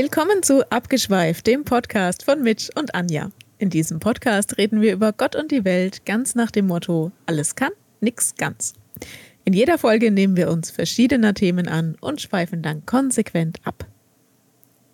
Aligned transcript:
Willkommen 0.00 0.44
zu 0.44 0.62
Abgeschweift, 0.70 1.44
dem 1.48 1.64
Podcast 1.64 2.24
von 2.24 2.40
Mitch 2.40 2.70
und 2.78 2.94
Anja. 2.94 3.30
In 3.58 3.68
diesem 3.68 3.98
Podcast 3.98 4.56
reden 4.56 4.80
wir 4.80 4.92
über 4.92 5.12
Gott 5.12 5.34
und 5.34 5.50
die 5.50 5.64
Welt 5.64 6.06
ganz 6.06 6.36
nach 6.36 6.52
dem 6.52 6.68
Motto: 6.68 7.10
alles 7.26 7.56
kann, 7.56 7.72
nix 8.00 8.36
ganz. 8.36 8.74
In 9.44 9.54
jeder 9.54 9.76
Folge 9.76 10.12
nehmen 10.12 10.36
wir 10.36 10.50
uns 10.50 10.70
verschiedener 10.70 11.34
Themen 11.34 11.66
an 11.66 11.96
und 12.00 12.20
schweifen 12.20 12.62
dann 12.62 12.86
konsequent 12.86 13.58
ab. 13.64 13.88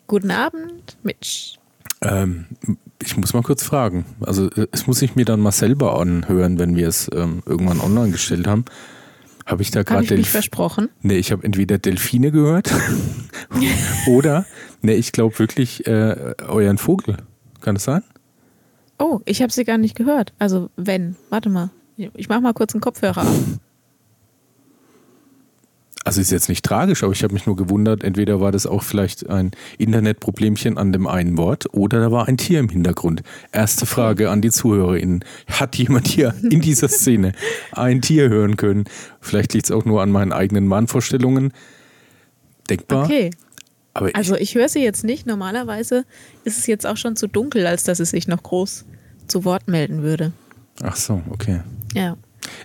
Guten 0.06 0.30
Abend, 0.30 0.96
Mitch. 1.02 1.58
Ähm, 2.00 2.46
ich 3.02 3.14
muss 3.18 3.34
mal 3.34 3.42
kurz 3.42 3.62
fragen. 3.62 4.06
Also, 4.22 4.48
es 4.72 4.86
muss 4.86 5.02
ich 5.02 5.16
mir 5.16 5.26
dann 5.26 5.40
mal 5.40 5.52
selber 5.52 6.00
anhören, 6.00 6.58
wenn 6.58 6.76
wir 6.76 6.88
es 6.88 7.10
ähm, 7.14 7.42
irgendwann 7.44 7.80
online 7.80 8.12
gestellt 8.12 8.46
haben. 8.46 8.64
Habe 9.46 9.62
ich 9.62 9.70
da 9.70 9.82
gerade 9.82 10.06
Delf 10.06 10.28
versprochen? 10.28 10.88
Nee, 11.02 11.18
ich 11.18 11.32
habe 11.32 11.44
entweder 11.44 11.78
Delfine 11.78 12.30
gehört 12.30 12.70
oder, 14.06 14.46
nee, 14.82 14.94
ich 14.94 15.12
glaube 15.12 15.38
wirklich 15.38 15.86
äh, 15.86 16.34
euren 16.46 16.78
Vogel. 16.78 17.18
Kann 17.60 17.76
es 17.76 17.84
sein? 17.84 18.02
Oh, 18.98 19.20
ich 19.24 19.42
habe 19.42 19.52
sie 19.52 19.64
gar 19.64 19.78
nicht 19.78 19.96
gehört. 19.96 20.32
Also, 20.38 20.70
wenn. 20.76 21.16
Warte 21.30 21.48
mal. 21.48 21.70
Ich 21.96 22.28
mache 22.28 22.40
mal 22.40 22.52
kurz 22.52 22.74
einen 22.74 22.80
Kopfhörer 22.80 23.22
ab. 23.22 23.34
Also 26.04 26.20
ist 26.20 26.30
jetzt 26.30 26.50
nicht 26.50 26.64
tragisch, 26.64 27.02
aber 27.02 27.12
ich 27.12 27.22
habe 27.24 27.32
mich 27.32 27.46
nur 27.46 27.56
gewundert, 27.56 28.04
entweder 28.04 28.38
war 28.38 28.52
das 28.52 28.66
auch 28.66 28.82
vielleicht 28.82 29.28
ein 29.30 29.52
Internetproblemchen 29.78 30.76
an 30.76 30.92
dem 30.92 31.06
einen 31.06 31.38
Wort 31.38 31.72
oder 31.72 31.98
da 31.98 32.12
war 32.12 32.28
ein 32.28 32.36
Tier 32.36 32.60
im 32.60 32.68
Hintergrund. 32.68 33.22
Erste 33.52 33.86
Frage 33.86 34.28
an 34.28 34.42
die 34.42 34.50
ZuhörerInnen. 34.50 35.24
Hat 35.48 35.76
jemand 35.76 36.06
hier 36.06 36.34
in 36.42 36.60
dieser 36.60 36.88
Szene 36.88 37.32
ein 37.72 38.02
Tier 38.02 38.28
hören 38.28 38.58
können? 38.58 38.84
Vielleicht 39.20 39.54
liegt 39.54 39.64
es 39.64 39.70
auch 39.70 39.86
nur 39.86 40.02
an 40.02 40.10
meinen 40.10 40.32
eigenen 40.32 40.66
Mahnvorstellungen. 40.66 41.52
Denkbar. 42.68 43.06
Okay. 43.06 43.30
Aber 43.94 44.08
ich 44.08 44.16
also 44.16 44.36
ich 44.36 44.54
höre 44.54 44.68
sie 44.68 44.82
jetzt 44.82 45.04
nicht. 45.04 45.26
Normalerweise 45.26 46.04
ist 46.44 46.58
es 46.58 46.66
jetzt 46.66 46.86
auch 46.86 46.98
schon 46.98 47.16
zu 47.16 47.28
dunkel, 47.28 47.66
als 47.66 47.84
dass 47.84 47.98
es 47.98 48.10
sich 48.10 48.28
noch 48.28 48.42
groß 48.42 48.84
zu 49.26 49.44
Wort 49.46 49.68
melden 49.68 50.02
würde. 50.02 50.32
Ach 50.82 50.96
so, 50.96 51.22
okay. 51.30 51.60
Ja. 51.94 52.16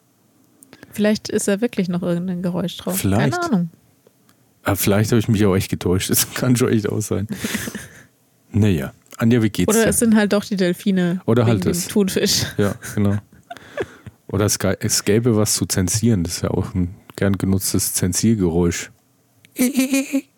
Vielleicht 0.92 1.28
ist 1.28 1.48
da 1.48 1.61
wirklich 1.61 1.89
noch 1.89 2.02
irgendein 2.02 2.42
Geräusch 2.42 2.77
drauf. 2.77 2.98
Vielleicht. 2.98 3.33
Keine 3.33 3.42
Ahnung. 3.42 3.70
Aber 4.62 4.72
ah, 4.72 4.77
vielleicht 4.77 5.12
habe 5.12 5.20
ich 5.20 5.28
mich 5.28 5.44
auch 5.47 5.55
echt 5.55 5.70
getäuscht. 5.70 6.11
Das 6.11 6.34
kann 6.34 6.56
schon 6.56 6.70
echt 6.70 6.89
aus 6.89 7.06
sein. 7.06 7.28
naja. 8.52 8.92
Anja, 9.17 9.42
wie 9.42 9.50
geht's 9.50 9.69
Oder 9.69 9.84
dir? 9.84 9.91
es 9.91 9.98
sind 9.98 10.17
halt 10.17 10.33
doch 10.33 10.44
die 10.44 10.56
Delfine. 10.56 11.20
Oder 11.24 11.47
halt 11.47 11.64
das. 11.64 11.86
Thunfisch. 11.86 12.44
Ja, 12.58 12.74
genau. 12.94 13.17
Oder 14.28 14.44
es, 14.44 14.58
es 14.80 15.05
gäbe 15.05 15.36
was 15.36 15.55
zu 15.55 15.66
zensieren. 15.66 16.24
Das 16.24 16.36
ist 16.36 16.42
ja 16.42 16.50
auch 16.50 16.74
ein 16.74 16.94
gern 17.16 17.38
genutztes 17.38 17.94
Zensiergeräusch. 17.94 18.91
Ich 19.55 20.28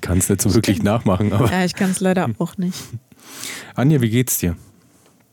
kann 0.00 0.18
es 0.18 0.28
nicht 0.28 0.42
so 0.42 0.54
wirklich 0.54 0.82
nachmachen, 0.82 1.32
aber. 1.32 1.50
Ja, 1.50 1.64
ich 1.64 1.74
kann 1.74 1.90
es 1.90 2.00
leider 2.00 2.28
auch 2.38 2.56
nicht. 2.56 2.78
Anja, 3.74 4.00
wie 4.00 4.10
geht's 4.10 4.38
dir? 4.38 4.56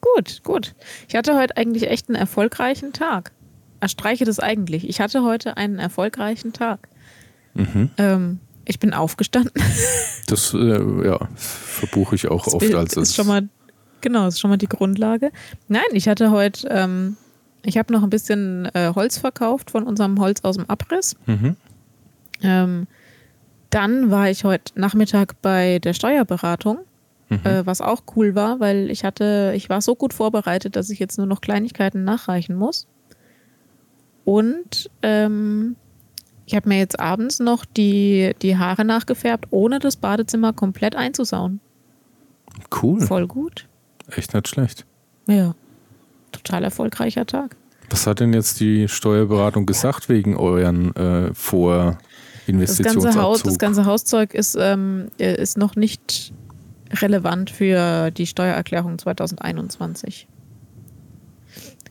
Gut, 0.01 0.41
gut. 0.43 0.75
Ich 1.07 1.15
hatte 1.15 1.37
heute 1.37 1.57
eigentlich 1.57 1.89
echt 1.89 2.09
einen 2.09 2.15
erfolgreichen 2.15 2.93
Tag. 2.93 3.31
Erstreiche 3.79 4.25
das 4.25 4.39
eigentlich. 4.39 4.87
Ich 4.87 5.01
hatte 5.01 5.23
heute 5.23 5.57
einen 5.57 5.79
erfolgreichen 5.79 6.53
Tag. 6.53 6.87
Mhm. 7.53 7.89
Ähm, 7.97 8.39
ich 8.65 8.79
bin 8.79 8.93
aufgestanden. 8.93 9.53
Das 10.27 10.53
äh, 10.53 11.07
ja, 11.07 11.27
verbuche 11.35 12.13
ich 12.13 12.27
auch 12.27 12.45
das 12.45 12.53
oft 12.53 12.75
als. 12.75 12.95
Ist 12.95 13.15
schon 13.15 13.25
mal, 13.25 13.49
genau, 14.01 14.27
ist 14.27 14.39
schon 14.39 14.49
mal 14.49 14.57
die 14.57 14.67
Grundlage. 14.67 15.31
Nein, 15.67 15.83
ich 15.93 16.07
hatte 16.07 16.31
heute, 16.31 16.67
ähm, 16.69 17.17
ich 17.63 17.77
habe 17.77 17.93
noch 17.93 18.03
ein 18.03 18.09
bisschen 18.09 18.65
äh, 18.73 18.91
Holz 18.95 19.17
verkauft 19.17 19.71
von 19.71 19.83
unserem 19.83 20.19
Holz 20.19 20.43
aus 20.43 20.57
dem 20.57 20.69
Abriss. 20.69 21.15
Mhm. 21.25 21.55
Ähm, 22.41 22.87
dann 23.69 24.11
war 24.11 24.29
ich 24.29 24.43
heute 24.43 24.79
Nachmittag 24.79 25.41
bei 25.41 25.79
der 25.79 25.93
Steuerberatung, 25.93 26.79
mhm. 27.29 27.39
äh, 27.43 27.65
was 27.65 27.81
auch 27.81 28.03
cool 28.15 28.35
war, 28.35 28.59
weil 28.59 28.89
ich 28.89 29.03
hatte, 29.03 29.53
ich 29.55 29.69
war 29.69 29.81
so 29.81 29.95
gut 29.95 30.13
vorbereitet, 30.13 30.75
dass 30.75 30.89
ich 30.89 30.99
jetzt 30.99 31.17
nur 31.17 31.27
noch 31.27 31.41
Kleinigkeiten 31.41 32.03
nachreichen 32.03 32.55
muss. 32.55 32.87
Und 34.25 34.89
ähm, 35.01 35.75
ich 36.45 36.55
habe 36.55 36.67
mir 36.67 36.79
jetzt 36.79 36.99
abends 36.99 37.39
noch 37.39 37.63
die, 37.63 38.35
die 38.41 38.57
Haare 38.57 38.83
nachgefärbt, 38.83 39.47
ohne 39.51 39.79
das 39.79 39.97
Badezimmer 39.97 40.51
komplett 40.51 40.95
einzusauen. 40.95 41.59
Cool. 42.81 43.01
Voll 43.01 43.27
gut. 43.27 43.68
Echt 44.15 44.33
nicht 44.33 44.47
schlecht. 44.47 44.85
Ja. 45.27 45.55
Total 46.31 46.63
erfolgreicher 46.63 47.25
Tag. 47.25 47.55
Was 47.89 48.05
hat 48.05 48.19
denn 48.19 48.33
jetzt 48.33 48.59
die 48.59 48.87
Steuerberatung 48.87 49.65
gesagt 49.65 50.09
wegen 50.09 50.35
euren 50.37 50.95
äh, 50.95 51.33
Vorinvestitionsabzug? 51.33 53.03
Das 53.03 53.03
ganze, 53.03 53.21
Haus, 53.21 53.43
das 53.43 53.59
ganze 53.59 53.85
Hauszeug 53.85 54.33
ist, 54.33 54.55
ähm, 54.59 55.07
ist 55.17 55.57
noch 55.57 55.75
nicht 55.75 56.33
relevant 56.91 57.49
für 57.49 58.11
die 58.11 58.27
Steuererklärung 58.27 58.99
2021. 58.99 60.27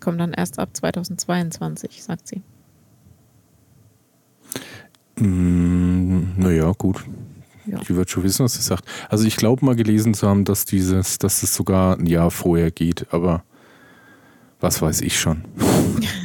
Kommt 0.00 0.20
dann 0.20 0.32
erst 0.32 0.58
ab 0.58 0.70
2022, 0.72 2.02
sagt 2.02 2.28
sie. 2.28 2.42
Mm, 5.16 6.34
naja, 6.36 6.72
gut. 6.78 7.04
Ja. 7.70 7.78
Die 7.80 7.96
wird 7.96 8.10
schon 8.10 8.22
wissen, 8.22 8.44
was 8.44 8.54
sie 8.54 8.62
sagt. 8.62 8.84
Also 9.08 9.24
ich 9.26 9.36
glaube 9.36 9.64
mal 9.64 9.76
gelesen 9.76 10.14
zu 10.14 10.26
haben, 10.26 10.44
dass 10.44 10.64
dieses, 10.64 11.18
dass 11.18 11.42
es 11.42 11.54
sogar 11.54 11.98
ein 11.98 12.06
Jahr 12.06 12.30
vorher 12.30 12.70
geht, 12.70 13.06
aber 13.12 13.42
was 14.60 14.80
weiß 14.80 15.02
ich 15.02 15.18
schon. 15.18 15.44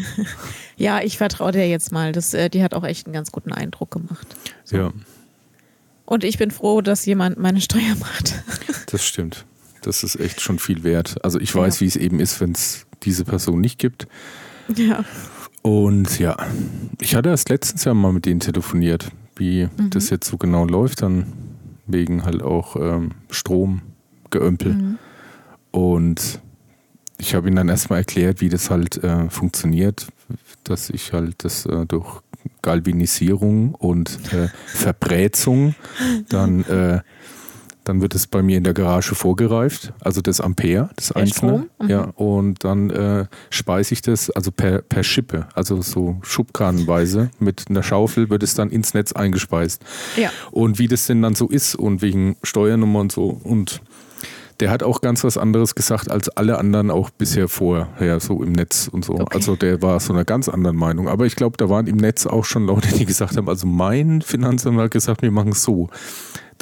ja, 0.78 1.02
ich 1.02 1.18
vertraue 1.18 1.52
dir 1.52 1.68
jetzt 1.68 1.92
mal. 1.92 2.12
Das, 2.12 2.34
äh, 2.34 2.50
die 2.50 2.64
hat 2.64 2.74
auch 2.74 2.84
echt 2.84 3.08
einen 3.08 3.14
ganz 3.14 3.32
guten 3.32 3.52
Eindruck 3.52 3.92
gemacht. 3.92 4.36
So. 4.64 4.78
Ja. 4.78 4.94
Und 6.06 6.24
ich 6.24 6.38
bin 6.38 6.52
froh, 6.52 6.82
dass 6.82 7.06
jemand 7.06 7.38
meine 7.40 7.62
Steuer 7.62 7.96
macht. 8.00 8.44
das 8.88 9.06
stimmt. 9.06 9.46
Das 9.82 10.04
ist 10.04 10.20
echt 10.20 10.42
schon 10.42 10.60
viel 10.60 10.84
wert. 10.84 11.24
Also 11.24 11.40
ich 11.40 11.54
weiß, 11.54 11.76
ja. 11.76 11.82
wie 11.82 11.88
es 11.88 11.96
eben 11.96 12.20
ist, 12.20 12.40
wenn 12.40 12.54
es 12.54 12.86
diese 13.04 13.26
Person 13.26 13.60
nicht 13.60 13.80
gibt. 13.80 14.08
Ja. 14.74 15.04
Und 15.62 16.20
ja, 16.20 16.38
ich 17.00 17.16
hatte 17.16 17.30
erst 17.30 17.50
letztens 17.50 17.84
ja 17.86 17.94
mal 17.94 18.12
mit 18.12 18.26
denen 18.26 18.40
telefoniert, 18.40 19.10
wie 19.36 19.66
mhm. 19.66 19.90
das 19.90 20.10
jetzt 20.10 20.28
so 20.28 20.38
genau 20.38 20.66
läuft, 20.66 21.02
dann 21.02 21.34
wegen 21.86 22.24
halt 22.24 22.42
auch 22.42 22.76
ähm, 22.76 23.12
Stromgeömpel. 23.30 24.74
Mhm. 24.74 24.98
Und 25.72 26.40
ich 27.18 27.36
habe 27.36 27.48
ihnen 27.48 27.56
dann 27.56 27.70
erstmal 27.70 28.00
erklärt, 28.00 28.42
wie 28.42 28.50
das 28.50 28.70
halt 28.70 29.04
äh, 29.04 29.30
funktioniert, 29.30 30.08
dass 30.64 30.90
ich 30.90 31.14
halt 31.14 31.44
das 31.44 31.66
äh, 31.66 31.86
durch 31.86 32.22
Galvanisierung 32.62 33.76
und 33.76 34.20
äh, 34.34 34.50
Verbrätzung 34.68 35.76
dann 36.30 36.64
äh, 36.66 37.02
dann 37.84 38.02
wird 38.02 38.16
es 38.16 38.28
bei 38.28 38.42
mir 38.42 38.58
in 38.58 38.64
der 38.64 38.74
Garage 38.74 39.16
vorgereift, 39.16 39.94
also 40.00 40.22
das 40.22 40.40
Ampere, 40.40 40.90
das 40.96 41.10
der 41.10 41.18
einzelne. 41.18 41.68
Mhm. 41.82 41.90
Ja, 41.90 42.02
und 42.16 42.64
dann 42.64 42.90
äh, 42.90 43.26
speise 43.50 43.94
ich 43.94 44.02
das 44.02 44.30
also 44.30 44.52
per, 44.52 44.82
per 44.82 45.04
Schippe, 45.04 45.48
also 45.54 45.82
so 45.82 46.18
Schubkarrenweise. 46.22 47.32
Mit 47.40 47.66
einer 47.70 47.84
Schaufel 47.84 48.30
wird 48.30 48.44
es 48.44 48.56
dann 48.56 48.70
ins 48.70 48.94
Netz 48.94 49.12
eingespeist. 49.12 49.84
Ja. 50.16 50.32
Und 50.52 50.80
wie 50.80 50.88
das 50.88 51.08
denn 51.08 51.22
dann 51.22 51.36
so 51.36 51.48
ist 51.48 51.76
und 51.76 52.02
wegen 52.02 52.38
Steuernummer 52.44 53.00
und 53.00 53.12
so. 53.12 53.40
Und 53.44 53.82
der 54.60 54.70
hat 54.70 54.84
auch 54.84 55.02
ganz 55.02 55.24
was 55.24 55.38
anderes 55.38 55.76
gesagt 55.76 56.10
als 56.10 56.30
alle 56.30 56.58
anderen 56.58 56.92
auch 56.92 57.10
bisher 57.10 57.50
vorher, 57.50 58.20
so 58.20 58.44
im 58.44 58.54
Netz 58.54 58.88
und 58.88 59.04
so. 59.04 59.14
Okay. 59.14 59.36
Also 59.36 59.56
der 59.56 59.82
war 59.82 60.00
so 60.00 60.14
einer 60.14 60.26
ganz 60.26 60.48
anderen 60.48 60.78
Meinung. 60.78 61.10
Aber 61.10 61.26
ich 61.26 61.36
glaube, 61.36 61.58
da 61.58 61.70
waren 61.70 61.88
im 61.88 61.98
Netz 61.98 62.26
auch 62.26 62.46
schon 62.46 62.66
Leute, 62.66 62.88
die 62.96 63.06
gesagt 63.06 63.36
haben, 63.36 63.50
also 63.50 63.68
mein 63.68 64.22
Finanzamt 64.22 64.80
hat 64.80 64.92
gesagt, 64.92 65.22
wir 65.22 65.32
machen 65.32 65.52
es 65.52 65.64
so 65.64 65.90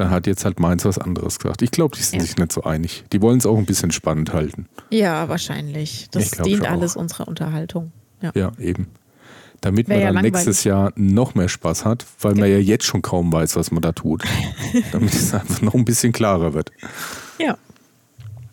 dann 0.01 0.09
hat 0.09 0.27
jetzt 0.27 0.45
halt 0.45 0.59
meins 0.59 0.83
was 0.83 0.97
anderes 0.97 1.39
gesagt. 1.39 1.61
Ich 1.61 1.71
glaube, 1.71 1.95
die 1.95 2.01
sind 2.01 2.19
ja. 2.19 2.25
sich 2.25 2.37
nicht 2.37 2.51
so 2.51 2.63
einig. 2.63 3.03
Die 3.13 3.21
wollen 3.21 3.37
es 3.37 3.45
auch 3.45 3.57
ein 3.57 3.65
bisschen 3.65 3.91
spannend 3.91 4.33
halten. 4.33 4.67
Ja, 4.89 5.29
wahrscheinlich. 5.29 6.07
Das 6.11 6.31
dient 6.31 6.67
alles 6.67 6.95
unserer 6.95 7.27
Unterhaltung. 7.27 7.91
Ja, 8.21 8.31
ja 8.33 8.51
eben. 8.59 8.87
Damit 9.61 9.87
Wär 9.87 9.97
man 9.97 10.05
dann 10.05 10.15
ja 10.15 10.21
nächstes 10.31 10.63
Jahr 10.63 10.91
noch 10.95 11.35
mehr 11.35 11.49
Spaß 11.49 11.85
hat, 11.85 12.05
weil 12.19 12.33
genau. 12.33 12.45
man 12.45 12.51
ja 12.51 12.57
jetzt 12.57 12.85
schon 12.85 13.03
kaum 13.03 13.31
weiß, 13.31 13.55
was 13.55 13.69
man 13.69 13.83
da 13.83 13.91
tut. 13.91 14.23
damit 14.91 15.13
es 15.13 15.33
einfach 15.35 15.61
noch 15.61 15.75
ein 15.75 15.85
bisschen 15.85 16.13
klarer 16.13 16.55
wird. 16.55 16.71
Ja. 17.37 17.57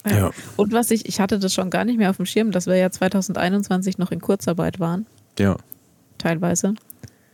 ja. 0.06 0.17
ja. 0.17 0.31
Und 0.56 0.73
was 0.73 0.91
ich, 0.91 1.06
ich 1.09 1.19
hatte 1.19 1.39
das 1.39 1.55
schon 1.55 1.71
gar 1.71 1.87
nicht 1.87 1.97
mehr 1.97 2.11
auf 2.11 2.19
dem 2.19 2.27
Schirm, 2.27 2.50
dass 2.50 2.67
wir 2.67 2.77
ja 2.77 2.91
2021 2.91 3.97
noch 3.97 4.11
in 4.11 4.21
Kurzarbeit 4.21 4.81
waren. 4.81 5.06
Ja. 5.39 5.56
Teilweise. 6.19 6.75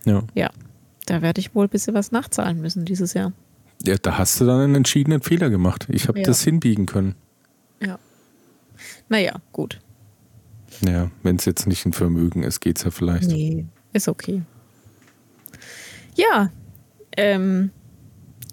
Ja. 0.05 0.23
Ja. 0.35 0.51
Da 1.07 1.21
werde 1.21 1.41
ich 1.41 1.55
wohl 1.55 1.67
ein 1.67 1.71
bisschen 1.71 1.95
was 1.95 2.13
nachzahlen 2.13 2.61
müssen 2.61 2.85
dieses 2.85 3.13
Jahr. 3.13 3.33
Ja, 3.87 3.97
da 3.97 4.19
hast 4.19 4.41
du 4.41 4.47
dann 4.47 4.61
einen 4.61 4.75
entschiedenen 4.77 5.21
Fehler 5.21 5.51
gemacht. 5.51 5.87
Ich 5.91 6.09
habe 6.09 6.21
ja. 6.21 6.25
das 6.25 6.43
hinbiegen 6.43 6.87
können. 6.87 7.15
Ja. 7.81 7.99
Naja, 9.09 9.41
gut. 9.53 9.81
Ja, 10.81 11.11
wenn 11.23 11.37
es 11.37 11.45
jetzt 11.45 11.67
nicht 11.67 11.85
ein 11.87 11.93
Vermögen 11.93 12.43
ist, 12.43 12.61
geht 12.61 12.79
es 12.79 12.85
ja 12.85 12.91
vielleicht. 12.91 13.29
Nee, 13.29 13.67
ist 13.93 14.09
okay. 14.09 14.43
Ja, 16.15 16.51
ähm, 17.17 17.71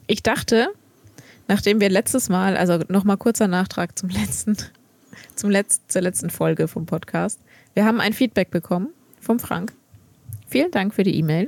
ich 0.08 0.22
dachte, 0.24 0.70
nachdem 1.48 1.80
wir 1.80 1.90
letztes 1.90 2.30
Mal, 2.30 2.58
also 2.58 2.80
nochmal 2.90 3.18
kurzer 3.18 3.48
Nachtrag 3.48 3.98
zum 3.98 4.10
letzten, 4.10 4.58
zum 5.36 5.50
Letz-, 5.50 5.80
zur 5.88 6.02
letzten 6.02 6.30
Folge 6.30 6.68
vom 6.68 6.86
Podcast. 6.86 7.40
Wir 7.74 7.86
haben 7.86 8.02
ein 8.02 8.14
Feedback 8.14 8.52
bekommen 8.52 8.90
vom 9.20 9.40
Frank. 9.40 9.74
Vielen 10.48 10.72
Dank 10.72 10.94
für 10.94 11.04
die 11.04 11.16
E-Mail. 11.16 11.48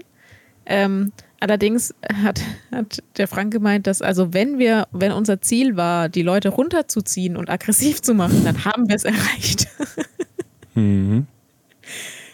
Ähm, 0.66 1.12
allerdings 1.44 1.94
hat, 2.24 2.42
hat 2.72 3.04
der 3.18 3.28
Frank 3.28 3.52
gemeint, 3.52 3.86
dass 3.86 4.02
also 4.02 4.34
wenn 4.34 4.60
wir, 4.60 4.88
wenn 4.94 5.12
unser 5.12 5.42
Ziel 5.42 5.76
war, 5.76 6.08
die 6.08 6.22
Leute 6.22 6.50
runterzuziehen 6.50 7.36
und 7.36 7.50
aggressiv 7.50 8.02
zu 8.02 8.14
machen, 8.14 8.46
dann 8.46 8.64
haben 8.64 8.88
wir 8.88 8.96
es 8.96 9.04
erreicht. 9.04 9.68
Mhm. 10.76 11.28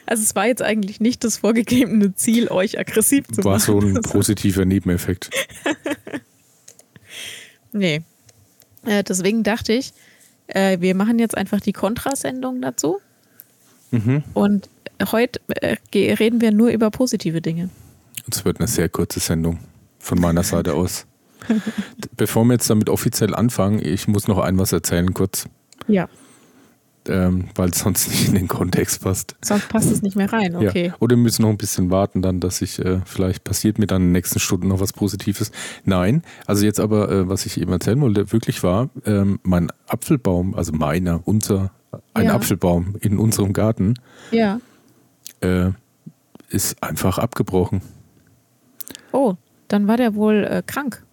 Also 0.06 0.23
es 0.23 0.33
war 0.33 0.47
jetzt 0.47 0.61
eigentlich 0.61 1.01
nicht 1.01 1.25
das 1.25 1.39
vorgegebene 1.39 2.15
Ziel, 2.15 2.47
euch 2.47 2.79
aggressiv 2.79 3.27
zu 3.27 3.44
war 3.44 3.57
machen. 3.57 3.73
War 3.73 3.81
so 3.81 3.85
ein 3.85 4.01
positiver 4.01 4.63
Nebeneffekt. 4.63 5.29
nee. 7.73 8.01
Äh, 8.85 9.03
deswegen 9.03 9.44
dachte 9.44 9.73
ich, 9.73 9.91
äh, 10.47 10.79
wir 10.79 10.95
machen 10.95 11.19
jetzt 11.19 11.35
einfach 11.35 11.59
die 11.59 11.73
Kontrasendung 11.73 12.61
dazu. 12.61 13.01
Mhm. 13.91 14.23
Und 14.33 14.69
heute 15.11 15.41
äh, 15.50 15.75
reden 15.94 16.39
wir 16.39 16.53
nur 16.53 16.69
über 16.69 16.91
positive 16.91 17.41
Dinge. 17.41 17.69
Es 18.30 18.45
wird 18.45 18.60
eine 18.60 18.68
sehr 18.68 18.89
kurze 18.89 19.19
Sendung 19.19 19.60
von 20.00 20.19
meiner 20.19 20.44
Seite 20.44 20.74
aus. 20.74 21.06
Bevor 22.18 22.45
wir 22.45 22.54
jetzt 22.54 22.69
damit 22.69 22.89
offiziell 22.89 23.33
anfangen, 23.33 23.80
ich 23.83 24.07
muss 24.07 24.27
noch 24.27 24.39
ein 24.39 24.57
was 24.57 24.71
erzählen 24.71 25.13
kurz. 25.13 25.45
Ja 25.88 26.10
ähm, 27.10 27.50
weil 27.56 27.69
es 27.69 27.80
sonst 27.80 28.10
nicht 28.10 28.27
in 28.27 28.36
den 28.36 28.48
Kontext 28.48 29.01
passt. 29.01 29.36
Sonst 29.44 29.69
passt 29.69 29.92
es 29.92 30.01
nicht 30.01 30.16
mehr 30.16 30.31
rein, 30.31 30.56
okay. 30.56 30.88
Ja. 30.88 30.95
Oder 31.00 31.16
wir 31.16 31.24
müssen 31.24 31.42
noch 31.42 31.50
ein 31.50 31.57
bisschen 31.57 31.92
warten, 31.92 32.21
dann, 32.21 32.39
dass 32.39 32.62
ich, 32.62 32.80
äh, 32.80 33.00
vielleicht 33.06 33.44
passiert 33.44 33.80
mir 33.80 33.88
dann 33.88 34.01
in 34.04 34.07
den 34.10 34.12
nächsten 34.13 34.39
Stunden 34.39 34.68
noch 34.68 34.80
was 34.80 34.94
Positives. 34.94 35.51
Nein, 35.86 36.24
also 36.45 36.66
jetzt 36.66 36.80
aber, 36.80 37.10
äh, 37.10 37.30
was 37.30 37.45
ich 37.45 37.60
eben 37.60 37.71
erzählen 37.71 38.00
wollte, 38.01 38.31
wirklich 38.31 38.63
war, 38.63 38.89
ähm, 39.06 39.39
mein 39.44 39.71
Apfelbaum, 39.88 40.56
also 40.56 40.71
meiner, 40.74 41.21
unser, 41.25 41.71
ein 42.13 42.25
ja. 42.25 42.36
Apfelbaum 42.36 42.95
in 43.00 43.18
unserem 43.18 43.54
Garten, 43.54 43.95
ja. 44.31 44.60
äh, 45.42 45.71
ist 46.50 46.81
einfach 46.83 47.18
abgebrochen. 47.18 47.81
Oh, 49.11 49.35
dann 49.67 49.88
war 49.88 49.97
der 49.97 50.15
wohl 50.15 50.44
äh, 50.44 50.63
krank. 50.65 51.03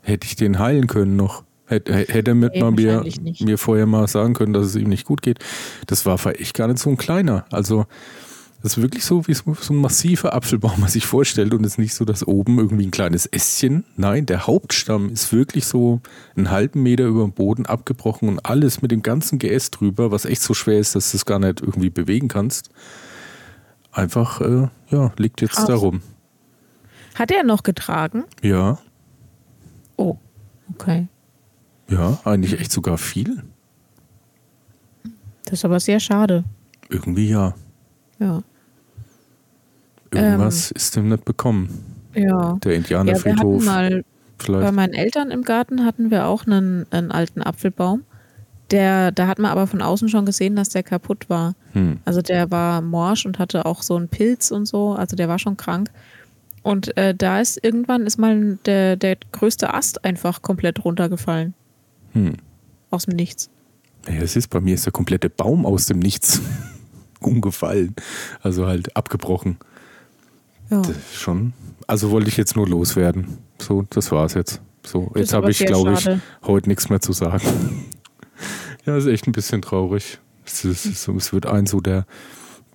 Hätte 0.00 0.26
ich 0.26 0.36
den 0.36 0.58
heilen 0.58 0.86
können 0.86 1.16
noch. 1.16 1.44
Hätte, 1.66 1.94
hätte 1.94 2.34
mit 2.34 2.54
nee, 2.54 2.70
mir, 2.70 3.04
mir 3.40 3.58
vorher 3.58 3.86
mal 3.86 4.06
sagen 4.06 4.34
können, 4.34 4.52
dass 4.52 4.66
es 4.66 4.76
ihm 4.76 4.88
nicht 4.88 5.06
gut 5.06 5.22
geht. 5.22 5.38
Das 5.86 6.04
war 6.04 6.18
echt 6.38 6.54
gar 6.54 6.68
nicht 6.68 6.78
so 6.78 6.90
ein 6.90 6.98
kleiner. 6.98 7.46
Also, 7.50 7.86
das 8.62 8.76
ist 8.76 8.82
wirklich 8.82 9.04
so 9.04 9.26
wie 9.26 9.34
so 9.34 9.54
ein 9.70 9.76
massiver 9.76 10.34
Apfelbaum, 10.34 10.72
man 10.80 10.88
sich 10.88 11.06
vorstellt. 11.06 11.54
Und 11.54 11.64
es 11.64 11.72
ist 11.72 11.78
nicht 11.78 11.94
so, 11.94 12.04
dass 12.04 12.26
oben 12.26 12.58
irgendwie 12.58 12.86
ein 12.86 12.90
kleines 12.90 13.26
Ästchen. 13.26 13.84
Nein, 13.96 14.26
der 14.26 14.46
Hauptstamm 14.46 15.08
ist 15.08 15.32
wirklich 15.32 15.66
so 15.66 16.00
einen 16.36 16.50
halben 16.50 16.82
Meter 16.82 17.04
über 17.04 17.22
dem 17.22 17.32
Boden 17.32 17.64
abgebrochen 17.66 18.28
und 18.28 18.44
alles 18.44 18.82
mit 18.82 18.90
dem 18.90 19.02
ganzen 19.02 19.38
Geäst 19.38 19.80
drüber, 19.80 20.10
was 20.10 20.24
echt 20.24 20.42
so 20.42 20.54
schwer 20.54 20.78
ist, 20.78 20.94
dass 20.94 21.10
du 21.12 21.16
es 21.16 21.24
gar 21.24 21.38
nicht 21.38 21.60
irgendwie 21.60 21.90
bewegen 21.90 22.28
kannst. 22.28 22.70
Einfach, 23.92 24.40
äh, 24.40 24.68
ja, 24.90 25.12
liegt 25.16 25.40
jetzt 25.40 25.56
Krass. 25.56 25.66
darum. 25.66 26.02
Hat 27.14 27.30
er 27.30 27.42
noch 27.44 27.62
getragen? 27.62 28.24
Ja. 28.42 28.78
Oh, 29.96 30.16
okay. 30.74 31.08
Ja, 31.88 32.18
eigentlich 32.24 32.58
echt 32.58 32.72
sogar 32.72 32.96
viel. 32.96 33.42
Das 35.44 35.54
ist 35.54 35.64
aber 35.64 35.80
sehr 35.80 36.00
schade. 36.00 36.44
Irgendwie 36.88 37.28
ja. 37.28 37.54
Ja. 38.18 38.42
Irgendwas 40.10 40.70
ähm, 40.70 40.76
ist 40.76 40.96
dem 40.96 41.08
nicht 41.08 41.24
bekommen. 41.24 41.84
Ja. 42.14 42.54
Der 42.64 42.74
Indianerfriedhof. 42.74 43.64
Ja, 43.64 43.70
mal 43.70 44.04
vielleicht. 44.38 44.64
Bei 44.64 44.72
meinen 44.72 44.94
Eltern 44.94 45.30
im 45.30 45.42
Garten 45.42 45.84
hatten 45.84 46.10
wir 46.10 46.26
auch 46.26 46.46
einen, 46.46 46.86
einen 46.90 47.10
alten 47.10 47.42
Apfelbaum. 47.42 48.04
Der, 48.70 49.12
da 49.12 49.26
hat 49.26 49.38
man 49.38 49.50
aber 49.50 49.66
von 49.66 49.82
außen 49.82 50.08
schon 50.08 50.24
gesehen, 50.24 50.56
dass 50.56 50.70
der 50.70 50.82
kaputt 50.82 51.28
war. 51.28 51.54
Hm. 51.72 51.98
Also 52.06 52.22
der 52.22 52.50
war 52.50 52.80
morsch 52.80 53.26
und 53.26 53.38
hatte 53.38 53.66
auch 53.66 53.82
so 53.82 53.96
einen 53.96 54.08
Pilz 54.08 54.50
und 54.50 54.66
so. 54.66 54.94
Also 54.94 55.16
der 55.16 55.28
war 55.28 55.38
schon 55.38 55.58
krank. 55.58 55.90
Und 56.62 56.96
äh, 56.96 57.14
da 57.14 57.40
ist 57.40 57.62
irgendwann 57.62 58.06
ist 58.06 58.18
mal 58.18 58.58
der, 58.66 58.96
der 58.96 59.16
größte 59.32 59.74
Ast 59.74 60.04
einfach 60.04 60.42
komplett 60.42 60.84
runtergefallen. 60.84 61.54
Hm. 62.12 62.34
Aus 62.90 63.06
dem 63.06 63.16
Nichts. 63.16 63.50
Ja, 64.06 64.20
es 64.20 64.36
ist 64.36 64.48
bei 64.48 64.60
mir 64.60 64.74
ist 64.74 64.86
der 64.86 64.92
komplette 64.92 65.30
Baum 65.30 65.66
aus 65.66 65.86
dem 65.86 65.98
Nichts 65.98 66.40
umgefallen. 67.20 67.94
Also 68.40 68.66
halt 68.66 68.96
abgebrochen. 68.96 69.58
Ja. 70.70 70.82
schon. 71.14 71.52
Also 71.86 72.10
wollte 72.10 72.28
ich 72.28 72.36
jetzt 72.36 72.56
nur 72.56 72.66
loswerden. 72.68 73.38
So, 73.60 73.84
das 73.90 74.10
war's 74.10 74.34
jetzt. 74.34 74.60
So, 74.84 75.10
das 75.12 75.20
jetzt 75.20 75.32
habe 75.34 75.50
ich, 75.50 75.58
glaube 75.58 75.92
ich, 75.92 76.08
heute 76.44 76.68
nichts 76.68 76.88
mehr 76.88 77.00
zu 77.00 77.12
sagen. 77.12 77.86
ja, 78.86 78.96
ist 78.96 79.06
echt 79.06 79.26
ein 79.26 79.32
bisschen 79.32 79.62
traurig. 79.62 80.18
Es, 80.44 80.64
ist, 80.64 81.08
es 81.08 81.32
wird 81.32 81.46
ein 81.46 81.66
so 81.66 81.80
der, 81.80 82.06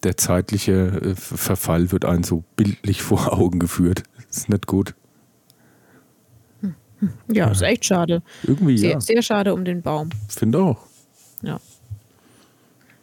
der 0.03 0.17
zeitliche 0.17 0.73
äh, 0.73 1.15
Verfall 1.15 1.91
wird 1.91 2.05
ein 2.05 2.23
so 2.23 2.43
bildlich 2.55 3.01
vor 3.03 3.33
Augen 3.33 3.59
geführt. 3.59 4.03
Das 4.27 4.37
ist 4.37 4.49
nicht 4.49 4.67
gut. 4.67 4.95
Ja, 7.27 7.51
ist 7.51 7.61
echt 7.61 7.85
schade. 7.85 8.23
Irgendwie 8.43 8.77
sehr, 8.77 8.91
ja. 8.91 9.01
Sehr 9.01 9.21
schade 9.21 9.53
um 9.53 9.65
den 9.65 9.81
Baum. 9.81 10.09
Finde 10.27 10.59
auch. 10.59 10.79
Ja. 11.43 11.59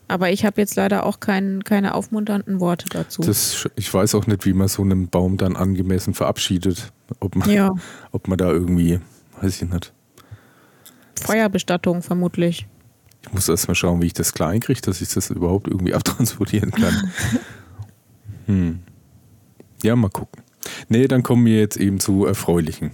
Aber 0.09 0.31
ich 0.31 0.45
habe 0.45 0.61
jetzt 0.61 0.75
leider 0.77 1.07
auch 1.07 1.21
kein, 1.21 1.65
keine 1.65 1.95
aufmunternden 1.95 2.61
Worte 2.61 2.87
dazu. 2.91 3.23
Das, 3.23 3.69
ich 3.77 3.93
weiß 3.93 4.15
auch 4.17 4.27
nicht, 4.27 4.45
wie 4.45 4.53
man 4.53 4.69
so 4.69 4.83
einen 4.83 5.09
Baum 5.09 5.37
dann 5.37 5.57
angemessen 5.57 6.13
verabschiedet. 6.13 6.93
Ob 7.21 7.37
man, 7.37 7.49
ja. 7.49 7.73
ob 8.13 8.29
man 8.29 8.37
da 8.37 8.51
irgendwie, 8.51 9.01
weiß 9.41 9.63
ich 9.63 9.69
nicht. 9.71 9.93
Feuerbestattung 11.23 12.03
vermutlich. 12.03 12.67
Ich 13.27 13.33
muss 13.33 13.49
erst 13.49 13.69
mal 13.69 13.75
schauen, 13.75 14.03
wie 14.03 14.07
ich 14.07 14.13
das 14.13 14.33
klein 14.33 14.61
kriege, 14.61 14.81
dass 14.81 15.01
ich 15.01 15.09
das 15.09 15.31
überhaupt 15.31 15.69
irgendwie 15.69 15.95
abtransportieren 15.95 16.71
kann. 16.71 17.13
hm. 18.47 18.81
Ja, 19.83 19.97
mal 19.97 20.11
gucken. 20.11 20.43
Nee, 20.89 21.09
dann 21.09 21.23
kommen 21.23 21.45
wir 21.45 21.59
jetzt 21.59 21.77
eben 21.77 22.01
zu 22.01 22.25
erfreulichen. 22.25 22.91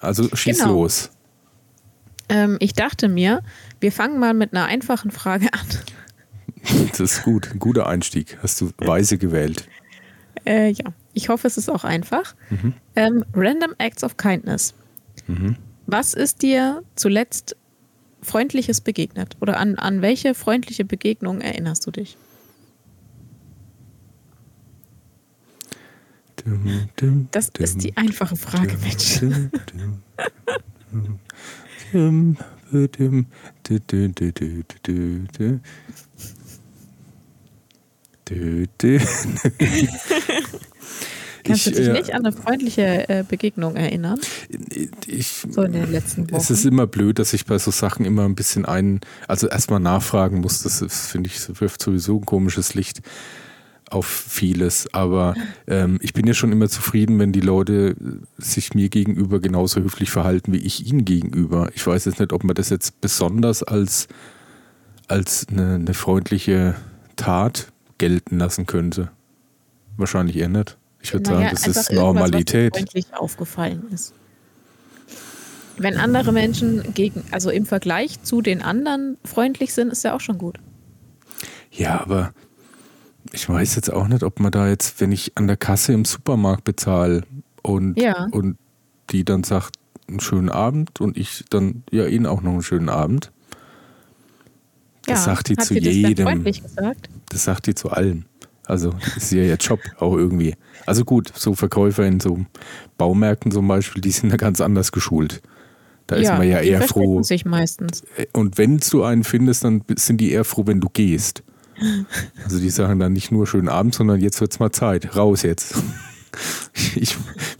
Also 0.00 0.28
schieß 0.34 0.60
genau. 0.60 0.72
los. 0.72 1.10
Ähm, 2.28 2.56
ich 2.60 2.72
dachte 2.72 3.08
mir, 3.08 3.42
wir 3.80 3.92
fangen 3.92 4.18
mal 4.18 4.34
mit 4.34 4.52
einer 4.52 4.66
einfachen 4.66 5.10
Frage 5.10 5.52
an. 5.52 5.66
Das 6.90 7.00
ist 7.00 7.22
gut, 7.22 7.50
ein 7.52 7.58
guter 7.58 7.86
Einstieg. 7.86 8.38
Hast 8.42 8.60
du 8.60 8.70
weise 8.78 9.18
gewählt. 9.18 9.68
Äh, 10.46 10.70
ja, 10.70 10.86
ich 11.12 11.28
hoffe, 11.28 11.46
es 11.46 11.56
ist 11.56 11.70
auch 11.70 11.84
einfach. 11.84 12.34
Mhm. 12.50 12.74
Ähm, 12.96 13.24
Random 13.34 13.74
Acts 13.78 14.02
of 14.02 14.16
Kindness. 14.16 14.74
Mhm. 15.26 15.56
Was 15.86 16.14
ist 16.14 16.42
dir 16.42 16.82
zuletzt 16.96 17.56
Freundliches 18.24 18.80
begegnet? 18.80 19.36
Oder 19.40 19.58
an, 19.58 19.76
an 19.76 20.02
welche 20.02 20.34
freundliche 20.34 20.84
Begegnung 20.84 21.40
erinnerst 21.40 21.86
du 21.86 21.90
dich? 21.90 22.16
Das 27.30 27.48
ist 27.58 27.82
die 27.82 27.96
einfache 27.96 28.36
Frage, 28.36 28.76
Mensch. 28.78 29.22
Kannst 41.44 41.66
du 41.66 41.70
dich 41.70 41.88
äh, 41.88 41.92
nicht 41.92 42.14
an 42.14 42.24
eine 42.24 42.34
freundliche 42.34 43.08
äh, 43.08 43.24
Begegnung 43.26 43.76
erinnern? 43.76 44.18
Ich, 45.06 45.44
so 45.50 45.62
in 45.62 45.72
den 45.72 45.92
letzten 45.92 46.30
Wochen. 46.30 46.40
Es 46.40 46.50
ist 46.50 46.64
immer 46.64 46.86
blöd, 46.86 47.18
dass 47.18 47.32
ich 47.34 47.44
bei 47.44 47.58
so 47.58 47.70
Sachen 47.70 48.06
immer 48.06 48.24
ein 48.24 48.34
bisschen 48.34 48.64
ein, 48.64 49.00
also 49.28 49.46
erstmal 49.46 49.80
nachfragen 49.80 50.40
muss. 50.40 50.62
Das 50.62 50.82
finde 51.10 51.28
ich, 51.28 51.60
wirft 51.60 51.82
sowieso 51.82 52.18
ein 52.18 52.24
komisches 52.24 52.74
Licht 52.74 53.02
auf 53.90 54.06
vieles, 54.06 54.92
aber 54.92 55.34
ähm, 55.66 55.98
ich 56.00 56.14
bin 56.14 56.26
ja 56.26 56.34
schon 56.34 56.50
immer 56.50 56.68
zufrieden, 56.68 57.18
wenn 57.18 57.32
die 57.32 57.40
Leute 57.40 57.94
sich 58.38 58.74
mir 58.74 58.88
gegenüber 58.88 59.40
genauso 59.40 59.82
höflich 59.82 60.10
verhalten 60.10 60.52
wie 60.52 60.58
ich 60.58 60.86
ihnen 60.86 61.04
gegenüber. 61.04 61.70
Ich 61.74 61.86
weiß 61.86 62.06
jetzt 62.06 62.18
nicht, 62.18 62.32
ob 62.32 62.44
man 62.44 62.54
das 62.54 62.70
jetzt 62.70 63.00
besonders 63.02 63.62
als, 63.62 64.08
als 65.06 65.46
eine, 65.48 65.74
eine 65.74 65.94
freundliche 65.94 66.74
Tat 67.16 67.72
gelten 67.98 68.38
lassen 68.38 68.66
könnte. 68.66 69.10
Wahrscheinlich 69.96 70.36
eher 70.36 70.48
nicht. 70.48 70.76
Ich 71.04 71.12
würde 71.12 71.30
naja, 71.30 71.54
sagen, 71.54 71.72
das 71.74 71.76
ist 71.76 71.92
Normalität. 71.92 72.72
Was 72.94 73.12
aufgefallen 73.12 73.84
ist. 73.92 74.14
Wenn 75.76 75.98
andere 75.98 76.32
Menschen 76.32 76.94
gegen, 76.94 77.24
also 77.30 77.50
im 77.50 77.66
Vergleich 77.66 78.22
zu 78.22 78.40
den 78.40 78.62
anderen 78.62 79.18
freundlich 79.22 79.74
sind, 79.74 79.92
ist 79.92 80.02
ja 80.02 80.14
auch 80.14 80.20
schon 80.20 80.38
gut. 80.38 80.58
Ja, 81.70 82.00
aber 82.00 82.32
ich 83.32 83.46
weiß 83.46 83.76
jetzt 83.76 83.92
auch 83.92 84.08
nicht, 84.08 84.22
ob 84.22 84.40
man 84.40 84.50
da 84.50 84.66
jetzt, 84.66 84.98
wenn 85.02 85.12
ich 85.12 85.32
an 85.36 85.46
der 85.46 85.58
Kasse 85.58 85.92
im 85.92 86.06
Supermarkt 86.06 86.64
bezahle 86.64 87.22
und, 87.62 88.00
ja. 88.00 88.26
und 88.30 88.56
die 89.10 89.26
dann 89.26 89.44
sagt, 89.44 89.76
einen 90.08 90.20
schönen 90.20 90.48
Abend 90.48 91.02
und 91.02 91.18
ich 91.18 91.44
dann 91.50 91.82
ja 91.90 92.06
ihnen 92.06 92.24
auch 92.24 92.40
noch 92.40 92.52
einen 92.52 92.62
schönen 92.62 92.88
Abend. 92.88 93.30
Das 95.04 95.26
ja, 95.26 95.34
sagt 95.34 95.50
die 95.50 95.56
zu 95.56 95.74
jedem. 95.74 96.44
Das, 96.44 96.62
das 97.28 97.44
sagt 97.44 97.66
die 97.66 97.74
zu 97.74 97.90
allen. 97.90 98.24
Also 98.66 98.90
das 98.90 99.16
ist 99.24 99.32
ja 99.32 99.42
ihr 99.42 99.56
Job 99.56 99.80
auch 99.98 100.16
irgendwie. 100.16 100.54
Also 100.86 101.04
gut, 101.04 101.32
so 101.34 101.54
Verkäufer 101.54 102.06
in 102.06 102.20
so 102.20 102.44
Baumärkten 102.96 103.52
zum 103.52 103.68
Beispiel, 103.68 104.00
die 104.00 104.10
sind 104.10 104.30
ja 104.30 104.36
ganz 104.36 104.60
anders 104.60 104.92
geschult. 104.92 105.42
Da 106.06 106.16
ja, 106.16 106.32
ist 106.32 106.38
man 106.38 106.48
ja 106.48 106.60
eher 106.60 106.82
froh. 106.82 107.22
sich 107.22 107.44
meistens. 107.44 108.02
Und 108.32 108.58
wenn 108.58 108.78
du 108.78 109.04
einen 109.04 109.24
findest, 109.24 109.64
dann 109.64 109.82
sind 109.96 110.20
die 110.20 110.32
eher 110.32 110.44
froh, 110.44 110.66
wenn 110.66 110.80
du 110.80 110.88
gehst. 110.88 111.42
Also 112.44 112.60
die 112.60 112.70
sagen 112.70 113.00
dann 113.00 113.12
nicht 113.12 113.32
nur 113.32 113.48
schönen 113.48 113.68
Abend, 113.68 113.94
sondern 113.94 114.20
jetzt 114.20 114.40
wird 114.40 114.52
es 114.52 114.60
mal 114.60 114.70
Zeit. 114.70 115.16
Raus 115.16 115.42
jetzt. 115.42 115.74
Ich 116.96 117.16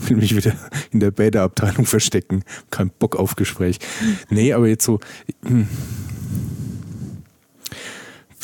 will 0.09 0.17
mich 0.17 0.35
wieder 0.35 0.53
in 0.91 0.99
der 0.99 1.13
Bäderabteilung 1.13 1.87
verstecken. 1.87 2.43
Kein 2.71 2.91
Bock 2.91 3.15
auf 3.15 3.37
Gespräch. 3.37 3.79
Nee, 4.31 4.53
aber 4.53 4.67
jetzt 4.67 4.85
so. 4.85 4.99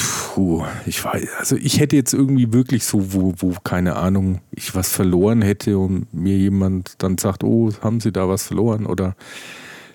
Puh, 0.01 0.65
ich 0.87 1.05
weiß, 1.05 1.29
also 1.39 1.57
ich 1.57 1.79
hätte 1.79 1.97
jetzt 1.97 2.15
irgendwie 2.15 2.53
wirklich 2.53 2.85
so, 2.85 3.13
wo, 3.13 3.35
wo, 3.37 3.55
keine 3.63 3.97
Ahnung, 3.97 4.41
ich 4.51 4.75
was 4.75 4.91
verloren 4.91 5.43
hätte 5.43 5.77
und 5.77 6.13
mir 6.15 6.39
jemand 6.39 7.03
dann 7.03 7.19
sagt, 7.19 7.45
oh, 7.45 7.71
haben 7.83 8.01
Sie 8.01 8.11
da 8.11 8.29
was 8.29 8.45
verloren? 8.45 8.87
Oder 8.87 9.15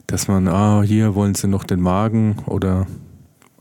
dass 0.05 0.27
man, 0.27 0.47
ah, 0.47 0.83
hier 0.83 1.15
wollen 1.15 1.33
Sie 1.33 1.47
noch 1.47 1.63
den 1.63 1.81
Magen 1.81 2.37
oder 2.45 2.85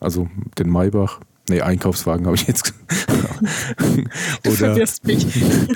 also 0.01 0.29
den 0.59 0.69
Maybach. 0.69 1.21
Nee, 1.49 1.63
Einkaufswagen 1.63 2.27
habe 2.27 2.37
ich 2.37 2.47
jetzt. 2.47 2.75
oder, 4.47 4.77
mich. 5.05 5.27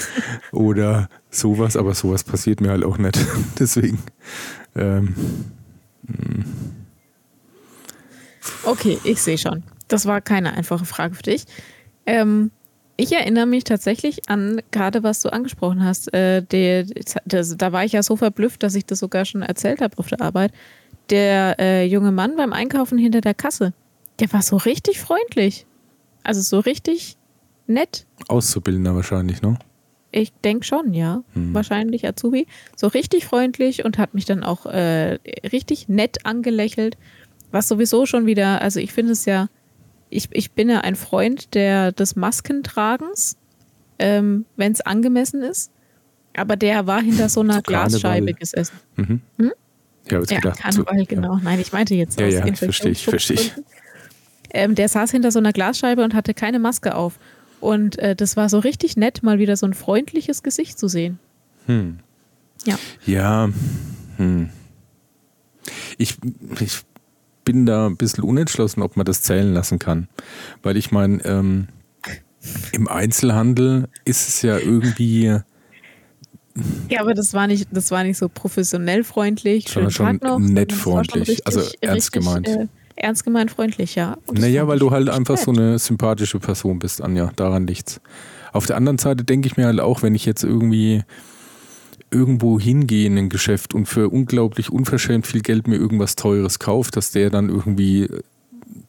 oder 0.52 1.08
sowas, 1.30 1.76
aber 1.76 1.94
sowas 1.94 2.24
passiert 2.24 2.60
mir 2.60 2.70
halt 2.70 2.84
auch 2.84 2.98
nicht. 2.98 3.18
Deswegen. 3.58 3.98
Ähm, 4.74 5.14
hm. 6.06 6.44
okay, 8.64 8.98
ich 9.04 9.20
sehe 9.22 9.38
schon. 9.38 9.62
Das 9.88 10.06
war 10.06 10.20
keine 10.20 10.52
einfache 10.52 10.84
Frage 10.84 11.14
für 11.14 11.22
dich. 11.22 11.44
Ähm, 12.06 12.50
ich 13.00 13.12
erinnere 13.12 13.46
mich 13.46 13.64
tatsächlich 13.64 14.28
an 14.28 14.60
gerade, 14.72 15.04
was 15.04 15.22
du 15.22 15.32
angesprochen 15.32 15.84
hast. 15.84 16.12
Äh, 16.12 16.42
der, 16.42 16.84
das, 17.24 17.56
da 17.56 17.72
war 17.72 17.84
ich 17.84 17.92
ja 17.92 18.02
so 18.02 18.16
verblüfft, 18.16 18.62
dass 18.62 18.74
ich 18.74 18.86
das 18.86 18.98
sogar 18.98 19.24
schon 19.24 19.42
erzählt 19.42 19.80
habe 19.80 19.96
auf 19.98 20.08
der 20.08 20.20
Arbeit. 20.20 20.52
Der 21.10 21.56
äh, 21.60 21.86
junge 21.86 22.10
Mann 22.10 22.36
beim 22.36 22.52
Einkaufen 22.52 22.98
hinter 22.98 23.20
der 23.20 23.34
Kasse, 23.34 23.72
der 24.18 24.32
war 24.32 24.42
so 24.42 24.56
richtig 24.56 25.00
freundlich. 25.00 25.64
Also 26.24 26.40
so 26.40 26.58
richtig 26.58 27.16
nett. 27.68 28.04
Auszubildender 28.26 28.96
wahrscheinlich, 28.96 29.42
ne? 29.42 29.58
Ich 30.10 30.32
denke 30.32 30.66
schon, 30.66 30.92
ja. 30.92 31.22
Hm. 31.34 31.54
Wahrscheinlich 31.54 32.06
Azubi. 32.06 32.46
So 32.74 32.88
richtig 32.88 33.26
freundlich 33.26 33.84
und 33.84 33.96
hat 33.96 34.14
mich 34.14 34.24
dann 34.24 34.42
auch 34.42 34.66
äh, 34.66 35.18
richtig 35.52 35.88
nett 35.88 36.26
angelächelt. 36.26 36.96
Was 37.52 37.68
sowieso 37.68 38.06
schon 38.06 38.26
wieder, 38.26 38.60
also 38.60 38.80
ich 38.80 38.92
finde 38.92 39.12
es 39.12 39.24
ja 39.24 39.48
ich, 40.10 40.28
ich 40.32 40.52
bin 40.52 40.68
ja 40.68 40.80
ein 40.80 40.96
Freund 40.96 41.54
der, 41.54 41.92
des 41.92 42.16
Maskentragens, 42.16 43.36
ähm, 43.98 44.44
wenn 44.56 44.72
es 44.72 44.80
angemessen 44.80 45.42
ist. 45.42 45.70
Aber 46.36 46.56
der 46.56 46.86
war 46.86 47.00
hinter 47.00 47.28
so 47.28 47.40
einer 47.40 47.62
Glasscheibe 47.62 48.34
gesessen. 48.34 48.76
Mhm. 48.96 49.20
Hm? 49.38 49.52
Ja, 50.10 50.20
ja 50.20 50.36
gedacht, 50.40 50.60
Karneval, 50.60 50.98
so, 51.00 51.04
genau. 51.06 51.34
Ja. 51.36 51.40
Nein, 51.42 51.60
ich 51.60 51.72
meinte 51.72 51.94
jetzt 51.94 52.18
ja, 52.18 52.26
ja, 52.28 52.54
verstehe 52.54 52.92
ich, 52.92 53.04
verstehe 53.04 53.36
ich. 53.36 53.52
Ähm, 54.50 54.74
der 54.74 54.88
saß 54.88 55.10
hinter 55.10 55.30
so 55.30 55.38
einer 55.38 55.52
Glasscheibe 55.52 56.02
und 56.02 56.14
hatte 56.14 56.32
keine 56.32 56.58
Maske 56.58 56.94
auf. 56.94 57.18
Und 57.60 57.98
äh, 57.98 58.14
das 58.14 58.36
war 58.36 58.48
so 58.48 58.58
richtig 58.60 58.96
nett, 58.96 59.22
mal 59.22 59.38
wieder 59.38 59.56
so 59.56 59.66
ein 59.66 59.74
freundliches 59.74 60.42
Gesicht 60.42 60.78
zu 60.78 60.88
sehen. 60.88 61.18
Hm. 61.66 61.98
Ja. 62.64 62.78
Ja. 63.04 63.50
Hm. 64.16 64.48
Ich, 65.98 66.16
ich 66.60 66.80
bin 67.48 67.64
da 67.64 67.86
ein 67.86 67.96
bisschen 67.96 68.24
unentschlossen, 68.24 68.82
ob 68.82 68.98
man 68.98 69.06
das 69.06 69.22
zählen 69.22 69.54
lassen 69.54 69.78
kann. 69.78 70.06
Weil 70.62 70.76
ich 70.76 70.92
meine, 70.92 71.24
ähm, 71.24 71.68
im 72.72 72.88
Einzelhandel 72.88 73.88
ist 74.04 74.28
es 74.28 74.42
ja 74.42 74.58
irgendwie. 74.58 75.38
Ja, 76.90 77.00
aber 77.00 77.14
das 77.14 77.32
war 77.32 77.46
nicht, 77.46 77.68
das 77.70 77.90
war 77.90 78.04
nicht 78.04 78.18
so 78.18 78.28
professionell 78.28 79.02
freundlich. 79.02 79.66
Sondern 79.66 79.90
schon 79.90 80.20
noch, 80.22 80.38
nett 80.38 80.74
freundlich, 80.74 81.26
richtig, 81.26 81.46
also 81.46 81.60
ernst 81.80 82.14
richtig, 82.14 82.22
gemeint. 82.22 82.48
Äh, 82.48 82.66
ernst 82.96 83.24
gemeint 83.24 83.50
freundlich, 83.50 83.94
ja. 83.94 84.18
naja, 84.30 84.68
weil 84.68 84.78
du 84.78 84.90
halt 84.90 85.08
einfach 85.08 85.36
nett. 85.36 85.44
so 85.44 85.50
eine 85.50 85.78
sympathische 85.78 86.40
Person 86.40 86.78
bist, 86.78 87.00
Anja. 87.00 87.32
Daran 87.36 87.66
liegt's. 87.66 88.02
Auf 88.52 88.66
der 88.66 88.76
anderen 88.76 88.98
Seite 88.98 89.24
denke 89.24 89.46
ich 89.46 89.56
mir 89.56 89.64
halt 89.64 89.80
auch, 89.80 90.02
wenn 90.02 90.14
ich 90.14 90.26
jetzt 90.26 90.44
irgendwie 90.44 91.02
irgendwo 92.10 92.58
hingehen 92.58 93.16
in 93.16 93.24
ein 93.24 93.28
Geschäft 93.28 93.74
und 93.74 93.86
für 93.86 94.08
unglaublich 94.08 94.70
unverschämt 94.70 95.26
viel 95.26 95.42
Geld 95.42 95.68
mir 95.68 95.76
irgendwas 95.76 96.16
Teures 96.16 96.58
kauft, 96.58 96.96
dass 96.96 97.12
der 97.12 97.30
dann 97.30 97.48
irgendwie 97.48 98.08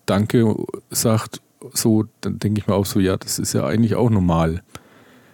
Danke 0.06 0.56
sagt, 0.90 1.42
so, 1.74 2.06
dann 2.22 2.40
denke 2.40 2.62
ich 2.62 2.68
mir 2.68 2.76
auch 2.76 2.86
so, 2.86 3.00
ja, 3.00 3.18
das 3.18 3.40
ist 3.40 3.54
ja 3.54 3.66
eigentlich 3.66 3.96
auch 3.96 4.10
normal. 4.10 4.64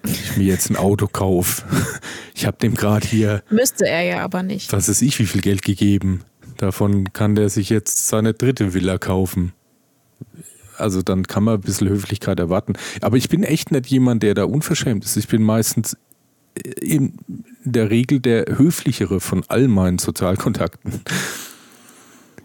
Ich 0.04 0.38
mir 0.38 0.46
jetzt 0.46 0.70
ein 0.70 0.76
Auto 0.76 1.08
kaufe. 1.08 1.64
Ich 2.38 2.46
habe 2.46 2.58
dem 2.58 2.76
gerade 2.76 3.08
hier. 3.08 3.44
Müsste 3.50 3.88
er 3.88 4.02
ja 4.02 4.22
aber 4.22 4.44
nicht. 4.44 4.74
Was 4.74 4.90
weiß 4.90 5.02
ich, 5.04 5.18
wie 5.20 5.26
viel 5.26 5.40
Geld 5.40 5.62
gegeben. 5.62 6.26
Davon 6.58 7.14
kann 7.14 7.34
der 7.34 7.48
sich 7.48 7.70
jetzt 7.70 8.10
seine 8.10 8.34
dritte 8.34 8.74
Villa 8.74 8.98
kaufen. 8.98 9.54
Also 10.78 11.02
dann 11.02 11.24
kann 11.24 11.46
man 11.46 11.56
ein 11.56 11.62
bisschen 11.62 11.88
Höflichkeit 11.88 12.38
erwarten. 12.42 12.74
Aber 13.00 13.16
ich 13.16 13.30
bin 13.30 13.44
echt 13.44 13.72
nicht 13.72 13.88
jemand, 13.88 14.22
der 14.22 14.34
da 14.34 14.44
unverschämt 14.44 15.06
ist. 15.06 15.16
Ich 15.16 15.30
bin 15.30 15.44
meistens 15.44 15.96
in 16.80 17.14
der 17.64 17.90
Regel 17.90 18.20
der 18.20 18.46
höflichere 18.58 19.20
von 19.20 19.44
all 19.48 19.68
meinen 19.68 20.00
Sozialkontakten. 20.00 21.02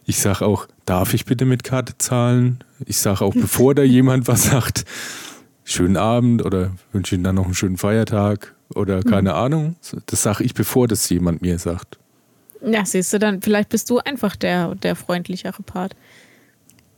Ich 0.07 0.19
sage 0.19 0.45
auch, 0.45 0.67
darf 0.87 1.15
ich 1.15 1.25
bitte 1.25 1.45
mit 1.45 1.63
Karte 1.63 1.97
zahlen? 1.99 2.65
Ich 2.87 2.99
sage 2.99 3.25
auch, 3.25 3.35
bevor 3.35 3.75
da 3.75 3.83
jemand 3.83 4.27
was 4.27 4.45
sagt, 4.45 4.85
schönen 5.65 5.97
Abend 5.97 6.45
oder 6.45 6.73
wünsche 6.93 7.15
Ihnen 7.15 7.25
dann 7.25 7.37
noch 7.37 7.45
einen 7.45 7.55
schönen 7.55 7.77
Feiertag 7.77 8.55
oder 8.75 9.03
keine 9.03 9.31
mhm. 9.31 9.37
Ahnung. 9.37 9.77
Das 10.07 10.23
sage 10.23 10.45
ich, 10.45 10.55
bevor 10.55 10.89
das 10.89 11.09
jemand 11.09 11.43
mir 11.43 11.59
sagt. 11.59 11.99
Ja, 12.63 12.85
siehst 12.85 13.13
du, 13.13 13.19
dann 13.19 13.41
vielleicht 13.41 13.69
bist 13.69 13.89
du 13.89 13.99
einfach 13.99 14.37
der, 14.37 14.75
der 14.75 14.97
freundlichere 14.97 15.63
Part. 15.63 15.95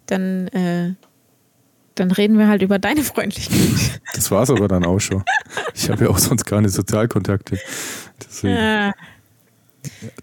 Dann 0.06 0.48
äh, 0.48 0.94
dann 1.94 2.10
reden 2.10 2.38
wir 2.38 2.48
halt 2.48 2.62
über 2.62 2.78
deine 2.78 3.02
Freundlichkeit. 3.02 4.00
Das 4.14 4.30
war 4.30 4.42
es 4.42 4.50
aber 4.50 4.68
dann 4.68 4.84
auch 4.84 4.98
schon. 4.98 5.24
Ich 5.74 5.90
habe 5.90 6.04
ja 6.04 6.10
auch 6.10 6.18
sonst 6.18 6.44
keine 6.44 6.68
Sozialkontakte. 6.68 7.58
Deswegen. 8.20 8.54
Ja. 8.54 8.92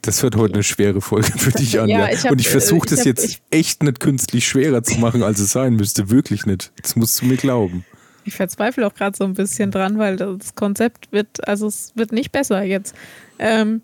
Das 0.01 0.23
wird 0.23 0.35
heute 0.35 0.53
eine 0.53 0.63
schwere 0.63 1.01
Folge 1.01 1.31
für 1.37 1.51
dich, 1.51 1.79
Anja. 1.79 2.09
Ja, 2.09 2.23
hab, 2.23 2.31
Und 2.31 2.39
ich 2.39 2.49
versuche 2.49 2.87
das 2.87 3.03
jetzt 3.03 3.25
ich, 3.25 3.41
echt 3.49 3.83
nicht 3.83 3.99
künstlich 3.99 4.47
schwerer 4.47 4.83
zu 4.83 4.99
machen, 4.99 5.21
als 5.21 5.39
es 5.39 5.51
sein 5.51 5.75
müsste. 5.75 6.09
Wirklich 6.09 6.45
nicht. 6.45 6.71
Das 6.81 6.95
musst 6.95 7.21
du 7.21 7.25
mir 7.25 7.37
glauben. 7.37 7.85
Ich 8.25 8.35
verzweifle 8.35 8.85
auch 8.85 8.93
gerade 8.93 9.17
so 9.17 9.23
ein 9.23 9.33
bisschen 9.33 9.71
dran, 9.71 9.97
weil 9.97 10.15
das 10.15 10.55
Konzept 10.55 11.11
wird, 11.11 11.47
also 11.47 11.67
es 11.67 11.91
wird 11.95 12.11
nicht 12.11 12.31
besser 12.31 12.63
jetzt. 12.63 12.95
Ähm, 13.37 13.81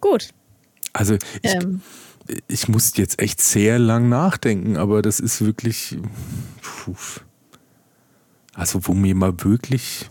gut. 0.00 0.30
Also 0.92 1.14
ich, 1.14 1.54
ähm, 1.54 1.80
ich 2.48 2.68
muss 2.68 2.96
jetzt 2.96 3.20
echt 3.20 3.40
sehr 3.40 3.78
lang 3.78 4.08
nachdenken, 4.08 4.76
aber 4.76 5.02
das 5.02 5.20
ist 5.20 5.44
wirklich. 5.44 5.98
Puh. 6.84 6.96
Also, 8.52 8.86
wo 8.86 8.92
mir 8.92 9.14
mal 9.14 9.32
wirklich. 9.42 10.10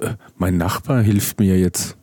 Äh, 0.00 0.16
mein 0.36 0.56
Nachbar 0.56 1.02
hilft 1.02 1.38
mir 1.38 1.56
jetzt, 1.58 1.96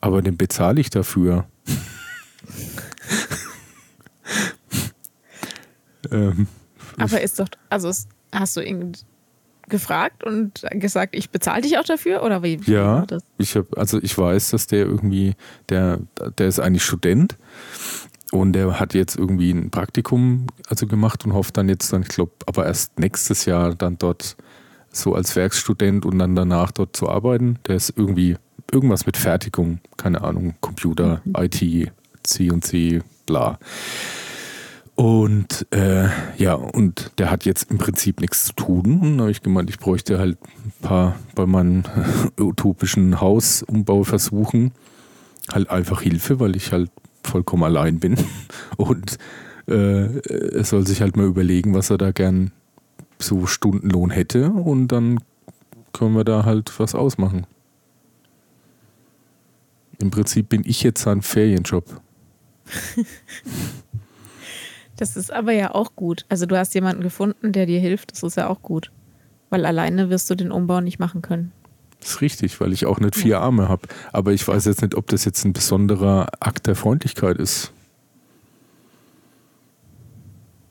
aber 0.00 0.22
den 0.22 0.38
bezahle 0.38 0.80
ich 0.80 0.88
dafür. 0.88 1.46
ähm, 6.10 6.48
aber 6.96 7.20
ist 7.20 7.38
doch, 7.38 7.48
also 7.68 7.92
hast 8.32 8.56
du 8.56 8.62
irgend, 8.62 9.04
gefragt 9.68 10.24
und 10.24 10.64
gesagt, 10.70 11.14
ich 11.14 11.30
bezahle 11.30 11.62
dich 11.62 11.78
auch 11.78 11.84
dafür 11.84 12.22
oder 12.22 12.42
wie? 12.42 12.66
wie 12.66 12.72
ja, 12.72 13.06
ich 13.36 13.56
habe 13.56 13.68
also 13.76 14.00
ich 14.02 14.16
weiß, 14.16 14.50
dass 14.50 14.66
der 14.66 14.86
irgendwie 14.86 15.34
der 15.68 16.00
der 16.38 16.48
ist 16.48 16.58
eigentlich 16.58 16.84
Student 16.84 17.36
und 18.30 18.52
der 18.52 18.78
hat 18.78 18.94
jetzt 18.94 19.16
irgendwie 19.16 19.50
ein 19.50 19.70
Praktikum 19.70 20.46
also 20.68 20.86
gemacht 20.86 21.24
und 21.24 21.32
hofft 21.32 21.56
dann 21.56 21.68
jetzt 21.68 21.92
dann 21.92 22.02
ich 22.02 22.08
glaube, 22.08 22.32
aber 22.46 22.66
erst 22.66 22.98
nächstes 22.98 23.44
Jahr 23.46 23.74
dann 23.74 23.96
dort 23.98 24.36
so 24.90 25.14
als 25.14 25.34
Werkstudent 25.36 26.04
und 26.04 26.18
dann 26.18 26.34
danach 26.34 26.70
dort 26.70 26.96
zu 26.96 27.08
arbeiten. 27.08 27.58
Der 27.66 27.76
ist 27.76 27.94
irgendwie 27.96 28.36
irgendwas 28.70 29.06
mit 29.06 29.16
Fertigung, 29.16 29.80
keine 29.96 30.22
Ahnung, 30.22 30.54
Computer, 30.60 31.22
mhm. 31.24 31.34
IT, 31.36 31.92
C 32.22 32.50
und 32.50 32.64
C, 32.64 33.02
bla. 33.26 33.58
Und 34.94 35.66
äh, 35.70 36.08
ja, 36.38 36.54
und 36.54 37.12
der 37.18 37.30
hat 37.30 37.44
jetzt 37.44 37.70
im 37.70 37.78
Prinzip 37.78 38.20
nichts 38.20 38.46
zu 38.46 38.52
tun. 38.54 38.98
Und 39.00 39.18
da 39.18 39.22
habe 39.22 39.30
ich 39.30 39.42
gemeint, 39.42 39.70
ich 39.70 39.78
bräuchte 39.78 40.18
halt 40.18 40.38
ein 40.42 40.72
paar 40.82 41.14
bei 41.36 41.46
meinen 41.46 41.84
utopischen 42.38 43.20
Hausumbauversuchen 43.20 44.72
halt 45.52 45.70
einfach 45.70 46.02
Hilfe, 46.02 46.40
weil 46.40 46.56
ich 46.56 46.72
halt 46.72 46.90
vollkommen 47.28 47.64
allein 47.64 48.00
bin. 48.00 48.16
Und 48.76 49.18
äh, 49.66 50.18
er 50.18 50.64
soll 50.64 50.86
sich 50.86 51.00
halt 51.00 51.16
mal 51.16 51.26
überlegen, 51.26 51.74
was 51.74 51.90
er 51.90 51.98
da 51.98 52.10
gern 52.10 52.52
so 53.18 53.46
Stundenlohn 53.46 54.10
hätte. 54.10 54.50
Und 54.50 54.88
dann 54.88 55.20
können 55.92 56.14
wir 56.14 56.24
da 56.24 56.44
halt 56.44 56.78
was 56.78 56.94
ausmachen. 56.94 57.46
Im 60.00 60.10
Prinzip 60.10 60.48
bin 60.48 60.62
ich 60.64 60.82
jetzt 60.82 61.06
ein 61.06 61.22
Ferienjob. 61.22 62.00
Das 64.98 65.16
ist 65.16 65.32
aber 65.32 65.52
ja 65.52 65.76
auch 65.76 65.94
gut. 65.94 66.26
Also 66.28 66.44
du 66.44 66.58
hast 66.58 66.74
jemanden 66.74 67.04
gefunden, 67.04 67.52
der 67.52 67.66
dir 67.66 67.78
hilft. 67.78 68.10
Das 68.10 68.24
ist 68.24 68.36
ja 68.36 68.48
auch 68.48 68.62
gut. 68.62 68.90
Weil 69.48 69.64
alleine 69.64 70.10
wirst 70.10 70.28
du 70.28 70.34
den 70.34 70.50
Umbau 70.50 70.80
nicht 70.80 70.98
machen 70.98 71.22
können. 71.22 71.52
Das 72.00 72.10
ist 72.10 72.20
richtig, 72.20 72.60
weil 72.60 72.72
ich 72.72 72.86
auch 72.86 73.00
nicht 73.00 73.16
vier 73.16 73.40
Arme 73.40 73.68
habe. 73.68 73.88
Aber 74.12 74.32
ich 74.32 74.46
weiß 74.46 74.64
jetzt 74.66 74.82
nicht, 74.82 74.94
ob 74.94 75.08
das 75.08 75.24
jetzt 75.24 75.44
ein 75.44 75.52
besonderer 75.52 76.28
Akt 76.40 76.66
der 76.66 76.76
Freundlichkeit 76.76 77.38
ist. 77.38 77.72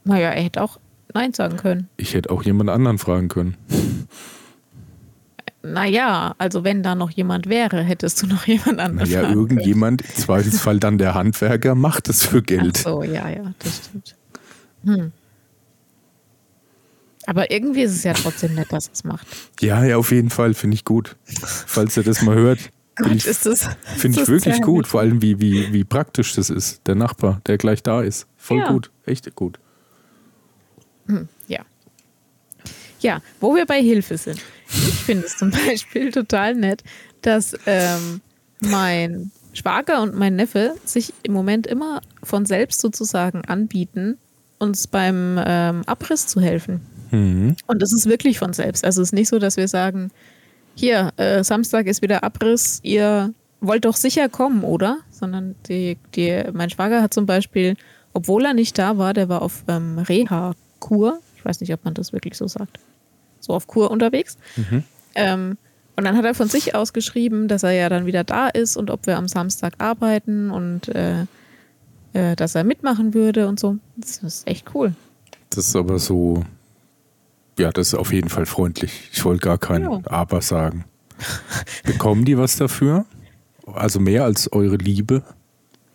Naja, 0.03 0.29
er 0.29 0.41
hätte 0.41 0.63
auch 0.63 0.79
Nein 1.13 1.33
sagen 1.33 1.57
können. 1.57 1.89
Ich 1.97 2.13
hätte 2.13 2.29
auch 2.29 2.43
jemand 2.43 2.69
anderen 2.69 2.97
fragen 2.97 3.27
können. 3.27 3.57
Naja, 5.63 6.33
also 6.37 6.63
wenn 6.63 6.81
da 6.81 6.95
noch 6.95 7.09
jemand 7.09 7.47
wäre, 7.49 7.81
hättest 7.83 8.21
du 8.21 8.27
noch 8.27 8.45
jemand 8.47 8.79
anderen 8.79 9.09
Naja, 9.09 9.29
irgendjemand, 9.29 10.01
im 10.01 10.15
Zweifelsfall 10.15 10.79
dann 10.79 10.97
der 10.97 11.13
Handwerker, 11.13 11.75
macht 11.75 12.07
es 12.07 12.25
für 12.25 12.41
Geld. 12.41 12.77
Ach 12.79 12.83
so, 12.83 13.03
ja, 13.03 13.27
ja, 13.29 13.53
das 13.59 13.77
stimmt. 13.77 14.15
Hm. 14.85 15.11
Aber 17.27 17.51
irgendwie 17.51 17.81
ist 17.81 17.91
es 17.91 18.03
ja 18.03 18.13
trotzdem 18.13 18.55
nett, 18.55 18.71
dass 18.71 18.89
es 18.91 19.03
macht. 19.03 19.27
Ja, 19.59 19.83
ja, 19.83 19.97
auf 19.97 20.11
jeden 20.11 20.29
Fall, 20.29 20.53
finde 20.53 20.75
ich 20.75 20.85
gut. 20.85 21.17
Falls 21.25 21.97
er 21.97 22.03
das 22.03 22.21
mal 22.21 22.35
hört. 22.35 22.59
Gott, 22.95 23.11
ich, 23.11 23.27
ist 23.27 23.45
das. 23.45 23.67
Finde 23.97 24.21
ich 24.21 24.27
wirklich 24.29 24.61
gut, 24.61 24.87
vor 24.87 25.01
allem 25.01 25.21
wie, 25.21 25.39
wie, 25.39 25.71
wie 25.73 25.83
praktisch 25.83 26.33
das 26.33 26.49
ist. 26.49 26.87
Der 26.87 26.95
Nachbar, 26.95 27.41
der 27.45 27.57
gleich 27.57 27.83
da 27.83 28.01
ist. 28.01 28.27
Voll 28.37 28.59
ja. 28.59 28.71
gut, 28.71 28.91
echt 29.05 29.35
gut. 29.35 29.59
Hm, 31.07 31.27
ja. 31.47 31.59
Ja, 33.01 33.21
wo 33.41 33.53
wir 33.55 33.65
bei 33.65 33.81
Hilfe 33.81 34.17
sind. 34.17 34.41
Ich 34.69 34.95
finde 34.95 35.25
es 35.25 35.37
zum 35.37 35.51
Beispiel 35.67 36.11
total 36.11 36.55
nett, 36.55 36.81
dass 37.21 37.55
ähm, 37.65 38.21
mein 38.61 39.31
Schwager 39.51 40.01
und 40.01 40.15
mein 40.15 40.37
Neffe 40.37 40.75
sich 40.85 41.13
im 41.23 41.33
Moment 41.33 41.67
immer 41.67 41.99
von 42.23 42.45
selbst 42.45 42.79
sozusagen 42.79 43.43
anbieten, 43.45 44.17
uns 44.59 44.87
beim 44.87 45.39
ähm, 45.45 45.83
Abriss 45.85 46.25
zu 46.27 46.39
helfen. 46.39 46.81
Mhm. 47.11 47.55
Und 47.67 47.81
das 47.81 47.93
ist 47.93 48.07
wirklich 48.07 48.39
von 48.39 48.53
selbst. 48.53 48.83
Also 48.85 49.01
es 49.01 49.09
ist 49.09 49.13
nicht 49.13 49.29
so, 49.29 49.39
dass 49.39 49.57
wir 49.57 49.67
sagen, 49.67 50.11
hier, 50.75 51.11
äh, 51.17 51.43
Samstag 51.43 51.87
ist 51.87 52.01
wieder 52.01 52.23
Abriss, 52.23 52.79
ihr 52.83 53.33
wollt 53.61 53.85
doch 53.85 53.95
sicher 53.95 54.29
kommen, 54.29 54.63
oder? 54.63 54.99
Sondern 55.09 55.55
die, 55.67 55.97
die, 56.15 56.43
mein 56.53 56.69
Schwager 56.69 57.01
hat 57.01 57.13
zum 57.13 57.25
Beispiel, 57.25 57.75
obwohl 58.13 58.45
er 58.45 58.53
nicht 58.53 58.77
da 58.77 58.97
war, 58.97 59.13
der 59.13 59.29
war 59.29 59.41
auf 59.41 59.63
ähm, 59.67 59.97
Reha-Kur, 59.97 61.19
ich 61.35 61.45
weiß 61.45 61.61
nicht, 61.61 61.73
ob 61.73 61.83
man 61.83 61.93
das 61.93 62.13
wirklich 62.13 62.37
so 62.37 62.47
sagt, 62.47 62.79
so 63.39 63.53
auf 63.53 63.67
Kur 63.67 63.89
unterwegs. 63.89 64.37
Mhm. 64.55 64.83
Ähm, 65.15 65.57
und 65.95 66.03
dann 66.03 66.15
hat 66.15 66.25
er 66.25 66.35
von 66.35 66.47
sich 66.47 66.75
aus 66.75 66.93
geschrieben, 66.93 67.47
dass 67.47 67.63
er 67.63 67.71
ja 67.71 67.89
dann 67.89 68.05
wieder 68.05 68.23
da 68.23 68.47
ist 68.47 68.77
und 68.77 68.91
ob 68.91 69.07
wir 69.07 69.17
am 69.17 69.27
Samstag 69.27 69.73
arbeiten 69.79 70.51
und 70.51 70.89
äh, 70.89 71.25
äh, 72.13 72.35
dass 72.35 72.53
er 72.53 72.63
mitmachen 72.63 73.15
würde 73.15 73.47
und 73.47 73.59
so. 73.59 73.77
Das 73.95 74.17
ist 74.17 74.47
echt 74.47 74.75
cool. 74.75 74.93
Das 75.49 75.67
ist 75.67 75.75
aber 75.75 75.97
so 75.97 76.43
ja, 77.57 77.71
das 77.71 77.89
ist 77.89 77.93
auf 77.95 78.13
jeden 78.13 78.29
Fall 78.29 78.45
freundlich. 78.45 79.09
Ich 79.11 79.23
wollte 79.25 79.41
gar 79.41 79.57
kein 79.57 79.83
ja. 79.83 80.01
Aber 80.05 80.41
sagen. 80.41 80.85
Bekommen 81.83 82.25
die 82.25 82.37
was 82.37 82.57
dafür? 82.57 83.05
Also 83.65 83.99
mehr 83.99 84.23
als 84.23 84.51
eure 84.51 84.75
Liebe? 84.77 85.23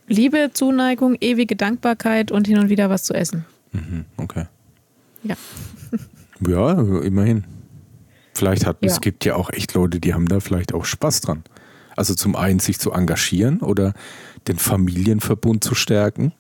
Liebe, 0.09 0.51
Zuneigung, 0.53 1.17
ewige 1.21 1.57
Dankbarkeit 1.57 2.33
und 2.33 2.47
hin 2.47 2.59
und 2.59 2.69
wieder 2.69 2.91
was 2.91 3.05
zu 3.05 3.15
essen. 3.15 3.45
Mhm, 3.73 4.05
okay. 4.17 4.47
Ja. 5.23 5.37
ja, 6.47 6.73
immerhin. 7.01 7.45
Vielleicht 8.35 8.67
hat 8.67 8.79
ja. 8.81 8.89
es 8.89 9.01
gibt 9.01 9.25
ja 9.25 9.37
auch 9.37 9.51
echt 9.51 9.75
Leute, 9.75 10.01
die 10.01 10.15
haben 10.15 10.27
da 10.27 10.41
vielleicht 10.41 10.75
auch 10.75 10.85
Spaß 10.85 11.21
dran. 11.21 11.45
Also 11.97 12.15
zum 12.15 12.35
einen 12.37 12.59
sich 12.59 12.79
zu 12.79 12.93
engagieren 12.93 13.61
oder 13.61 13.95
den 14.49 14.59
Familienverbund 14.59 15.63
zu 15.63 15.75
stärken 15.75 16.33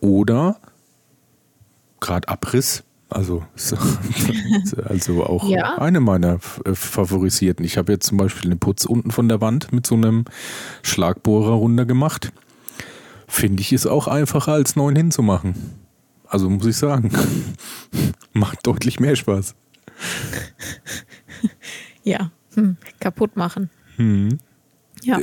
oder 0.00 0.60
gerade 2.00 2.28
Abriss 2.28 2.84
also, 3.10 3.42
also 4.84 5.24
auch 5.24 5.48
ja. 5.48 5.78
eine 5.78 6.00
meiner 6.00 6.40
äh, 6.64 6.74
favorisierten. 6.74 7.64
Ich 7.64 7.78
habe 7.78 7.92
jetzt 7.92 8.06
zum 8.06 8.18
Beispiel 8.18 8.50
den 8.50 8.58
Putz 8.58 8.84
unten 8.84 9.10
von 9.10 9.28
der 9.28 9.40
Wand 9.40 9.72
mit 9.72 9.86
so 9.86 9.94
einem 9.94 10.24
Schlagbohrer 10.82 11.52
runter 11.52 11.86
gemacht. 11.86 12.32
Finde 13.26 13.62
ich 13.62 13.72
es 13.72 13.86
auch 13.86 14.08
einfacher 14.08 14.52
als 14.52 14.76
neun 14.76 14.96
hinzumachen. 14.96 15.54
Also 16.26 16.50
muss 16.50 16.66
ich 16.66 16.76
sagen, 16.76 17.10
macht 18.32 18.66
deutlich 18.66 19.00
mehr 19.00 19.16
Spaß. 19.16 19.54
Ja, 22.04 22.30
hm. 22.54 22.78
kaputt 23.00 23.36
machen. 23.36 23.68
Hm. 23.96 24.38
Ja. 25.04 25.20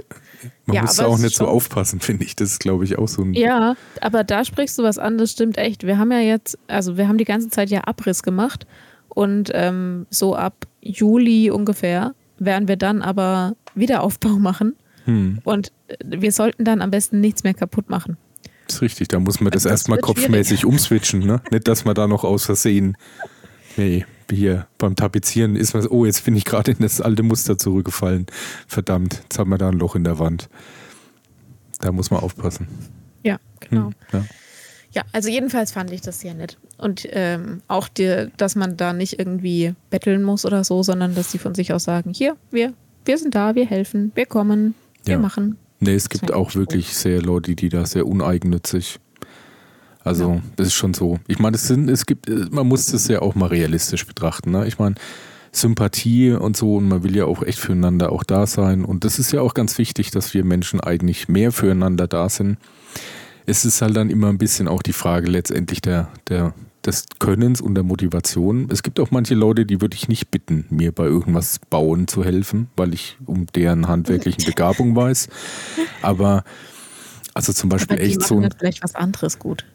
Man 0.65 0.75
ja, 0.75 0.81
muss 0.81 0.99
auch 0.99 1.17
nicht 1.17 1.35
so 1.35 1.47
aufpassen, 1.47 1.99
finde 2.01 2.25
ich. 2.25 2.35
Das 2.35 2.51
ist, 2.51 2.59
glaube 2.59 2.83
ich, 2.83 2.97
auch 2.97 3.07
so 3.07 3.21
ein. 3.21 3.33
Ja, 3.33 3.75
aber 4.01 4.23
da 4.23 4.45
sprichst 4.45 4.77
du 4.77 4.83
was 4.83 4.97
an, 4.97 5.17
das 5.17 5.31
stimmt 5.31 5.57
echt. 5.57 5.85
Wir 5.85 5.97
haben 5.97 6.11
ja 6.11 6.19
jetzt, 6.19 6.57
also 6.67 6.97
wir 6.97 7.07
haben 7.07 7.17
die 7.17 7.25
ganze 7.25 7.49
Zeit 7.49 7.69
ja 7.69 7.81
Abriss 7.81 8.23
gemacht 8.23 8.65
und 9.09 9.51
ähm, 9.53 10.05
so 10.09 10.35
ab 10.35 10.67
Juli 10.81 11.51
ungefähr 11.51 12.13
werden 12.37 12.67
wir 12.67 12.75
dann 12.75 13.01
aber 13.01 13.55
Wiederaufbau 13.75 14.37
machen. 14.39 14.75
Hm. 15.05 15.39
Und 15.43 15.71
äh, 15.87 15.95
wir 16.03 16.31
sollten 16.31 16.65
dann 16.65 16.81
am 16.81 16.91
besten 16.91 17.21
nichts 17.21 17.43
mehr 17.43 17.53
kaputt 17.53 17.89
machen. 17.89 18.17
Das 18.67 18.77
ist 18.77 18.81
richtig, 18.81 19.07
da 19.09 19.19
muss 19.19 19.39
man 19.39 19.51
das, 19.51 19.63
das 19.63 19.71
erstmal 19.71 19.99
kopfmäßig 19.99 20.61
schwierig. 20.61 20.65
umswitchen, 20.65 21.19
ne? 21.19 21.41
Nicht, 21.51 21.67
dass 21.67 21.85
man 21.85 21.93
da 21.93 22.07
noch 22.07 22.23
aus 22.23 22.45
Versehen. 22.45 22.97
Nee 23.77 24.05
hier 24.31 24.67
beim 24.77 24.95
Tapezieren 24.95 25.55
ist 25.55 25.73
was, 25.73 25.89
oh, 25.89 26.05
jetzt 26.05 26.25
bin 26.25 26.35
ich 26.35 26.45
gerade 26.45 26.71
in 26.71 26.77
das 26.79 27.01
alte 27.01 27.23
Muster 27.23 27.57
zurückgefallen. 27.57 28.25
Verdammt, 28.67 29.21
jetzt 29.23 29.37
haben 29.37 29.49
wir 29.49 29.57
da 29.57 29.69
ein 29.69 29.79
Loch 29.79 29.95
in 29.95 30.03
der 30.03 30.19
Wand. 30.19 30.49
Da 31.79 31.91
muss 31.91 32.11
man 32.11 32.21
aufpassen. 32.21 32.67
Ja, 33.23 33.37
genau. 33.59 33.87
Hm, 33.87 33.93
ja. 34.13 34.25
ja. 34.91 35.01
also 35.11 35.29
jedenfalls 35.29 35.71
fand 35.71 35.91
ich 35.91 36.01
das 36.01 36.21
sehr 36.21 36.33
nett. 36.33 36.57
Und 36.77 37.07
ähm, 37.11 37.61
auch, 37.67 37.87
die, 37.87 38.31
dass 38.37 38.55
man 38.55 38.77
da 38.77 38.93
nicht 38.93 39.19
irgendwie 39.19 39.73
betteln 39.89 40.23
muss 40.23 40.45
oder 40.45 40.63
so, 40.63 40.83
sondern 40.83 41.15
dass 41.15 41.31
sie 41.31 41.37
von 41.37 41.53
sich 41.53 41.73
aus 41.73 41.83
sagen, 41.83 42.13
hier, 42.13 42.37
wir, 42.51 42.73
wir 43.03 43.17
sind 43.17 43.35
da, 43.35 43.55
wir 43.55 43.65
helfen, 43.65 44.11
wir 44.15 44.25
kommen, 44.25 44.75
wir 45.03 45.15
ja. 45.15 45.19
machen. 45.19 45.57
Nee, 45.79 45.95
es 45.95 46.09
gibt 46.09 46.31
auch 46.31 46.55
wirklich 46.55 46.95
sehr 46.95 47.21
Leute, 47.21 47.55
die 47.55 47.69
da 47.69 47.85
sehr 47.85 48.07
uneigennützig 48.07 48.99
also 50.05 50.35
ja. 50.35 50.41
das 50.55 50.67
ist 50.67 50.75
schon 50.75 50.93
so. 50.93 51.19
Ich 51.27 51.39
meine, 51.39 51.55
es 51.55 51.67
sind, 51.67 51.89
es 51.89 52.05
gibt, 52.05 52.29
man 52.51 52.67
muss 52.67 52.85
das 52.85 53.07
ja 53.07 53.21
auch 53.21 53.33
mal 53.35 53.47
realistisch 53.47 54.05
betrachten. 54.05 54.51
Ne? 54.51 54.67
Ich 54.67 54.77
meine, 54.77 54.95
Sympathie 55.51 56.31
und 56.31 56.55
so 56.55 56.75
und 56.75 56.87
man 56.87 57.03
will 57.03 57.15
ja 57.15 57.25
auch 57.25 57.41
echt 57.41 57.59
füreinander 57.59 58.11
auch 58.11 58.23
da 58.23 58.45
sein. 58.45 58.85
Und 58.85 59.03
das 59.03 59.17
ist 59.17 59.31
ja 59.31 59.41
auch 59.41 59.55
ganz 59.55 59.77
wichtig, 59.77 60.11
dass 60.11 60.33
wir 60.33 60.43
Menschen 60.43 60.79
eigentlich 60.79 61.27
mehr 61.27 61.51
füreinander 61.51 62.07
da 62.07 62.29
sind. 62.29 62.57
Es 63.47 63.65
ist 63.65 63.81
halt 63.81 63.97
dann 63.97 64.09
immer 64.09 64.29
ein 64.29 64.37
bisschen 64.37 64.67
auch 64.67 64.83
die 64.83 64.93
Frage 64.93 65.27
letztendlich 65.27 65.81
der, 65.81 66.09
der, 66.27 66.53
des 66.85 67.05
Könnens 67.19 67.59
und 67.59 67.73
der 67.73 67.83
Motivation. 67.83 68.67
Es 68.71 68.83
gibt 68.83 68.99
auch 68.99 69.09
manche 69.09 69.33
Leute, 69.33 69.65
die 69.65 69.81
würde 69.81 69.95
ich 69.95 70.07
nicht 70.07 70.29
bitten, 70.29 70.65
mir 70.69 70.91
bei 70.91 71.05
irgendwas 71.05 71.59
bauen 71.69 72.07
zu 72.07 72.23
helfen, 72.23 72.69
weil 72.75 72.93
ich 72.93 73.17
um 73.25 73.47
deren 73.47 73.87
handwerklichen 73.87 74.43
Begabung 74.45 74.95
weiß. 74.95 75.29
Aber 76.03 76.43
also 77.33 77.53
zum 77.53 77.69
Beispiel 77.69 77.99
echt 77.99 78.21
so 78.23 78.39
ein. 78.39 78.49
Vielleicht 78.57 78.83
was 78.83 78.95
anderes 78.95 79.39
gut. 79.39 79.65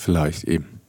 Vielleicht 0.00 0.44
eben. 0.44 0.80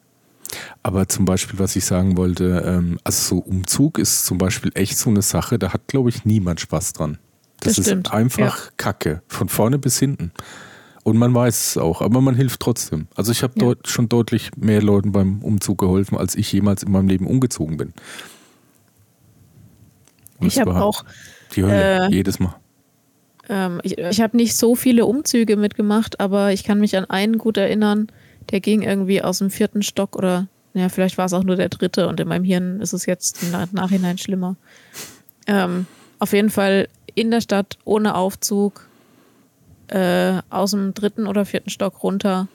Aber 0.84 1.10
zum 1.10 1.26
Beispiel, 1.26 1.60
was 1.60 1.76
ich 1.76 1.84
sagen 1.84 2.16
wollte, 2.16 2.64
ähm, 2.66 2.98
also 3.04 3.36
so 3.36 3.42
Umzug 3.42 4.00
ist 4.00 4.26
zum 4.26 4.38
Beispiel 4.38 4.72
echt 4.74 4.98
so 4.98 5.10
eine 5.10 5.22
Sache, 5.22 5.60
da 5.60 5.74
hat, 5.74 5.88
glaube 5.88 6.10
ich, 6.10 6.24
niemand 6.24 6.62
Spaß 6.62 6.94
dran. 6.94 7.18
Das, 7.60 7.76
das 7.76 7.88
ist 7.88 8.12
einfach 8.14 8.66
ja. 8.66 8.72
Kacke, 8.78 9.22
von 9.28 9.50
vorne 9.50 9.80
bis 9.80 10.00
hinten. 10.00 10.32
Und 11.04 11.18
man 11.18 11.34
weiß 11.34 11.72
es 11.72 11.78
auch, 11.78 12.02
aber 12.02 12.22
man 12.22 12.36
hilft 12.36 12.62
trotzdem. 12.62 13.08
Also 13.16 13.34
ich 13.34 13.44
habe 13.44 13.54
ja. 13.58 13.66
dort 13.66 13.90
schon 13.90 14.08
deutlich 14.08 14.52
mehr 14.56 14.82
Leuten 14.82 15.12
beim 15.12 15.42
Umzug 15.44 15.80
geholfen, 15.80 16.18
als 16.18 16.36
ich 16.36 16.52
jemals 16.54 16.84
in 16.84 16.92
meinem 16.92 17.10
Leben 17.10 17.28
umgezogen 17.28 17.76
bin. 17.76 17.94
Und 20.40 20.48
ich 20.48 20.58
habe 20.58 20.76
auch 20.76 21.04
die 21.54 21.64
Hölle, 21.64 22.08
äh, 22.08 22.12
jedes 22.12 22.40
Mal. 22.40 22.56
Ähm, 23.50 23.82
ich 23.84 23.98
ich 23.98 24.22
habe 24.22 24.38
nicht 24.38 24.56
so 24.56 24.76
viele 24.76 25.06
Umzüge 25.06 25.58
mitgemacht, 25.58 26.22
aber 26.22 26.54
ich 26.54 26.64
kann 26.64 26.80
mich 26.80 26.96
an 26.96 27.06
einen 27.06 27.38
gut 27.38 27.58
erinnern. 27.58 28.08
Der 28.52 28.60
ging 28.60 28.82
irgendwie 28.82 29.22
aus 29.22 29.40
dem 29.40 29.50
vierten 29.50 29.82
Stock 29.82 30.16
oder, 30.16 30.48
ja, 30.74 30.90
vielleicht 30.90 31.18
war 31.18 31.26
es 31.26 31.34
auch 31.34 31.44
nur 31.44 31.56
der 31.56 31.70
dritte 31.70 32.08
und 32.08 32.20
in 32.20 32.28
meinem 32.28 32.44
Hirn 32.44 32.82
ist 32.82 32.94
es 32.94 33.06
jetzt 33.06 33.44
im 33.44 33.52
Nachhinein 33.72 34.18
schlimmer. 34.18 34.56
Ähm, 35.48 35.88
auf 36.20 36.34
jeden 36.34 36.50
Fall 36.50 36.88
in 37.16 37.32
der 37.32 37.42
Stadt 37.42 37.78
ohne 37.84 38.16
Aufzug 38.16 38.88
äh, 39.88 40.42
aus 40.50 40.72
dem 40.72 40.94
dritten 40.94 41.28
oder 41.28 41.46
vierten 41.46 41.70
Stock 41.70 42.04
runter 42.04 42.48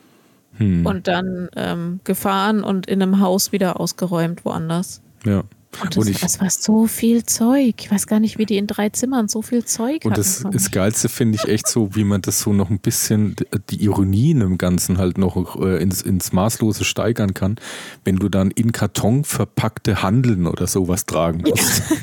hm. 0.56 0.87
und 0.87 1.09
dann 1.09 1.48
ähm, 1.56 2.00
gefahren 2.04 2.62
und 2.62 2.87
in 2.87 3.02
einem 3.02 3.20
Haus 3.20 3.52
wieder 3.52 3.80
ausgeräumt 3.80 4.44
woanders. 4.44 5.02
Ja. 5.24 5.44
Und 5.82 5.96
das, 5.96 6.04
und 6.04 6.10
ich, 6.10 6.20
das 6.20 6.40
war 6.40 6.50
so 6.50 6.86
viel 6.86 7.24
Zeug. 7.24 7.74
Ich 7.78 7.90
weiß 7.90 8.06
gar 8.06 8.20
nicht, 8.20 8.38
wie 8.38 8.46
die 8.46 8.56
in 8.56 8.66
drei 8.66 8.88
Zimmern 8.90 9.28
so 9.28 9.42
viel 9.42 9.64
Zeug 9.64 10.04
Und 10.04 10.16
das, 10.16 10.44
das 10.50 10.70
Geilste 10.70 11.08
finde 11.08 11.38
ich 11.42 11.48
echt 11.48 11.68
so, 11.68 11.94
wie 11.94 12.04
man 12.04 12.22
das 12.22 12.40
so 12.40 12.52
noch 12.52 12.70
ein 12.70 12.78
bisschen, 12.78 13.36
die 13.70 13.82
Ironien 13.84 14.40
im 14.40 14.58
Ganzen 14.58 14.98
halt 14.98 15.18
noch 15.18 15.60
äh, 15.60 15.82
ins, 15.82 16.02
ins 16.02 16.32
Maßlose 16.32 16.84
steigern 16.84 17.34
kann, 17.34 17.56
wenn 18.04 18.16
du 18.16 18.28
dann 18.28 18.50
in 18.50 18.72
Karton 18.72 19.24
verpackte 19.24 20.02
Handeln 20.02 20.46
oder 20.46 20.66
sowas 20.66 21.06
tragen 21.06 21.42
musst. 21.42 21.82
Ja. 21.90 21.96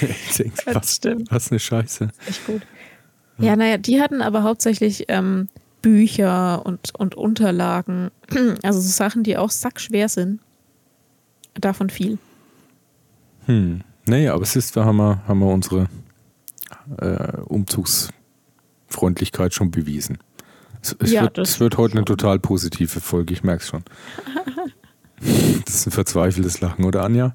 ich 0.28 0.36
denke, 0.36 0.62
was, 0.66 1.00
was 1.30 1.50
eine 1.50 1.58
Scheiße. 1.58 2.08
Echt 2.28 2.46
gut. 2.46 2.62
Ja, 3.38 3.56
naja, 3.56 3.78
die 3.78 4.00
hatten 4.00 4.22
aber 4.22 4.42
hauptsächlich 4.42 5.06
ähm, 5.08 5.48
Bücher 5.82 6.64
und, 6.64 6.94
und 6.98 7.14
Unterlagen, 7.14 8.10
also 8.62 8.80
so 8.80 8.88
Sachen, 8.88 9.22
die 9.22 9.36
auch 9.36 9.50
sackschwer 9.50 10.08
sind. 10.08 10.40
Davon 11.54 11.90
viel. 11.90 12.18
Hm. 13.46 13.82
Naja, 14.06 14.34
aber 14.34 14.42
es 14.42 14.56
ist, 14.56 14.76
da 14.76 14.84
haben 14.84 14.96
wir, 14.96 15.22
haben 15.26 15.38
wir 15.40 15.46
unsere 15.46 15.88
äh, 16.98 17.38
Umzugsfreundlichkeit 17.46 19.54
schon 19.54 19.70
bewiesen. 19.70 20.18
Es, 20.82 20.94
es, 20.98 21.12
ja, 21.12 21.22
wird, 21.22 21.38
es 21.38 21.60
wird 21.60 21.78
heute 21.78 21.96
eine 21.96 22.04
total 22.04 22.38
positive 22.38 23.00
Folge, 23.00 23.32
ich 23.32 23.42
merke 23.42 23.62
es 23.62 23.68
schon. 23.68 23.84
das 25.64 25.74
ist 25.74 25.86
ein 25.86 25.92
verzweifeltes 25.92 26.60
Lachen, 26.60 26.84
oder 26.84 27.04
Anja? 27.04 27.32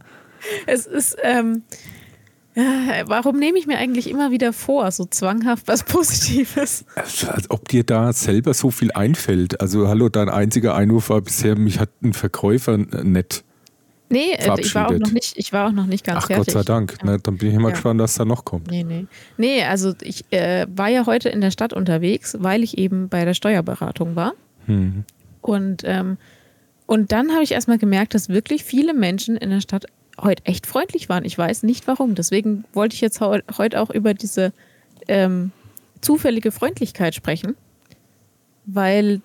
Es 0.67 0.85
ist, 0.85 1.17
ähm, 1.23 1.63
warum 3.05 3.37
nehme 3.37 3.57
ich 3.57 3.67
mir 3.67 3.77
eigentlich 3.77 4.09
immer 4.09 4.31
wieder 4.31 4.53
vor, 4.53 4.91
so 4.91 5.05
zwanghaft 5.05 5.67
was 5.67 5.83
Positives? 5.85 6.85
Als 6.95 7.49
ob 7.49 7.67
dir 7.67 7.83
da 7.83 8.13
selber 8.13 8.53
so 8.53 8.71
viel 8.71 8.91
einfällt. 8.91 9.61
Also, 9.61 9.87
hallo, 9.87 10.09
dein 10.09 10.29
einziger 10.29 10.75
Einwurf 10.75 11.09
war 11.09 11.21
bisher, 11.21 11.57
mich 11.57 11.79
hat 11.79 11.89
ein 12.03 12.13
Verkäufer 12.13 12.77
nett. 12.77 13.43
Nee, 14.09 14.33
äh, 14.33 14.59
ich 14.59 14.73
war, 14.73 14.87
auch 14.87 14.97
noch 14.97 15.11
nicht, 15.11 15.37
ich 15.37 15.53
war 15.53 15.67
auch 15.67 15.71
noch 15.71 15.85
nicht 15.85 16.03
ganz 16.03 16.23
Ach, 16.23 16.27
fertig. 16.27 16.53
Gott 16.53 16.65
sei 16.65 16.73
Dank. 16.73 16.93
Ja. 16.93 16.97
Na, 17.03 17.17
dann 17.17 17.37
bin 17.37 17.49
ich 17.49 17.55
immer 17.55 17.69
ja. 17.69 17.73
gespannt, 17.73 17.99
was 17.99 18.15
da 18.15 18.25
noch 18.25 18.43
kommt. 18.43 18.69
Nee, 18.69 18.83
nee. 18.83 19.05
Nee, 19.37 19.63
also 19.63 19.93
ich 20.01 20.25
äh, 20.31 20.65
war 20.75 20.89
ja 20.89 21.05
heute 21.05 21.29
in 21.29 21.41
der 21.41 21.51
Stadt 21.51 21.73
unterwegs, 21.73 22.35
weil 22.39 22.63
ich 22.63 22.77
eben 22.77 23.07
bei 23.09 23.23
der 23.23 23.35
Steuerberatung 23.35 24.15
war. 24.15 24.33
Mhm. 24.65 25.05
Und, 25.41 25.83
ähm, 25.85 26.17
und 26.87 27.11
dann 27.11 27.31
habe 27.31 27.43
ich 27.43 27.51
erstmal 27.51 27.77
gemerkt, 27.77 28.15
dass 28.15 28.29
wirklich 28.29 28.63
viele 28.63 28.95
Menschen 28.95 29.37
in 29.37 29.51
der 29.51 29.61
Stadt 29.61 29.85
heute 30.19 30.43
echt 30.45 30.65
freundlich 30.65 31.07
waren. 31.07 31.23
Ich 31.23 31.37
weiß 31.37 31.63
nicht 31.63 31.87
warum. 31.87 32.15
Deswegen 32.15 32.65
wollte 32.73 32.95
ich 32.95 33.01
jetzt 33.01 33.21
heute 33.21 33.79
auch 33.79 33.89
über 33.91 34.13
diese 34.13 34.53
ähm, 35.07 35.51
zufällige 36.01 36.51
Freundlichkeit 36.51 37.15
sprechen, 37.15 37.55
weil 38.65 39.21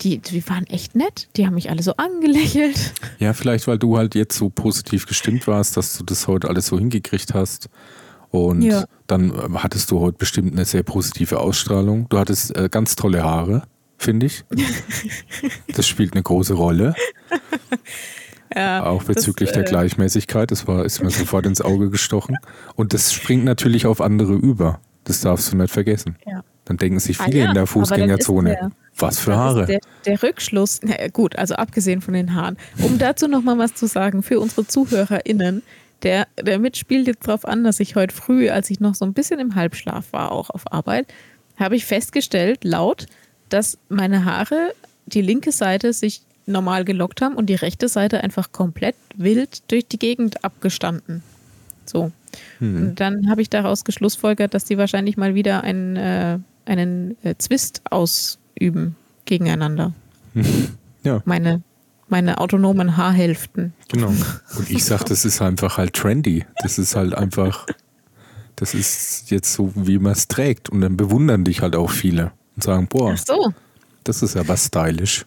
die, 0.00 0.18
die 0.18 0.46
waren 0.48 0.66
echt 0.66 0.94
nett. 0.94 1.28
Die 1.36 1.46
haben 1.46 1.54
mich 1.54 1.70
alle 1.70 1.82
so 1.82 1.94
angelächelt. 1.96 2.92
Ja, 3.18 3.32
vielleicht, 3.32 3.66
weil 3.66 3.78
du 3.78 3.96
halt 3.96 4.14
jetzt 4.14 4.36
so 4.36 4.48
positiv 4.48 5.06
gestimmt 5.06 5.46
warst, 5.46 5.76
dass 5.76 5.98
du 5.98 6.04
das 6.04 6.28
heute 6.28 6.48
alles 6.48 6.66
so 6.66 6.78
hingekriegt 6.78 7.34
hast. 7.34 7.68
Und 8.30 8.62
ja. 8.62 8.84
dann 9.06 9.30
äh, 9.30 9.58
hattest 9.58 9.90
du 9.90 10.00
heute 10.00 10.18
bestimmt 10.18 10.52
eine 10.52 10.64
sehr 10.64 10.82
positive 10.82 11.40
Ausstrahlung. 11.40 12.08
Du 12.08 12.18
hattest 12.18 12.56
äh, 12.56 12.68
ganz 12.70 12.96
tolle 12.96 13.24
Haare, 13.24 13.62
finde 13.96 14.26
ich. 14.26 14.44
das 15.74 15.86
spielt 15.86 16.12
eine 16.12 16.22
große 16.22 16.54
Rolle. 16.54 16.94
Ja, 18.54 18.86
auch 18.86 19.02
bezüglich 19.02 19.50
das, 19.50 19.54
der 19.54 19.66
äh, 19.66 19.68
Gleichmäßigkeit. 19.68 20.50
Das 20.50 20.66
war, 20.66 20.84
ist 20.84 21.02
mir 21.02 21.10
sofort 21.10 21.46
ins 21.46 21.60
Auge 21.60 21.90
gestochen. 21.90 22.36
Und 22.74 22.94
das 22.94 23.12
springt 23.12 23.44
natürlich 23.44 23.86
auf 23.86 24.00
andere 24.00 24.34
über. 24.34 24.80
Das 25.04 25.20
darfst 25.20 25.52
du 25.52 25.56
nicht 25.56 25.72
vergessen. 25.72 26.16
Ja. 26.26 26.42
Dann 26.68 26.76
denken 26.76 27.00
sich 27.00 27.18
ah 27.18 27.24
viele 27.24 27.38
ah, 27.38 27.44
ja, 27.44 27.48
in 27.48 27.54
der 27.54 27.66
Fußgängerzone. 27.66 28.70
Was 28.96 29.18
für 29.18 29.34
Haare. 29.34 29.64
Der, 29.66 29.80
der, 30.04 30.22
Rückschluss, 30.22 30.80
na 30.82 30.94
gut, 31.08 31.36
also 31.36 31.54
abgesehen 31.54 32.02
von 32.02 32.12
den 32.12 32.34
Haaren. 32.34 32.58
Um 32.82 32.98
dazu 32.98 33.26
nochmal 33.26 33.56
was 33.56 33.74
zu 33.74 33.86
sagen 33.86 34.22
für 34.22 34.38
unsere 34.38 34.66
ZuhörerInnen, 34.66 35.62
der, 36.02 36.26
der 36.40 36.58
mitspielt 36.58 37.06
jetzt 37.06 37.26
darauf 37.26 37.46
an, 37.46 37.64
dass 37.64 37.80
ich 37.80 37.96
heute 37.96 38.14
früh, 38.14 38.50
als 38.50 38.68
ich 38.70 38.80
noch 38.80 38.94
so 38.94 39.06
ein 39.06 39.14
bisschen 39.14 39.40
im 39.40 39.54
Halbschlaf 39.54 40.12
war, 40.12 40.30
auch 40.30 40.50
auf 40.50 40.70
Arbeit, 40.70 41.06
habe 41.56 41.74
ich 41.74 41.86
festgestellt, 41.86 42.64
laut, 42.64 43.06
dass 43.48 43.78
meine 43.88 44.24
Haare, 44.24 44.74
die 45.06 45.22
linke 45.22 45.52
Seite 45.52 45.92
sich 45.94 46.22
normal 46.44 46.84
gelockt 46.84 47.22
haben 47.22 47.34
und 47.34 47.46
die 47.46 47.54
rechte 47.54 47.88
Seite 47.88 48.22
einfach 48.22 48.52
komplett 48.52 48.96
wild 49.16 49.62
durch 49.70 49.86
die 49.86 49.98
Gegend 49.98 50.44
abgestanden. 50.44 51.22
So. 51.86 52.12
Hm. 52.58 52.76
Und 52.76 53.00
dann 53.00 53.30
habe 53.30 53.42
ich 53.42 53.50
daraus 53.50 53.84
geschlussfolgert, 53.84 54.54
dass 54.54 54.64
die 54.64 54.78
wahrscheinlich 54.78 55.16
mal 55.16 55.34
wieder 55.34 55.62
einen, 55.62 55.96
äh, 55.96 56.38
einen 56.68 57.16
äh, 57.24 57.34
Zwist 57.38 57.82
aus 57.90 58.38
üben 58.58 58.96
gegeneinander. 59.24 59.92
Ja. 61.04 61.22
Meine, 61.24 61.62
meine 62.08 62.38
autonomen 62.38 62.96
Haarhälften. 62.96 63.72
Genau. 63.88 64.08
Und 64.58 64.68
ich 64.68 64.84
sage, 64.84 65.04
das 65.04 65.24
ist 65.24 65.40
einfach 65.40 65.78
halt 65.78 65.94
trendy. 65.94 66.44
Das 66.60 66.76
ist 66.76 66.96
halt 66.96 67.14
einfach, 67.14 67.66
das 68.56 68.74
ist 68.74 69.30
jetzt 69.30 69.52
so, 69.52 69.72
wie 69.74 70.00
man 70.00 70.12
es 70.12 70.26
trägt. 70.26 70.68
Und 70.68 70.80
dann 70.80 70.96
bewundern 70.96 71.44
dich 71.44 71.62
halt 71.62 71.76
auch 71.76 71.90
viele 71.90 72.32
und 72.56 72.64
sagen, 72.64 72.88
boah, 72.88 73.16
so. 73.16 73.54
das 74.02 74.22
ist 74.22 74.34
ja 74.34 74.46
was 74.48 74.66
stylisch. 74.66 75.24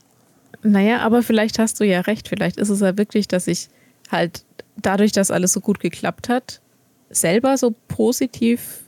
Naja, 0.62 1.00
aber 1.00 1.24
vielleicht 1.24 1.58
hast 1.58 1.80
du 1.80 1.86
ja 1.86 2.02
recht. 2.02 2.28
Vielleicht 2.28 2.58
ist 2.58 2.70
es 2.70 2.82
ja 2.82 2.98
wirklich, 2.98 3.30
dass 3.30 3.48
ich 3.48 3.70
halt 4.12 4.44
dadurch, 4.76 5.14
dass 5.14 5.32
alles 5.32 5.54
so 5.54 5.62
gut 5.62 5.80
geklappt 5.80 6.28
hat, 6.28 6.62
selber 7.10 7.58
so 7.58 7.74
positiv 7.88 8.82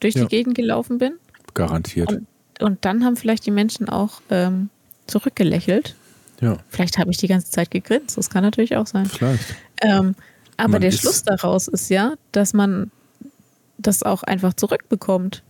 durch 0.00 0.14
ja. 0.14 0.24
die 0.24 0.28
Gegend 0.28 0.54
gelaufen 0.54 0.98
bin. 0.98 1.14
Garantiert. 1.56 2.12
Und 2.12 2.26
und 2.60 2.84
dann 2.84 3.04
haben 3.04 3.16
vielleicht 3.16 3.46
die 3.46 3.50
Menschen 3.50 3.88
auch 3.88 4.20
ähm, 4.30 4.70
zurückgelächelt. 5.06 5.94
Ja. 6.40 6.58
Vielleicht 6.68 6.98
habe 6.98 7.10
ich 7.10 7.16
die 7.16 7.28
ganze 7.28 7.50
Zeit 7.50 7.70
gegrinst. 7.70 8.16
Das 8.16 8.30
kann 8.30 8.42
natürlich 8.42 8.76
auch 8.76 8.86
sein. 8.86 9.06
Vielleicht. 9.06 9.56
Ähm, 9.82 10.14
aber 10.56 10.72
man 10.72 10.80
der 10.80 10.90
Schluss 10.90 11.22
daraus 11.22 11.68
ist 11.68 11.90
ja, 11.90 12.14
dass 12.32 12.52
man 12.52 12.90
das 13.78 14.02
auch 14.02 14.22
einfach 14.22 14.54
zurückbekommt. 14.54 15.42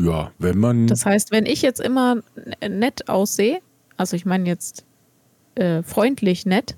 Ja, 0.00 0.30
wenn 0.38 0.58
man. 0.58 0.86
Das 0.86 1.06
heißt, 1.06 1.32
wenn 1.32 1.46
ich 1.46 1.62
jetzt 1.62 1.80
immer 1.80 2.16
nett 2.68 3.08
aussehe, 3.08 3.60
also 3.96 4.14
ich 4.14 4.26
meine 4.26 4.46
jetzt 4.48 4.84
äh, 5.54 5.82
freundlich 5.82 6.46
nett, 6.46 6.76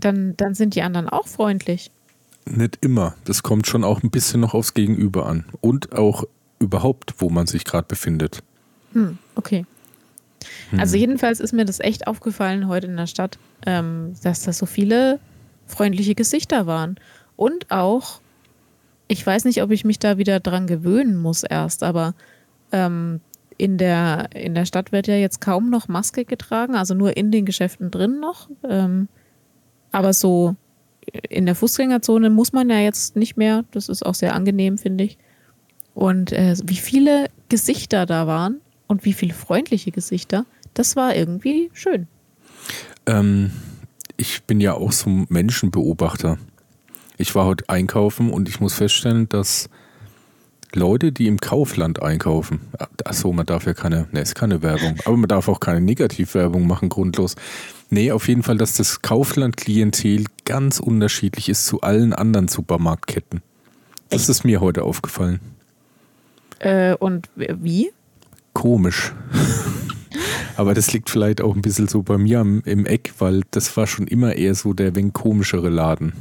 dann, 0.00 0.36
dann 0.36 0.54
sind 0.54 0.74
die 0.74 0.82
anderen 0.82 1.08
auch 1.08 1.28
freundlich. 1.28 1.90
Nicht 2.44 2.78
immer. 2.80 3.14
Das 3.24 3.42
kommt 3.42 3.66
schon 3.66 3.84
auch 3.84 4.02
ein 4.02 4.10
bisschen 4.10 4.40
noch 4.40 4.54
aufs 4.54 4.74
Gegenüber 4.74 5.26
an. 5.26 5.44
Und 5.60 5.92
auch 5.92 6.24
überhaupt, 6.58 7.14
wo 7.18 7.30
man 7.30 7.46
sich 7.46 7.64
gerade 7.64 7.86
befindet. 7.86 8.42
Hm, 8.92 9.18
okay. 9.34 9.66
Hm. 10.70 10.80
Also 10.80 10.96
jedenfalls 10.96 11.40
ist 11.40 11.52
mir 11.52 11.64
das 11.64 11.80
echt 11.80 12.06
aufgefallen 12.06 12.68
heute 12.68 12.86
in 12.86 12.96
der 12.96 13.06
Stadt, 13.06 13.38
ähm, 13.66 14.14
dass 14.22 14.42
da 14.42 14.52
so 14.52 14.66
viele 14.66 15.20
freundliche 15.66 16.14
Gesichter 16.14 16.66
waren. 16.66 16.96
Und 17.36 17.70
auch, 17.70 18.20
ich 19.06 19.24
weiß 19.24 19.44
nicht, 19.44 19.62
ob 19.62 19.70
ich 19.70 19.84
mich 19.84 19.98
da 19.98 20.18
wieder 20.18 20.40
dran 20.40 20.66
gewöhnen 20.66 21.16
muss 21.16 21.44
erst, 21.44 21.82
aber 21.82 22.14
ähm, 22.72 23.20
in, 23.56 23.78
der, 23.78 24.30
in 24.34 24.54
der 24.54 24.64
Stadt 24.64 24.92
wird 24.92 25.06
ja 25.06 25.16
jetzt 25.16 25.40
kaum 25.40 25.70
noch 25.70 25.88
Maske 25.88 26.24
getragen, 26.24 26.74
also 26.74 26.94
nur 26.94 27.16
in 27.16 27.30
den 27.30 27.44
Geschäften 27.44 27.90
drin 27.90 28.20
noch. 28.20 28.48
Ähm, 28.68 29.08
aber 29.90 30.12
so 30.12 30.56
in 31.28 31.46
der 31.46 31.54
Fußgängerzone 31.54 32.30
muss 32.30 32.52
man 32.52 32.68
ja 32.70 32.78
jetzt 32.78 33.16
nicht 33.16 33.36
mehr. 33.36 33.64
Das 33.70 33.88
ist 33.88 34.04
auch 34.04 34.14
sehr 34.14 34.34
angenehm, 34.34 34.78
finde 34.78 35.04
ich. 35.04 35.18
Und 35.98 36.30
äh, 36.30 36.54
wie 36.62 36.76
viele 36.76 37.28
Gesichter 37.48 38.06
da 38.06 38.28
waren 38.28 38.60
und 38.86 39.04
wie 39.04 39.12
viele 39.12 39.34
freundliche 39.34 39.90
Gesichter, 39.90 40.46
das 40.72 40.94
war 40.94 41.16
irgendwie 41.16 41.70
schön. 41.72 42.06
Ähm, 43.06 43.50
ich 44.16 44.44
bin 44.44 44.60
ja 44.60 44.74
auch 44.74 44.92
so 44.92 45.10
ein 45.10 45.26
Menschenbeobachter. 45.28 46.38
Ich 47.16 47.34
war 47.34 47.46
heute 47.46 47.68
einkaufen 47.68 48.30
und 48.30 48.48
ich 48.48 48.60
muss 48.60 48.74
feststellen, 48.74 49.28
dass 49.28 49.70
Leute, 50.72 51.10
die 51.10 51.26
im 51.26 51.40
Kaufland 51.40 52.00
einkaufen, 52.00 52.60
achso, 53.04 53.32
man 53.32 53.46
darf 53.46 53.66
ja 53.66 53.74
keine, 53.74 54.06
ne, 54.12 54.20
ist 54.20 54.36
keine 54.36 54.62
Werbung, 54.62 55.00
aber 55.04 55.16
man 55.16 55.26
darf 55.26 55.48
auch 55.48 55.58
keine 55.58 55.80
Negativwerbung 55.80 56.64
machen, 56.68 56.90
grundlos. 56.90 57.34
Nee, 57.90 58.12
auf 58.12 58.28
jeden 58.28 58.44
Fall, 58.44 58.56
dass 58.56 58.74
das 58.74 59.02
Kaufland-Klientel 59.02 60.26
ganz 60.44 60.78
unterschiedlich 60.78 61.48
ist 61.48 61.66
zu 61.66 61.80
allen 61.80 62.12
anderen 62.12 62.46
Supermarktketten. 62.46 63.42
Das 64.10 64.20
Echt? 64.20 64.30
ist 64.30 64.44
mir 64.44 64.60
heute 64.60 64.84
aufgefallen. 64.84 65.40
Äh, 66.58 66.94
und 66.94 67.28
wie? 67.36 67.90
Komisch. 68.52 69.12
Aber 70.56 70.74
das 70.74 70.92
liegt 70.92 71.08
vielleicht 71.08 71.40
auch 71.40 71.54
ein 71.54 71.62
bisschen 71.62 71.86
so 71.86 72.02
bei 72.02 72.18
mir 72.18 72.40
im 72.40 72.86
Eck, 72.86 73.12
weil 73.18 73.42
das 73.52 73.76
war 73.76 73.86
schon 73.86 74.08
immer 74.08 74.34
eher 74.34 74.56
so 74.56 74.72
der 74.72 74.96
wenig 74.96 75.12
komischere 75.12 75.68
Laden. 75.68 76.12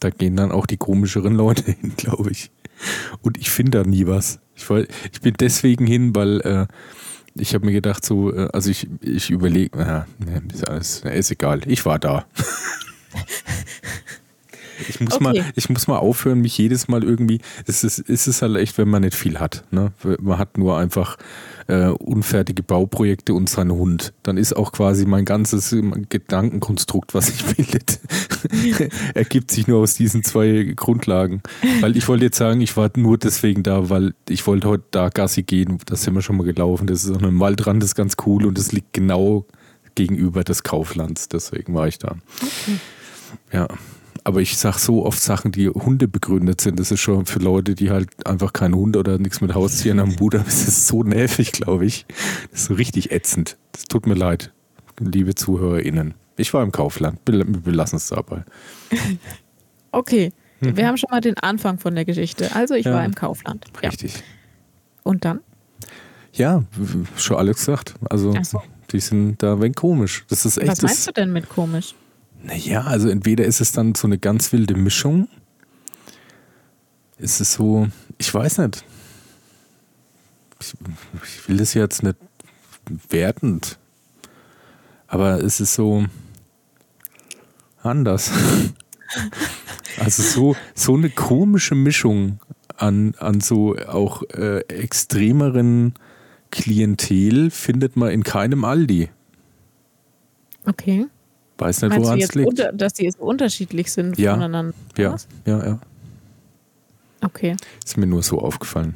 Da 0.00 0.10
gehen 0.10 0.36
dann 0.36 0.50
auch 0.50 0.66
die 0.66 0.76
komischeren 0.76 1.34
Leute 1.34 1.62
hin, 1.80 1.92
glaube 1.96 2.32
ich. 2.32 2.50
Und 3.22 3.38
ich 3.38 3.50
finde 3.50 3.82
da 3.82 3.88
nie 3.88 4.06
was. 4.06 4.40
Ich, 4.54 4.68
war, 4.68 4.80
ich 4.80 5.20
bin 5.20 5.34
deswegen 5.38 5.86
hin, 5.86 6.14
weil 6.14 6.40
äh, 6.40 6.66
ich 7.34 7.54
habe 7.54 7.66
mir 7.66 7.72
gedacht, 7.72 8.04
so, 8.04 8.32
äh, 8.32 8.48
also 8.52 8.70
ich, 8.70 8.88
ich 9.00 9.30
überlege, 9.30 9.78
naja, 9.78 10.06
ist 10.52 10.68
alles, 10.68 11.00
ist 11.00 11.30
egal, 11.30 11.60
ich 11.66 11.86
war 11.86 11.98
da. 11.98 12.26
Ich 14.88 15.00
muss, 15.00 15.14
okay. 15.14 15.24
mal, 15.24 15.44
ich 15.54 15.68
muss 15.68 15.86
mal 15.86 15.98
aufhören, 15.98 16.40
mich 16.40 16.56
jedes 16.58 16.88
Mal 16.88 17.04
irgendwie. 17.04 17.40
Es 17.66 17.84
ist, 17.84 17.98
ist 17.98 18.26
es 18.26 18.42
halt 18.42 18.56
echt, 18.56 18.78
wenn 18.78 18.88
man 18.88 19.02
nicht 19.02 19.16
viel 19.16 19.38
hat. 19.38 19.64
Ne? 19.70 19.92
Man 20.20 20.38
hat 20.38 20.58
nur 20.58 20.78
einfach 20.78 21.16
äh, 21.68 21.86
unfertige 21.86 22.62
Bauprojekte 22.62 23.34
und 23.34 23.48
seinen 23.48 23.72
Hund. 23.72 24.12
Dann 24.22 24.36
ist 24.36 24.54
auch 24.54 24.72
quasi 24.72 25.06
mein 25.06 25.24
ganzes 25.24 25.74
Gedankenkonstrukt, 26.08 27.14
was 27.14 27.28
ich 27.28 27.44
bildet, 27.56 28.00
ergibt 29.14 29.50
sich 29.50 29.66
nur 29.66 29.80
aus 29.80 29.94
diesen 29.94 30.22
zwei 30.24 30.72
Grundlagen. 30.76 31.42
Weil 31.80 31.96
ich 31.96 32.06
wollte 32.08 32.24
jetzt 32.24 32.38
sagen, 32.38 32.60
ich 32.60 32.76
war 32.76 32.90
nur 32.96 33.18
deswegen 33.18 33.62
da, 33.62 33.90
weil 33.90 34.14
ich 34.28 34.46
wollte 34.46 34.68
heute 34.68 34.84
da 34.90 35.08
Gassi 35.08 35.42
gehen. 35.42 35.78
Das 35.86 36.02
sind 36.02 36.14
wir 36.14 36.22
schon 36.22 36.36
mal 36.36 36.44
gelaufen. 36.44 36.86
Das 36.86 37.04
ist 37.04 37.10
an 37.10 37.24
einem 37.24 37.40
Waldrand, 37.40 37.82
das 37.82 37.90
ist 37.90 37.94
ganz 37.94 38.14
cool 38.26 38.46
und 38.46 38.58
das 38.58 38.72
liegt 38.72 38.92
genau 38.92 39.46
gegenüber 39.94 40.44
des 40.44 40.62
Kauflands. 40.62 41.28
Deswegen 41.28 41.74
war 41.74 41.88
ich 41.88 41.98
da. 41.98 42.16
Okay. 42.42 42.78
Ja 43.52 43.68
aber 44.26 44.40
ich 44.40 44.56
sage 44.56 44.80
so 44.80 45.06
oft 45.06 45.22
Sachen, 45.22 45.52
die 45.52 45.68
Hunde 45.68 46.08
begründet 46.08 46.60
sind. 46.60 46.80
Das 46.80 46.90
ist 46.90 46.98
schon 46.98 47.26
für 47.26 47.38
Leute, 47.38 47.76
die 47.76 47.92
halt 47.92 48.26
einfach 48.26 48.52
keinen 48.52 48.74
Hund 48.74 48.96
oder 48.96 49.18
nichts 49.18 49.40
mit 49.40 49.54
Haustieren 49.54 50.00
am 50.00 50.18
Hut 50.18 50.34
haben, 50.34 50.44
das 50.44 50.62
ist 50.66 50.88
so 50.88 51.04
nervig, 51.04 51.52
glaube 51.52 51.86
ich. 51.86 52.06
Das 52.50 52.62
ist 52.62 52.66
so 52.66 52.74
richtig 52.74 53.12
ätzend. 53.12 53.56
Das 53.70 53.84
tut 53.84 54.04
mir 54.08 54.14
leid, 54.14 54.52
liebe 54.98 55.36
ZuhörerInnen. 55.36 56.14
Ich 56.36 56.52
war 56.52 56.64
im 56.64 56.72
Kaufland. 56.72 57.20
Wir 57.24 57.44
belassen 57.44 57.98
es 57.98 58.08
dabei. 58.08 58.44
okay. 59.92 60.32
Mhm. 60.58 60.76
Wir 60.76 60.88
haben 60.88 60.96
schon 60.96 61.10
mal 61.12 61.20
den 61.20 61.38
Anfang 61.38 61.78
von 61.78 61.94
der 61.94 62.04
Geschichte. 62.04 62.52
Also 62.56 62.74
ich 62.74 62.86
ja. 62.86 62.94
war 62.94 63.04
im 63.04 63.14
Kaufland. 63.14 63.64
Richtig. 63.80 64.16
Ja. 64.16 64.22
Und 65.04 65.24
dann? 65.24 65.38
Ja, 66.32 66.64
schon 67.16 67.36
alles 67.36 67.58
gesagt. 67.58 67.94
Also 68.10 68.34
so. 68.42 68.60
die 68.90 68.98
sind 68.98 69.40
da 69.40 69.52
ein 69.52 69.60
wenig 69.60 69.76
komisch. 69.76 70.24
Das 70.28 70.44
ist 70.44 70.58
echt. 70.58 70.66
Was 70.66 70.82
meinst 70.82 71.06
du 71.06 71.12
denn 71.12 71.32
mit 71.32 71.48
komisch? 71.48 71.94
Naja, 72.46 72.82
also 72.82 73.08
entweder 73.08 73.44
ist 73.44 73.60
es 73.60 73.72
dann 73.72 73.96
so 73.96 74.06
eine 74.06 74.18
ganz 74.18 74.52
wilde 74.52 74.76
Mischung. 74.76 75.26
Ist 77.18 77.40
es 77.40 77.54
so, 77.54 77.88
ich 78.18 78.32
weiß 78.32 78.58
nicht. 78.58 78.84
Ich, 80.60 80.74
ich 81.24 81.48
will 81.48 81.56
das 81.56 81.74
jetzt 81.74 82.04
nicht 82.04 82.16
wertend. 83.08 83.78
Aber 85.08 85.42
es 85.42 85.60
ist 85.60 85.74
so 85.74 86.06
anders. 87.82 88.30
Also 89.98 90.22
so, 90.22 90.56
so 90.74 90.94
eine 90.94 91.08
komische 91.08 91.74
Mischung 91.74 92.40
an, 92.76 93.14
an 93.18 93.40
so 93.40 93.78
auch 93.78 94.24
äh, 94.34 94.58
extremeren 94.68 95.94
Klientel 96.50 97.50
findet 97.50 97.96
man 97.96 98.10
in 98.10 98.22
keinem 98.22 98.64
Aldi. 98.64 99.08
Okay. 100.66 101.06
Weiß 101.58 101.82
nicht, 101.82 101.96
woran 101.96 102.20
es 102.20 102.34
liegt. 102.34 102.48
Unter, 102.48 102.72
dass 102.72 102.92
die 102.92 103.10
so 103.10 103.20
unterschiedlich 103.20 103.90
sind 103.90 104.18
ja, 104.18 104.34
voneinander. 104.34 104.74
Ja, 104.96 105.16
ja, 105.46 105.66
ja. 105.66 105.80
Okay. 107.22 107.56
Ist 107.84 107.96
mir 107.96 108.06
nur 108.06 108.22
so 108.22 108.40
aufgefallen. 108.40 108.94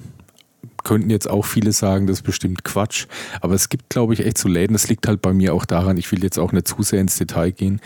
Könnten 0.84 1.10
jetzt 1.10 1.28
auch 1.28 1.44
viele 1.44 1.72
sagen, 1.72 2.06
das 2.06 2.18
ist 2.18 2.22
bestimmt 2.22 2.64
Quatsch. 2.64 3.06
Aber 3.40 3.54
es 3.54 3.68
gibt, 3.68 3.88
glaube 3.88 4.14
ich, 4.14 4.24
echt 4.24 4.38
so 4.38 4.48
Läden. 4.48 4.74
Das 4.74 4.88
liegt 4.88 5.08
halt 5.08 5.22
bei 5.22 5.32
mir 5.32 5.54
auch 5.54 5.64
daran, 5.64 5.96
ich 5.96 6.10
will 6.12 6.22
jetzt 6.22 6.38
auch 6.38 6.52
nicht 6.52 6.68
zu 6.68 6.82
sehr 6.82 7.00
ins 7.00 7.16
Detail 7.16 7.50
gehen. 7.50 7.80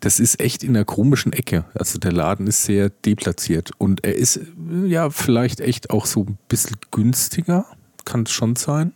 Das 0.00 0.20
ist 0.20 0.40
echt 0.40 0.62
in 0.62 0.70
einer 0.70 0.84
komischen 0.84 1.32
Ecke. 1.32 1.64
Also 1.74 1.98
der 1.98 2.12
Laden 2.12 2.46
ist 2.46 2.64
sehr 2.64 2.90
deplatziert. 2.90 3.70
Und 3.78 4.04
er 4.04 4.14
ist 4.14 4.40
ja 4.86 5.10
vielleicht 5.10 5.60
echt 5.60 5.90
auch 5.90 6.06
so 6.06 6.24
ein 6.24 6.38
bisschen 6.48 6.76
günstiger. 6.90 7.66
Kann 8.04 8.24
es 8.24 8.30
schon 8.30 8.56
sein. 8.56 8.92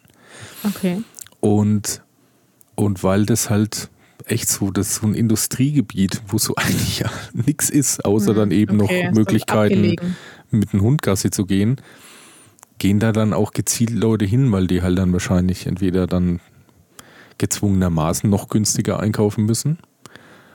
Okay. 0.64 1.02
Und, 1.40 2.02
und 2.74 3.02
weil 3.02 3.26
das 3.26 3.50
halt 3.50 3.88
echt 4.26 4.48
so, 4.48 4.70
das 4.70 4.88
ist 4.88 4.94
so 4.96 5.06
ein 5.06 5.14
Industriegebiet, 5.14 6.22
wo 6.28 6.38
so 6.38 6.54
eigentlich 6.56 7.00
ja 7.00 7.10
nichts 7.32 7.70
ist, 7.70 8.04
außer 8.04 8.34
dann 8.34 8.50
eben 8.50 8.80
okay, 8.80 9.04
noch 9.04 9.12
Möglichkeiten, 9.14 9.96
mit 10.50 10.72
einem 10.72 10.82
Hundgassi 10.82 11.30
zu 11.30 11.46
gehen, 11.46 11.80
gehen 12.78 13.00
da 13.00 13.12
dann 13.12 13.32
auch 13.32 13.52
gezielt 13.52 13.90
Leute 13.90 14.24
hin, 14.24 14.50
weil 14.52 14.66
die 14.66 14.82
halt 14.82 14.98
dann 14.98 15.12
wahrscheinlich 15.12 15.66
entweder 15.66 16.06
dann 16.06 16.40
gezwungenermaßen 17.38 18.28
noch 18.28 18.48
günstiger 18.48 19.00
einkaufen 19.00 19.44
müssen. 19.46 19.78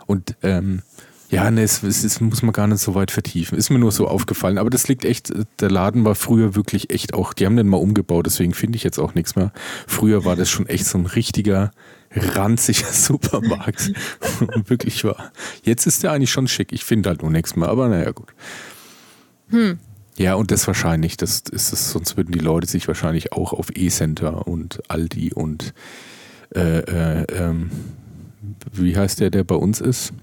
Und 0.06 0.36
ähm, 0.42 0.82
ja, 1.30 1.50
ne, 1.50 1.64
es, 1.64 1.82
es, 1.82 2.22
muss 2.22 2.44
man 2.44 2.54
gar 2.54 2.68
nicht 2.68 2.80
so 2.80 2.94
weit 2.94 3.10
vertiefen. 3.10 3.58
Ist 3.58 3.72
mir 3.72 3.80
nur 3.80 3.92
so 3.92 4.08
aufgefallen. 4.08 4.60
Aber 4.60 4.70
das 4.70 4.88
liegt 4.88 5.04
echt, 5.04 5.34
der 5.60 5.72
Laden 5.72 6.06
war 6.06 6.14
früher 6.14 6.56
wirklich 6.56 6.92
echt 6.92 7.16
auch, 7.16 7.34
die 7.34 7.46
haben 7.48 7.58
den 7.58 7.68
mal 7.68 7.78
umgebaut, 7.78 8.28
deswegen 8.28 8.54
finde 8.54 8.76
ich 8.76 8.84
jetzt 8.84 9.00
auch 9.00 9.16
nichts 9.16 9.36
mehr. 9.36 9.52
Früher 9.88 10.26
war 10.26 10.36
das 10.36 10.50
schon 10.50 10.68
echt 10.68 10.86
so 10.86 10.98
ein 10.98 11.08
richtiger, 11.08 11.72
ranziger 12.16 12.88
Supermarkt. 12.92 13.92
Wirklich 14.68 15.04
war. 15.04 15.32
Jetzt 15.64 15.86
ist 15.86 16.04
der 16.04 16.12
eigentlich 16.12 16.32
schon 16.32 16.48
schick. 16.48 16.72
Ich 16.72 16.84
finde 16.84 17.10
halt 17.10 17.22
nur 17.22 17.32
nichts 17.32 17.56
mehr, 17.56 17.70
aber 17.70 17.90
naja, 17.90 18.12
gut. 18.12 18.34
Hm. 19.50 19.80
Ja, 20.18 20.36
und 20.36 20.52
das 20.52 20.68
wahrscheinlich, 20.68 21.18
das 21.18 21.42
ist 21.52 21.74
es, 21.74 21.92
sonst 21.92 22.18
würden 22.18 22.32
die 22.32 22.40
Leute 22.40 22.68
sich 22.68 22.88
wahrscheinlich 22.88 23.34
auch 23.34 23.52
auf 23.52 23.76
E-Center 23.76 24.48
und 24.48 24.80
Aldi 24.88 25.34
und 25.34 25.74
äh, 26.56 26.80
äh, 26.80 27.26
ähm, 27.34 27.72
wie 28.72 28.96
heißt 28.96 29.20
der, 29.20 29.32
der 29.32 29.44
bei 29.44 29.56
uns 29.56 29.82
ist? 29.82 30.14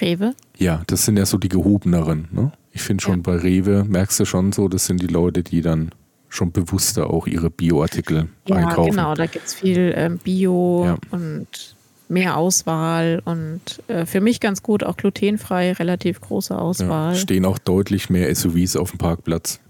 Rewe? 0.00 0.34
Ja, 0.58 0.82
das 0.88 1.06
sind 1.06 1.16
ja 1.16 1.24
so 1.24 1.38
die 1.38 1.48
gehobeneren. 1.48 2.28
Ne? 2.32 2.52
Ich 2.72 2.82
finde 2.82 3.02
schon 3.02 3.20
ja. 3.20 3.22
bei 3.22 3.36
Rewe, 3.36 3.84
merkst 3.84 4.20
du 4.20 4.26
schon 4.26 4.52
so, 4.52 4.68
das 4.68 4.84
sind 4.84 5.00
die 5.00 5.06
Leute, 5.06 5.42
die 5.42 5.62
dann 5.62 5.90
schon 6.36 6.52
bewusster 6.52 7.10
auch 7.10 7.26
ihre 7.26 7.50
Bioartikel 7.50 8.28
ja, 8.46 8.56
einkaufen. 8.56 8.92
Genau, 8.92 9.14
da 9.14 9.26
gibt 9.26 9.46
es 9.46 9.54
viel 9.54 9.92
ähm, 9.96 10.18
Bio 10.18 10.84
ja. 10.84 10.96
und 11.10 11.76
mehr 12.08 12.36
Auswahl 12.36 13.20
und 13.24 13.82
äh, 13.88 14.06
für 14.06 14.20
mich 14.20 14.40
ganz 14.40 14.62
gut 14.62 14.84
auch 14.84 14.96
glutenfrei, 14.96 15.72
relativ 15.72 16.20
große 16.20 16.56
Auswahl. 16.56 17.14
Ja, 17.14 17.18
stehen 17.18 17.44
auch 17.44 17.58
deutlich 17.58 18.10
mehr 18.10 18.32
SUVs 18.34 18.76
auf 18.76 18.90
dem 18.90 18.98
Parkplatz 18.98 19.60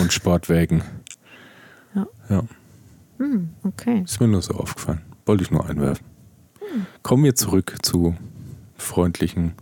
und 0.00 0.12
Sportwägen. 0.12 0.82
Ja. 1.94 2.06
ja. 2.28 2.42
Hm, 3.18 3.50
okay. 3.64 4.02
Ist 4.04 4.20
mir 4.20 4.28
nur 4.28 4.42
so 4.42 4.54
aufgefallen. 4.54 5.02
Wollte 5.26 5.44
ich 5.44 5.50
nur 5.50 5.68
einwerfen. 5.68 6.06
Hm. 6.58 6.86
Kommen 7.02 7.24
wir 7.24 7.34
zurück 7.34 7.76
zu 7.82 8.16
freundlichen 8.76 9.52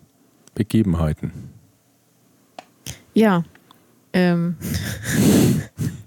Begebenheiten. 0.54 1.32
Ja. 3.14 3.44
Ähm. 4.12 4.56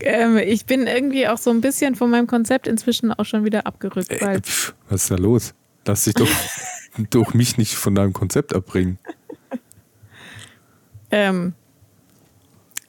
ähm, 0.00 0.38
ich 0.38 0.66
bin 0.66 0.86
irgendwie 0.86 1.28
auch 1.28 1.38
so 1.38 1.50
ein 1.50 1.60
bisschen 1.60 1.94
von 1.94 2.10
meinem 2.10 2.26
Konzept 2.26 2.66
inzwischen 2.66 3.12
auch 3.12 3.24
schon 3.24 3.44
wieder 3.44 3.66
abgerückt. 3.66 4.10
Äh, 4.10 4.40
pf, 4.40 4.74
was 4.88 5.02
ist 5.02 5.10
da 5.10 5.16
los? 5.16 5.54
Lass 5.86 6.04
dich 6.04 6.14
doch 6.14 6.28
durch 7.10 7.34
mich 7.34 7.58
nicht 7.58 7.74
von 7.74 7.94
deinem 7.94 8.12
Konzept 8.12 8.54
abbringen. 8.54 8.98
Ähm, 11.10 11.54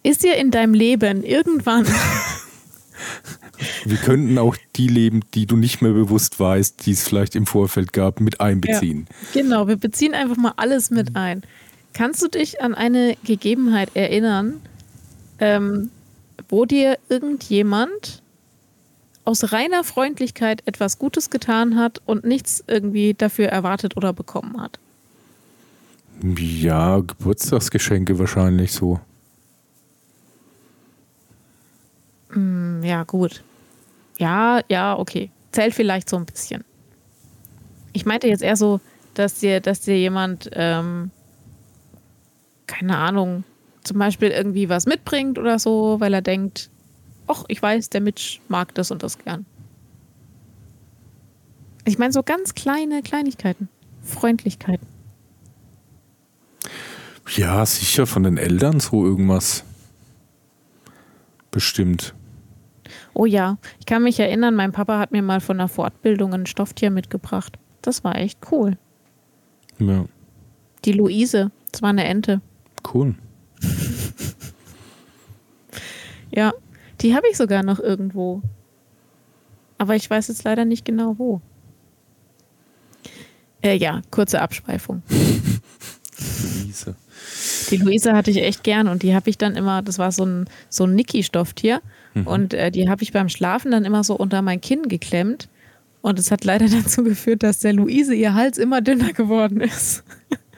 ist 0.04 0.24
dir 0.24 0.36
in 0.38 0.52
deinem 0.52 0.74
Leben 0.74 1.24
irgendwann 1.24 1.86
wir 3.86 3.98
könnten 3.98 4.38
auch 4.38 4.56
die 4.76 4.88
Leben, 4.88 5.22
die 5.34 5.46
du 5.46 5.56
nicht 5.56 5.82
mehr 5.82 5.92
bewusst 5.92 6.40
weißt, 6.40 6.86
die 6.86 6.92
es 6.92 7.08
vielleicht 7.08 7.36
im 7.36 7.46
Vorfeld 7.46 7.94
gab, 7.94 8.20
mit 8.20 8.42
einbeziehen. 8.42 9.08
Ja, 9.34 9.42
genau, 9.42 9.68
wir 9.68 9.78
beziehen 9.78 10.14
einfach 10.14 10.38
mal 10.38 10.54
alles 10.58 10.90
mit 10.90 11.16
ein. 11.16 11.44
Kannst 11.96 12.22
du 12.22 12.28
dich 12.28 12.62
an 12.62 12.76
eine 12.76 13.16
Gegebenheit 13.24 13.96
erinnern, 13.96 14.62
ähm, 15.40 15.92
wo 16.50 16.66
dir 16.66 16.98
irgendjemand 17.08 18.22
aus 19.24 19.54
reiner 19.54 19.86
Freundlichkeit 19.86 20.62
etwas 20.66 21.00
Gutes 21.00 21.30
getan 21.30 21.78
hat 21.78 22.02
und 22.06 22.26
nichts 22.26 22.62
irgendwie 22.68 23.14
dafür 23.14 23.48
erwartet 23.48 23.96
oder 23.96 24.12
bekommen 24.12 24.62
hat? 24.62 24.78
Ja, 26.22 27.00
Geburtstagsgeschenke 27.00 28.20
wahrscheinlich 28.20 28.74
so. 28.74 29.00
Mm, 32.34 32.84
ja, 32.84 33.04
gut. 33.04 33.42
Ja, 34.18 34.60
ja, 34.68 35.00
okay. 35.00 35.32
Zählt 35.54 35.74
vielleicht 35.74 36.10
so 36.10 36.18
ein 36.18 36.26
bisschen. 36.26 36.66
Ich 37.94 38.06
meinte 38.06 38.28
jetzt 38.28 38.44
eher 38.44 38.58
so, 38.58 38.82
dass 39.14 39.36
dir, 39.36 39.62
dass 39.62 39.80
dir 39.80 39.98
jemand, 39.98 40.50
ähm, 40.52 41.12
keine 42.68 42.98
Ahnung, 42.98 43.44
zum 43.84 44.00
Beispiel 44.00 44.30
irgendwie 44.30 44.70
was 44.70 44.86
mitbringt 44.86 45.38
oder 45.38 45.60
so, 45.60 46.00
weil 46.00 46.14
er 46.14 46.22
denkt, 46.22 46.70
ach, 47.28 47.44
ich 47.48 47.62
weiß, 47.62 47.90
der 47.90 48.02
Mitch 48.02 48.40
mag 48.48 48.74
das 48.76 48.92
und 48.92 49.04
das 49.04 49.18
gern. 49.20 49.46
Ich 51.86 52.00
meine 52.00 52.14
so 52.14 52.24
ganz 52.24 52.56
kleine 52.56 53.04
Kleinigkeiten, 53.04 53.70
Freundlichkeiten. 54.02 54.88
Ja, 57.36 57.66
sicher 57.66 58.06
von 58.08 58.24
den 58.24 58.38
Eltern 58.38 58.80
so 58.80 59.06
irgendwas. 59.06 59.64
Bestimmt. 61.52 62.14
Oh 63.14 63.26
ja, 63.26 63.58
ich 63.80 63.86
kann 63.86 64.04
mich 64.04 64.20
erinnern, 64.20 64.56
mein 64.56 64.72
Papa 64.72 65.00
hat 65.00 65.12
mir 65.12 65.22
mal 65.22 65.42
von 65.42 65.60
einer 65.60 65.70
Fortbildung 65.70 66.34
ein 66.34 66.46
Stofftier 66.46 66.92
mitgebracht. 66.92 67.58
Das 67.82 68.04
war 68.04 68.18
echt 68.18 68.40
cool. 68.52 68.78
Ja. 69.80 70.06
Die 70.84 70.92
Luise, 70.92 71.52
das 71.72 71.82
war 71.82 71.90
eine 71.90 72.04
Ente. 72.04 72.42
Cool. 72.94 73.16
ja, 76.32 76.54
die 77.02 77.16
habe 77.16 77.28
ich 77.30 77.38
sogar 77.38 77.64
noch 77.64 77.80
irgendwo. 77.80 78.42
Aber 79.78 79.96
ich 79.96 80.10
weiß 80.10 80.28
jetzt 80.30 80.44
leider 80.44 80.66
nicht 80.66 80.86
genau 80.86 81.16
wo. 81.18 81.42
Äh, 83.62 83.76
ja, 83.78 84.02
kurze 84.12 84.42
Abschweifung. 84.42 85.04
Luise. 86.44 86.96
Die 87.72 87.78
Luise 87.78 88.14
hatte 88.14 88.32
ich 88.32 88.38
echt 88.38 88.64
gern 88.64 88.88
und 88.88 89.04
die 89.04 89.16
habe 89.16 89.30
ich 89.30 89.38
dann 89.38 89.56
immer, 89.56 89.82
das 89.82 89.98
war 89.98 90.12
so 90.12 90.26
ein, 90.26 90.50
so 90.70 90.86
ein 90.86 90.96
Niki-Stofftier 90.96 91.82
Mhm. 92.16 92.28
Und 92.28 92.54
äh, 92.54 92.72
die 92.72 92.90
habe 92.90 93.04
ich 93.04 93.12
beim 93.12 93.30
Schlafen 93.30 93.72
dann 93.72 93.86
immer 93.86 94.04
so 94.04 94.16
unter 94.16 94.42
mein 94.42 94.62
Kinn 94.62 94.88
geklemmt. 94.88 95.50
Und 96.02 96.18
es 96.18 96.32
hat 96.32 96.46
leider 96.46 96.68
dazu 96.84 97.04
geführt, 97.04 97.44
dass 97.44 97.60
der 97.60 97.74
Luise 97.74 98.16
ihr 98.16 98.34
Hals 98.34 98.58
immer 98.58 98.82
dünner 98.82 99.14
geworden 99.14 99.62
ist. 99.62 100.04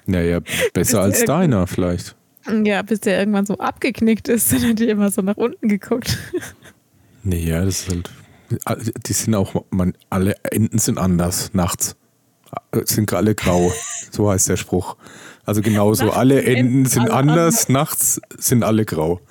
Naja, 0.05 0.39
besser 0.73 1.01
als 1.01 1.25
deiner 1.25 1.67
vielleicht. 1.67 2.15
Ja, 2.63 2.81
bis 2.81 3.01
der 3.01 3.19
irgendwann 3.19 3.45
so 3.45 3.57
abgeknickt 3.57 4.27
ist, 4.27 4.53
dann 4.53 4.69
hat 4.69 4.79
die 4.79 4.89
immer 4.89 5.12
so 5.12 5.21
nach 5.21 5.38
unten 5.38 5.67
geguckt. 5.67 6.17
Naja, 7.23 7.65
das 7.65 7.81
ist 7.81 7.89
halt. 7.89 8.10
Die 9.05 9.13
sind 9.13 9.36
auch, 9.36 9.65
man, 9.71 9.93
alle 10.10 10.36
Enten 10.43 10.79
sind 10.79 10.97
anders 10.97 11.53
nachts. 11.53 11.97
Sind 12.86 13.12
alle 13.13 13.36
grau. 13.36 13.73
So 14.12 14.31
heißt 14.31 14.47
der 14.47 14.55
Spruch. 14.55 14.95
Also 15.43 15.62
genauso, 15.62 16.12
alle 16.12 16.43
Enden 16.43 16.86
sind 16.86 17.10
anders, 17.10 17.69
nachts 17.69 18.19
sind 18.38 18.63
alle 18.63 18.86
grau. 18.86 19.21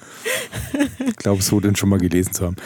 Ich 1.06 1.16
glaube, 1.16 1.42
so 1.42 1.60
den 1.60 1.76
schon 1.76 1.90
mal 1.90 1.98
gelesen 1.98 2.32
zu 2.32 2.46
haben. 2.46 2.56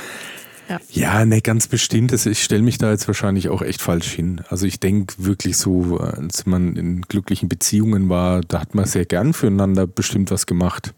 Ja, 0.71 0.81
ja 0.91 1.25
ne, 1.25 1.41
ganz 1.41 1.67
bestimmt. 1.67 2.13
Ich 2.13 2.43
stelle 2.43 2.63
mich 2.63 2.79
da 2.79 2.91
jetzt 2.91 3.09
wahrscheinlich 3.09 3.49
auch 3.49 3.61
echt 3.61 3.83
falsch 3.83 4.13
hin. 4.13 4.43
Also 4.49 4.67
ich 4.67 4.79
denke 4.79 5.15
wirklich 5.19 5.57
so, 5.57 5.99
als 5.99 6.47
man 6.47 6.77
in 6.77 7.03
glücklichen 7.03 7.49
Beziehungen 7.49 8.09
war, 8.09 8.41
da 8.43 8.61
hat 8.61 8.75
man 8.75 8.85
sehr 8.85 9.05
gern 9.05 9.33
füreinander 9.33 9.89
bestimmt 9.89 10.31
was 10.31 10.47
gemacht. 10.47 10.95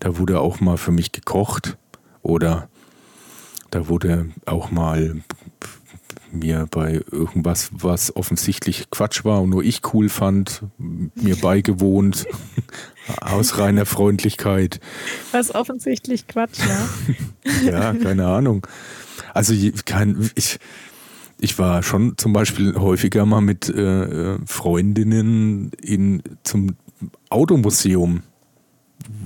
Da 0.00 0.18
wurde 0.18 0.40
auch 0.40 0.60
mal 0.60 0.76
für 0.76 0.92
mich 0.92 1.12
gekocht 1.12 1.78
oder 2.22 2.68
da 3.70 3.88
wurde 3.88 4.28
auch 4.44 4.70
mal 4.70 5.22
mir 6.30 6.66
bei 6.70 7.00
irgendwas, 7.10 7.70
was 7.72 8.14
offensichtlich 8.14 8.90
Quatsch 8.90 9.24
war 9.24 9.42
und 9.42 9.50
nur 9.50 9.64
ich 9.64 9.80
cool 9.94 10.08
fand, 10.08 10.62
mir 10.78 11.36
beigewohnt, 11.36 12.26
aus 13.20 13.58
reiner 13.58 13.86
Freundlichkeit. 13.86 14.80
Was 15.32 15.54
offensichtlich 15.54 16.26
Quatsch 16.26 16.60
war. 16.60 16.88
ja, 17.64 17.94
keine 17.94 18.26
Ahnung. 18.26 18.66
Also 19.34 19.54
kein, 19.84 20.30
ich, 20.34 20.58
ich 21.38 21.58
war 21.58 21.82
schon 21.82 22.16
zum 22.16 22.32
Beispiel 22.32 22.74
häufiger 22.74 23.26
mal 23.26 23.40
mit 23.40 23.68
äh, 23.68 24.38
Freundinnen 24.46 25.72
in, 25.80 26.22
zum 26.42 26.76
Automuseum, 27.28 28.22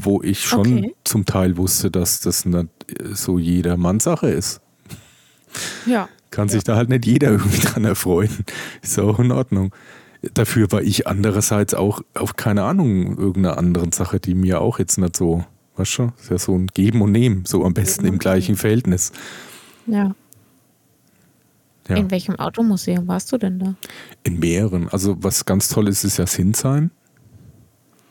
wo 0.00 0.22
ich 0.22 0.44
schon 0.44 0.78
okay. 0.78 0.94
zum 1.04 1.24
Teil 1.24 1.56
wusste, 1.56 1.90
dass 1.90 2.20
das 2.20 2.44
nicht 2.44 2.68
so 3.12 3.38
jedermanns 3.38 4.04
Sache 4.04 4.28
ist. 4.28 4.60
Ja. 5.86 6.08
Kann 6.30 6.48
sich 6.48 6.64
da 6.64 6.76
halt 6.76 6.88
nicht 6.88 7.06
jeder 7.06 7.30
irgendwie 7.30 7.60
dran 7.60 7.84
erfreuen. 7.84 8.44
Ist 8.82 8.98
auch 8.98 9.18
in 9.18 9.32
Ordnung. 9.32 9.72
Dafür 10.34 10.70
war 10.72 10.82
ich 10.82 11.06
andererseits 11.06 11.74
auch 11.74 12.02
auf 12.14 12.36
keine 12.36 12.64
Ahnung 12.64 13.18
irgendeiner 13.18 13.58
anderen 13.58 13.92
Sache, 13.92 14.20
die 14.20 14.34
mir 14.34 14.60
auch 14.60 14.78
jetzt 14.78 14.98
nicht 14.98 15.16
so, 15.16 15.44
weißt 15.76 15.98
du, 15.98 16.12
ist 16.20 16.30
ja 16.30 16.38
so 16.38 16.56
ein 16.56 16.68
Geben 16.68 17.02
und 17.02 17.12
Nehmen, 17.12 17.44
so 17.44 17.64
am 17.64 17.74
besten 17.74 18.06
im 18.06 18.18
gleichen 18.18 18.56
Verhältnis. 18.56 19.12
Ja. 19.86 20.14
ja. 21.88 21.96
In 21.96 22.10
welchem 22.10 22.36
Automuseum 22.36 23.06
warst 23.08 23.32
du 23.32 23.38
denn 23.38 23.58
da? 23.58 23.74
In 24.22 24.38
mehreren. 24.38 24.88
Also 24.88 25.16
was 25.22 25.44
ganz 25.44 25.68
toll 25.68 25.88
ist, 25.88 26.04
ist 26.04 26.18
ja 26.18 26.26
Sinsheim. 26.26 26.90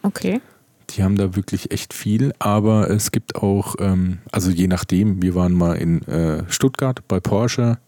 Okay. 0.02 0.42
Die 0.92 1.04
haben 1.04 1.16
da 1.16 1.36
wirklich 1.36 1.72
echt 1.72 1.94
viel, 1.94 2.34
aber 2.40 2.90
es 2.90 3.12
gibt 3.12 3.36
auch, 3.36 3.76
ähm, 3.80 4.20
also 4.32 4.52
je 4.52 4.68
nachdem, 4.68 5.22
wir 5.22 5.34
waren 5.34 5.54
mal 5.54 5.76
in 5.76 6.04
äh, 6.04 6.44
Stuttgart 6.50 7.08
bei 7.08 7.20
Porsche, 7.20 7.80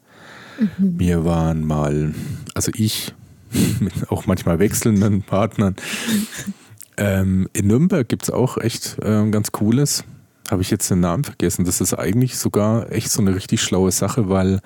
Mhm. 0.59 0.99
Wir 0.99 1.25
waren 1.25 1.65
mal, 1.65 2.13
also 2.53 2.71
ich, 2.75 3.13
mit 3.79 3.93
auch 4.11 4.25
manchmal 4.25 4.59
wechselnden 4.59 5.23
Partnern. 5.23 5.75
Ähm, 6.97 7.49
in 7.53 7.67
Nürnberg 7.67 8.07
gibt 8.07 8.23
es 8.23 8.29
auch 8.29 8.57
echt 8.57 8.97
äh, 8.99 9.29
ganz 9.29 9.51
Cooles. 9.51 10.03
Habe 10.49 10.61
ich 10.61 10.69
jetzt 10.69 10.89
den 10.89 10.99
Namen 10.99 11.23
vergessen. 11.23 11.65
Das 11.65 11.81
ist 11.81 11.93
eigentlich 11.93 12.37
sogar 12.37 12.91
echt 12.91 13.11
so 13.11 13.21
eine 13.21 13.35
richtig 13.35 13.61
schlaue 13.61 13.91
Sache, 13.91 14.29
weil 14.29 14.61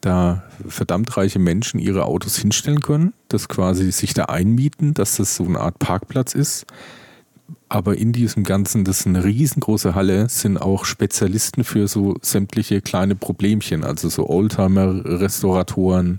da 0.00 0.42
verdammt 0.66 1.16
reiche 1.16 1.38
Menschen 1.38 1.78
ihre 1.78 2.06
Autos 2.06 2.36
hinstellen 2.36 2.80
können, 2.80 3.12
das 3.28 3.48
quasi 3.48 3.92
sich 3.92 4.14
da 4.14 4.24
einmieten, 4.24 4.94
dass 4.94 5.16
das 5.16 5.36
so 5.36 5.44
eine 5.44 5.60
Art 5.60 5.78
Parkplatz 5.78 6.34
ist 6.34 6.66
aber 7.72 7.96
in 7.96 8.12
diesem 8.12 8.44
Ganzen, 8.44 8.84
das 8.84 9.00
ist 9.00 9.06
eine 9.06 9.24
riesengroße 9.24 9.94
Halle, 9.94 10.28
sind 10.28 10.58
auch 10.58 10.84
Spezialisten 10.84 11.64
für 11.64 11.88
so 11.88 12.16
sämtliche 12.20 12.82
kleine 12.82 13.16
Problemchen, 13.16 13.82
also 13.82 14.10
so 14.10 14.28
Oldtimer-Restauratoren, 14.28 16.18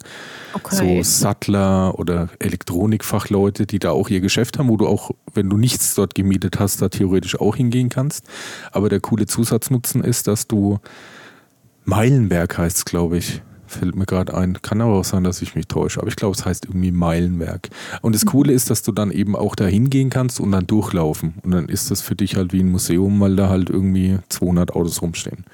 okay. 0.53 1.03
so 1.03 1.03
Sattler 1.03 1.99
oder 1.99 2.29
Elektronikfachleute, 2.39 3.67
die 3.67 3.77
da 3.77 3.91
auch 3.91 4.09
ihr 4.09 4.19
Geschäft 4.19 4.57
haben, 4.57 4.67
wo 4.67 4.77
du 4.77 4.87
auch, 4.87 5.11
wenn 5.35 5.47
du 5.47 5.57
nichts 5.57 5.93
dort 5.93 6.15
gemietet 6.15 6.59
hast, 6.59 6.81
da 6.81 6.89
theoretisch 6.89 7.39
auch 7.39 7.55
hingehen 7.55 7.89
kannst. 7.89 8.25
Aber 8.71 8.89
der 8.89 8.99
coole 8.99 9.27
Zusatznutzen 9.27 10.03
ist, 10.03 10.25
dass 10.25 10.47
du 10.47 10.79
Meilenberg 11.85 12.57
heißt 12.57 12.87
glaube 12.87 13.19
ich 13.19 13.43
fällt 13.73 13.95
mir 13.95 14.05
gerade 14.05 14.33
ein. 14.33 14.61
Kann 14.61 14.81
aber 14.81 14.93
auch 14.93 15.03
sein, 15.03 15.23
dass 15.23 15.41
ich 15.41 15.55
mich 15.55 15.67
täusche. 15.67 15.99
Aber 15.99 16.09
ich 16.09 16.15
glaube, 16.15 16.35
es 16.35 16.45
heißt 16.45 16.65
irgendwie 16.65 16.91
Meilenwerk. 16.91 17.69
Und 18.01 18.15
das 18.15 18.25
Coole 18.25 18.53
ist, 18.53 18.69
dass 18.69 18.83
du 18.83 18.91
dann 18.91 19.11
eben 19.11 19.35
auch 19.35 19.55
da 19.55 19.65
hingehen 19.65 20.09
kannst 20.09 20.39
und 20.39 20.51
dann 20.51 20.67
durchlaufen. 20.67 21.35
Und 21.43 21.51
dann 21.51 21.69
ist 21.69 21.91
das 21.91 22.01
für 22.01 22.15
dich 22.15 22.35
halt 22.35 22.53
wie 22.53 22.61
ein 22.61 22.71
Museum, 22.71 23.19
weil 23.19 23.35
da 23.35 23.49
halt 23.49 23.69
irgendwie 23.69 24.19
200 24.29 24.75
Autos 24.75 25.01
rumstehen. 25.01 25.45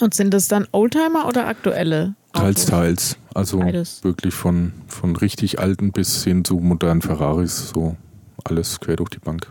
Und 0.00 0.14
sind 0.14 0.34
das 0.34 0.48
dann 0.48 0.66
Oldtimer 0.72 1.26
oder 1.26 1.46
aktuelle? 1.46 2.14
Autos? 2.32 2.42
Teils, 2.42 2.66
teils. 2.66 3.16
Also 3.34 3.58
Beides. 3.58 4.02
wirklich 4.02 4.34
von, 4.34 4.72
von 4.88 5.16
richtig 5.16 5.58
alten 5.58 5.92
bis 5.92 6.24
hin 6.24 6.44
zu 6.44 6.56
modernen 6.56 7.02
Ferraris. 7.02 7.70
So 7.74 7.96
alles 8.44 8.80
quer 8.80 8.96
durch 8.96 9.10
die 9.10 9.18
Bank. 9.18 9.46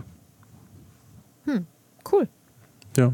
Hm, 1.46 1.66
cool. 2.12 2.28
Ja. 2.98 3.14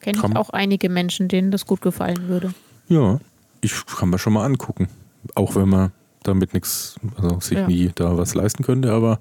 Kenne 0.00 0.18
ich 0.18 0.36
auch 0.36 0.50
einige 0.50 0.88
Menschen, 0.88 1.28
denen 1.28 1.50
das 1.50 1.66
gut 1.66 1.80
gefallen 1.80 2.28
würde. 2.28 2.52
Ja, 2.88 3.18
ich 3.60 3.86
kann 3.86 4.10
mir 4.10 4.18
schon 4.18 4.32
mal 4.32 4.44
angucken. 4.44 4.88
Auch 5.34 5.54
wenn 5.56 5.68
man 5.68 5.92
damit 6.22 6.54
nichts, 6.54 6.96
also 7.16 7.40
sich 7.40 7.58
ja. 7.58 7.66
nie 7.66 7.90
da 7.94 8.16
was 8.16 8.34
leisten 8.34 8.64
könnte, 8.64 8.92
aber 8.92 9.20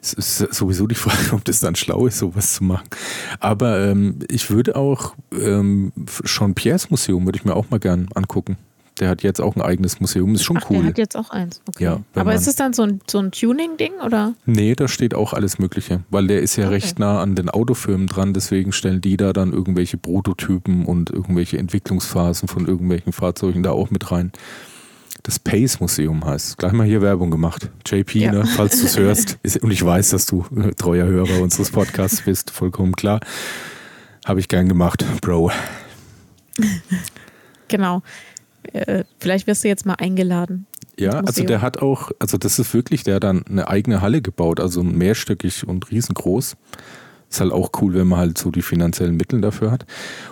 es 0.00 0.12
ist 0.12 0.38
sowieso 0.54 0.86
die 0.86 0.94
Frage, 0.94 1.32
ob 1.32 1.44
das 1.44 1.60
dann 1.60 1.74
schlau 1.74 2.06
ist, 2.06 2.18
sowas 2.18 2.54
zu 2.54 2.64
machen. 2.64 2.88
Aber 3.40 3.80
ähm, 3.80 4.18
ich 4.30 4.50
würde 4.50 4.76
auch 4.76 5.14
ähm, 5.32 5.92
Jean-Pierre's 6.24 6.90
Museum 6.90 7.24
würde 7.24 7.38
ich 7.38 7.44
mir 7.44 7.54
auch 7.54 7.70
mal 7.70 7.80
gern 7.80 8.08
angucken. 8.14 8.56
Der 9.00 9.08
hat 9.08 9.22
jetzt 9.24 9.40
auch 9.40 9.56
ein 9.56 9.62
eigenes 9.62 10.00
Museum, 10.00 10.34
ist 10.34 10.44
schon 10.44 10.58
Ach, 10.58 10.70
cool. 10.70 10.78
Der 10.78 10.86
hat 10.86 10.98
jetzt 10.98 11.16
auch 11.16 11.30
eins, 11.30 11.60
okay. 11.68 11.84
Ja, 11.84 12.00
Aber 12.14 12.32
ist 12.32 12.46
es 12.46 12.54
dann 12.54 12.72
so 12.72 12.82
ein, 12.82 13.00
so 13.10 13.18
ein 13.18 13.32
Tuning-Ding 13.32 13.94
oder? 14.04 14.34
Nee, 14.46 14.74
da 14.76 14.86
steht 14.86 15.14
auch 15.14 15.32
alles 15.32 15.58
Mögliche, 15.58 16.04
weil 16.10 16.28
der 16.28 16.42
ist 16.42 16.54
ja 16.56 16.66
okay. 16.66 16.74
recht 16.74 16.98
nah 17.00 17.20
an 17.20 17.34
den 17.34 17.50
Autofirmen 17.50 18.06
dran, 18.06 18.34
deswegen 18.34 18.70
stellen 18.70 19.00
die 19.00 19.16
da 19.16 19.32
dann 19.32 19.52
irgendwelche 19.52 19.96
Prototypen 19.96 20.84
und 20.84 21.10
irgendwelche 21.10 21.58
Entwicklungsphasen 21.58 22.46
von 22.46 22.68
irgendwelchen 22.68 23.12
Fahrzeugen 23.12 23.64
da 23.64 23.70
auch 23.70 23.90
mit 23.90 24.12
rein. 24.12 24.30
Das 25.24 25.38
Pace 25.38 25.80
Museum 25.80 26.24
heißt. 26.24 26.58
Gleich 26.58 26.72
mal 26.72 26.86
hier 26.86 27.00
Werbung 27.00 27.30
gemacht. 27.30 27.70
JP, 27.86 28.18
ja. 28.18 28.30
ne, 28.30 28.46
falls 28.46 28.78
du 28.78 28.86
es 28.86 28.98
hörst. 28.98 29.38
und 29.62 29.70
ich 29.70 29.84
weiß, 29.84 30.10
dass 30.10 30.26
du 30.26 30.44
treuer 30.76 31.06
Hörer 31.06 31.40
unseres 31.40 31.70
Podcasts 31.70 32.22
bist, 32.22 32.50
vollkommen 32.50 32.92
klar. 32.92 33.20
Habe 34.24 34.40
ich 34.40 34.48
gern 34.48 34.68
gemacht, 34.68 35.04
Bro. 35.22 35.50
genau. 37.68 38.02
Äh, 38.72 39.04
vielleicht 39.18 39.46
wirst 39.46 39.64
du 39.64 39.68
jetzt 39.68 39.86
mal 39.86 39.94
eingeladen. 39.94 40.66
Ja, 40.98 41.20
also 41.20 41.42
der 41.42 41.60
hat 41.60 41.78
auch, 41.78 42.12
also 42.20 42.38
das 42.38 42.58
ist 42.58 42.72
wirklich, 42.72 43.02
der 43.02 43.16
hat 43.16 43.24
dann 43.24 43.44
eine 43.48 43.68
eigene 43.68 44.00
Halle 44.00 44.22
gebaut, 44.22 44.60
also 44.60 44.82
mehrstöckig 44.82 45.66
und 45.66 45.90
riesengroß. 45.90 46.56
Ist 47.30 47.40
halt 47.40 47.52
auch 47.52 47.70
cool, 47.80 47.94
wenn 47.94 48.06
man 48.06 48.20
halt 48.20 48.38
so 48.38 48.52
die 48.52 48.62
finanziellen 48.62 49.16
Mittel 49.16 49.40
dafür 49.40 49.72
hat. 49.72 49.86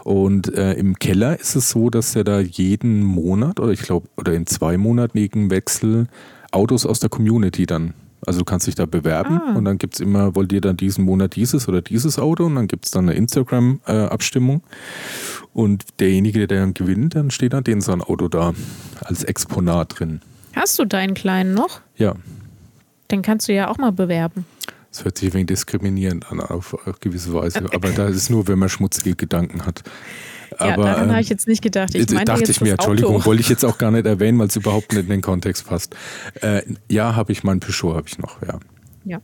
Und 0.05 0.55
äh, 0.55 0.75
im 0.75 0.99
Keller 1.01 1.39
ist 1.41 1.57
es 1.57 1.71
so, 1.71 1.91
dass 1.91 2.15
er 2.15 2.23
da 2.23 2.39
jeden 2.39 3.03
Monat 3.03 3.59
oder 3.59 3.73
ich 3.73 3.83
glaube, 3.83 4.07
oder 4.17 4.35
in 4.35 4.47
zwei 4.47 4.77
monatigen 4.77 5.51
Wechsel 5.51 6.07
Autos 6.53 6.87
aus 6.87 7.01
der 7.01 7.09
Community 7.11 7.67
dann 7.67 7.95
also 8.25 8.41
du 8.41 8.45
kannst 8.45 8.67
dich 8.67 8.75
da 8.75 8.87
bewerben 8.87 9.41
ah. 9.41 9.55
und 9.57 9.65
dann 9.65 9.79
gibt 9.79 9.95
es 9.95 10.01
immer, 10.01 10.35
wollt 10.35 10.53
ihr 10.53 10.61
dann 10.61 10.77
diesen 10.77 11.05
Monat 11.05 11.37
dieses 11.37 11.69
oder 11.69 11.83
dieses 11.83 12.19
Auto 12.19 12.47
und 12.47 12.55
dann 12.55 12.69
gibt 12.69 12.85
es 12.85 12.91
dann 12.91 13.09
eine 13.09 13.17
Instagram-Abstimmung. 13.17 14.63
und 15.53 15.85
derjenige, 16.01 16.47
der 16.47 16.61
dann 16.61 16.75
gewinnt, 16.75 17.15
dann 17.15 17.31
steht 17.31 17.53
dann 17.53 17.65
den 17.65 17.81
sein 17.81 18.01
Auto 18.01 18.29
da 18.29 18.55
als 19.01 19.25
Exponat 19.25 19.99
drin. 19.99 20.21
Hast 20.55 20.79
du 20.79 20.85
deinen 20.85 21.15
kleinen 21.15 21.55
noch? 21.55 21.81
Ja. 21.97 22.15
Den 23.11 23.23
kannst 23.23 23.49
du 23.49 23.53
ja 23.53 23.69
auch 23.69 23.79
mal 23.79 23.93
bewerben. 23.93 24.47
Das 24.91 25.05
hört 25.05 25.19
sich 25.19 25.31
ein 25.31 25.35
wenig 25.35 25.47
diskriminierend 25.47 26.31
an 26.31 26.41
auf 26.41 26.77
gewisse 27.01 27.33
Weise, 27.33 27.67
aber 27.75 27.91
da 27.91 28.09
ist 28.09 28.31
nur, 28.31 28.47
wenn 28.47 28.59
man 28.59 28.69
schmutzige 28.69 29.17
Gedanken 29.17 29.67
hat. 29.67 29.83
Aber, 30.59 30.71
ja, 30.71 30.77
daran 30.77 31.05
ähm, 31.05 31.11
habe 31.11 31.21
ich 31.21 31.29
jetzt 31.29 31.47
nicht 31.47 31.63
gedacht. 31.63 31.95
Ich 31.95 32.07
dachte 32.07 32.33
jetzt 32.41 32.49
ich 32.49 32.61
mir, 32.61 32.73
Entschuldigung, 32.73 33.17
Auto. 33.17 33.27
wollte 33.27 33.41
ich 33.41 33.49
jetzt 33.49 33.65
auch 33.65 33.79
gar 33.79 33.91
nicht 33.91 34.07
erwähnen, 34.07 34.39
weil 34.39 34.49
es 34.49 34.57
überhaupt 34.57 34.93
nicht 34.93 35.05
in 35.05 35.09
den 35.09 35.21
Kontext 35.21 35.67
passt. 35.67 35.95
Äh, 36.41 36.63
ja, 36.89 37.17
habe 37.17 37.33
ich, 37.33 37.45
mein 37.45 37.61
Peugeot 37.61 37.95
habe 37.95 38.09
ich 38.09 38.19
noch, 38.19 38.41
ja. 38.43 38.59
Ja. 39.05 39.21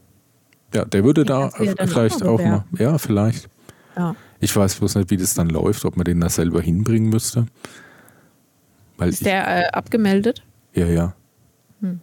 Ja, 0.74 0.84
der 0.84 1.04
würde 1.04 1.24
da 1.24 1.50
vielleicht 1.50 2.22
auch, 2.22 2.40
auch 2.40 2.44
mal, 2.44 2.64
ja, 2.78 2.98
vielleicht. 2.98 3.48
Ja. 3.96 4.14
Ich 4.40 4.54
weiß 4.54 4.76
bloß 4.76 4.96
nicht, 4.96 5.10
wie 5.10 5.16
das 5.16 5.34
dann 5.34 5.48
läuft, 5.48 5.84
ob 5.84 5.96
man 5.96 6.04
den 6.04 6.20
da 6.20 6.28
selber 6.28 6.60
hinbringen 6.60 7.08
müsste. 7.08 7.46
Weil 8.96 9.08
Ist 9.10 9.20
ich, 9.20 9.24
der 9.24 9.66
äh, 9.66 9.68
abgemeldet? 9.70 10.44
Ja, 10.74 10.86
ja. 10.86 11.14
Hm. 11.80 12.00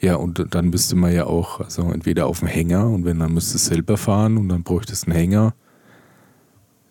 Ja, 0.00 0.16
und 0.16 0.46
dann 0.50 0.70
müsste 0.70 0.96
man 0.96 1.12
ja 1.12 1.26
auch, 1.26 1.60
also 1.60 1.92
entweder 1.92 2.26
auf 2.26 2.40
dem 2.40 2.48
Hänger 2.48 2.88
und 2.88 3.04
wenn, 3.04 3.18
dann 3.18 3.34
müsste 3.34 3.56
es 3.56 3.66
selber 3.66 3.96
fahren 3.96 4.38
und 4.38 4.48
dann 4.48 4.62
bräuchte 4.62 4.92
es 4.92 5.04
einen 5.04 5.14
Hänger. 5.14 5.54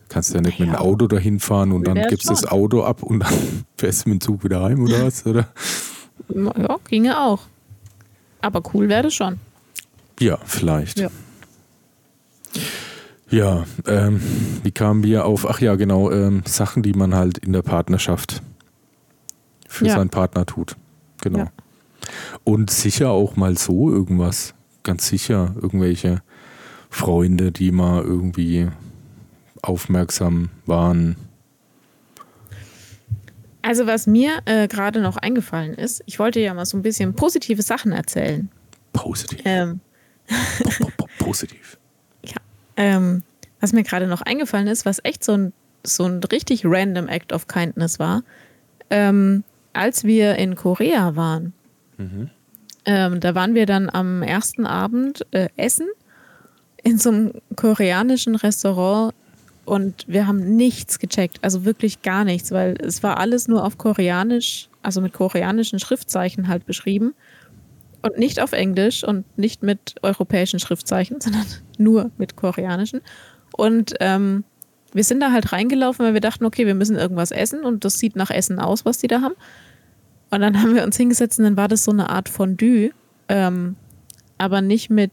Kannst 0.10 0.32
du 0.32 0.36
ja 0.36 0.42
nicht 0.42 0.60
naja, 0.60 0.72
mit 0.72 0.80
dem 0.80 0.86
Auto 0.86 1.08
dahin 1.08 1.40
fahren 1.40 1.72
und 1.72 1.88
dann 1.88 2.02
gibst 2.10 2.26
du 2.26 2.32
das 2.32 2.46
Auto 2.46 2.84
ab 2.84 3.04
und 3.04 3.20
dann 3.20 3.34
fährst 3.78 4.06
du 4.06 4.10
mit 4.10 4.20
dem 4.20 4.22
Zug 4.22 4.44
wieder 4.44 4.64
heim 4.64 4.84
oder 4.84 5.06
was, 5.06 5.26
oder? 5.26 5.48
Ja, 6.28 6.78
ginge 6.88 7.20
auch. 7.20 7.42
Aber 8.42 8.62
cool 8.74 8.90
wäre 8.90 9.04
das 9.04 9.14
schon. 9.14 9.40
Ja, 10.20 10.38
vielleicht. 10.46 11.00
Ja, 11.00 11.10
ja 13.30 13.66
ähm, 13.86 14.20
wie 14.64 14.72
kamen 14.72 15.04
wir 15.04 15.26
auf, 15.26 15.48
ach 15.48 15.62
ja, 15.62 15.76
genau, 15.76 16.12
ähm, 16.12 16.42
Sachen, 16.46 16.84
die 16.84 16.94
man 16.94 17.16
halt 17.16 17.38
in 17.38 17.54
der 17.54 17.62
Partnerschaft 17.62 18.42
für 19.68 19.86
ja. 19.86 19.96
seinen 19.96 20.10
Partner 20.10 20.46
tut. 20.46 20.76
Genau. 21.22 21.40
Ja. 21.40 21.52
Und 22.44 22.72
sicher 22.72 23.12
auch 23.12 23.36
mal 23.36 23.58
so 23.58 23.92
irgendwas, 23.92 24.56
ganz 24.84 25.08
sicher, 25.08 25.54
irgendwelche 25.62 26.22
Freunde, 26.90 27.52
die 27.52 27.72
mal 27.72 28.02
irgendwie 28.04 28.70
aufmerksam 29.62 30.50
waren. 30.66 31.16
Also 33.62 33.88
was 33.88 34.08
mir 34.08 34.40
äh, 34.46 34.68
gerade 34.68 35.02
noch 35.02 35.18
eingefallen 35.18 35.74
ist, 35.74 36.02
ich 36.06 36.20
wollte 36.20 36.40
ja 36.40 36.54
mal 36.54 36.66
so 36.66 36.78
ein 36.78 36.82
bisschen 36.82 37.14
positive 37.14 37.62
Sachen 37.62 37.92
erzählen. 37.92 38.50
Positiv. 38.94 39.42
Ähm, 39.46 39.82
Positiv. 41.20 41.78
ja, 42.24 42.38
ähm, 42.78 43.24
was 43.60 43.74
mir 43.74 43.84
gerade 43.84 44.08
noch 44.08 44.22
eingefallen 44.22 44.68
ist, 44.68 44.86
was 44.86 45.00
echt 45.04 45.24
so 45.24 45.34
ein, 45.34 45.54
so 45.84 46.06
ein 46.06 46.24
richtig 46.24 46.64
random 46.66 47.08
Act 47.08 47.34
of 47.34 47.48
Kindness 47.48 48.00
war, 48.00 48.24
ähm, 48.90 49.44
als 49.74 50.04
wir 50.04 50.36
in 50.36 50.56
Korea 50.56 51.16
waren. 51.16 51.54
Ähm, 52.86 53.20
da 53.20 53.36
waren 53.36 53.56
wir 53.56 53.66
dann 53.66 53.90
am 53.90 54.24
ersten 54.24 54.66
Abend 54.66 55.26
äh, 55.32 55.50
essen 55.58 55.88
in 56.84 56.98
so 56.98 57.10
einem 57.10 57.34
koreanischen 57.56 58.36
Restaurant 58.36 59.14
und 59.70 60.06
wir 60.08 60.26
haben 60.26 60.56
nichts 60.56 60.98
gecheckt, 60.98 61.38
also 61.44 61.64
wirklich 61.64 62.02
gar 62.02 62.24
nichts, 62.24 62.52
weil 62.52 62.76
es 62.82 63.04
war 63.04 63.20
alles 63.20 63.48
nur 63.48 63.64
auf 63.64 63.78
Koreanisch, 63.78 64.68
also 64.82 65.00
mit 65.00 65.14
koreanischen 65.14 65.78
Schriftzeichen 65.78 66.48
halt 66.48 66.66
beschrieben 66.66 67.14
und 68.02 68.18
nicht 68.18 68.40
auf 68.40 68.52
Englisch 68.52 69.04
und 69.04 69.26
nicht 69.38 69.62
mit 69.62 69.94
europäischen 70.02 70.60
Schriftzeichen, 70.60 71.22
sondern 71.22 71.46
nur 71.78 72.10
mit 72.18 72.36
koreanischen. 72.36 73.02
Und 73.56 73.94
ähm, 74.00 74.44
wir 74.92 75.04
sind 75.04 75.20
da 75.20 75.32
halt 75.32 75.52
reingelaufen, 75.52 76.04
weil 76.04 76.16
wir 76.16 76.22
dachten, 76.22 76.46
okay, 76.46 76.66
wir 76.66 76.74
müssen 76.74 76.96
irgendwas 76.96 77.30
essen 77.30 77.64
und 77.64 77.86
das 77.86 78.00
sieht 78.00 78.16
nach 78.16 78.32
Essen 78.32 78.58
aus, 78.58 78.86
was 78.86 78.98
die 78.98 79.08
da 79.08 79.22
haben. 79.22 79.36
Und 80.32 80.42
dann 80.42 80.60
haben 80.60 80.74
wir 80.74 80.84
uns 80.84 80.98
hingesetzt 80.98 81.38
und 81.38 81.46
dann 81.46 81.58
war 81.58 81.68
das 81.68 81.84
so 81.84 81.92
eine 81.92 82.10
Art 82.10 82.28
Fondue, 82.28 82.90
ähm, 83.28 83.76
aber 84.40 84.62
nicht 84.62 84.90
mit, 84.90 85.12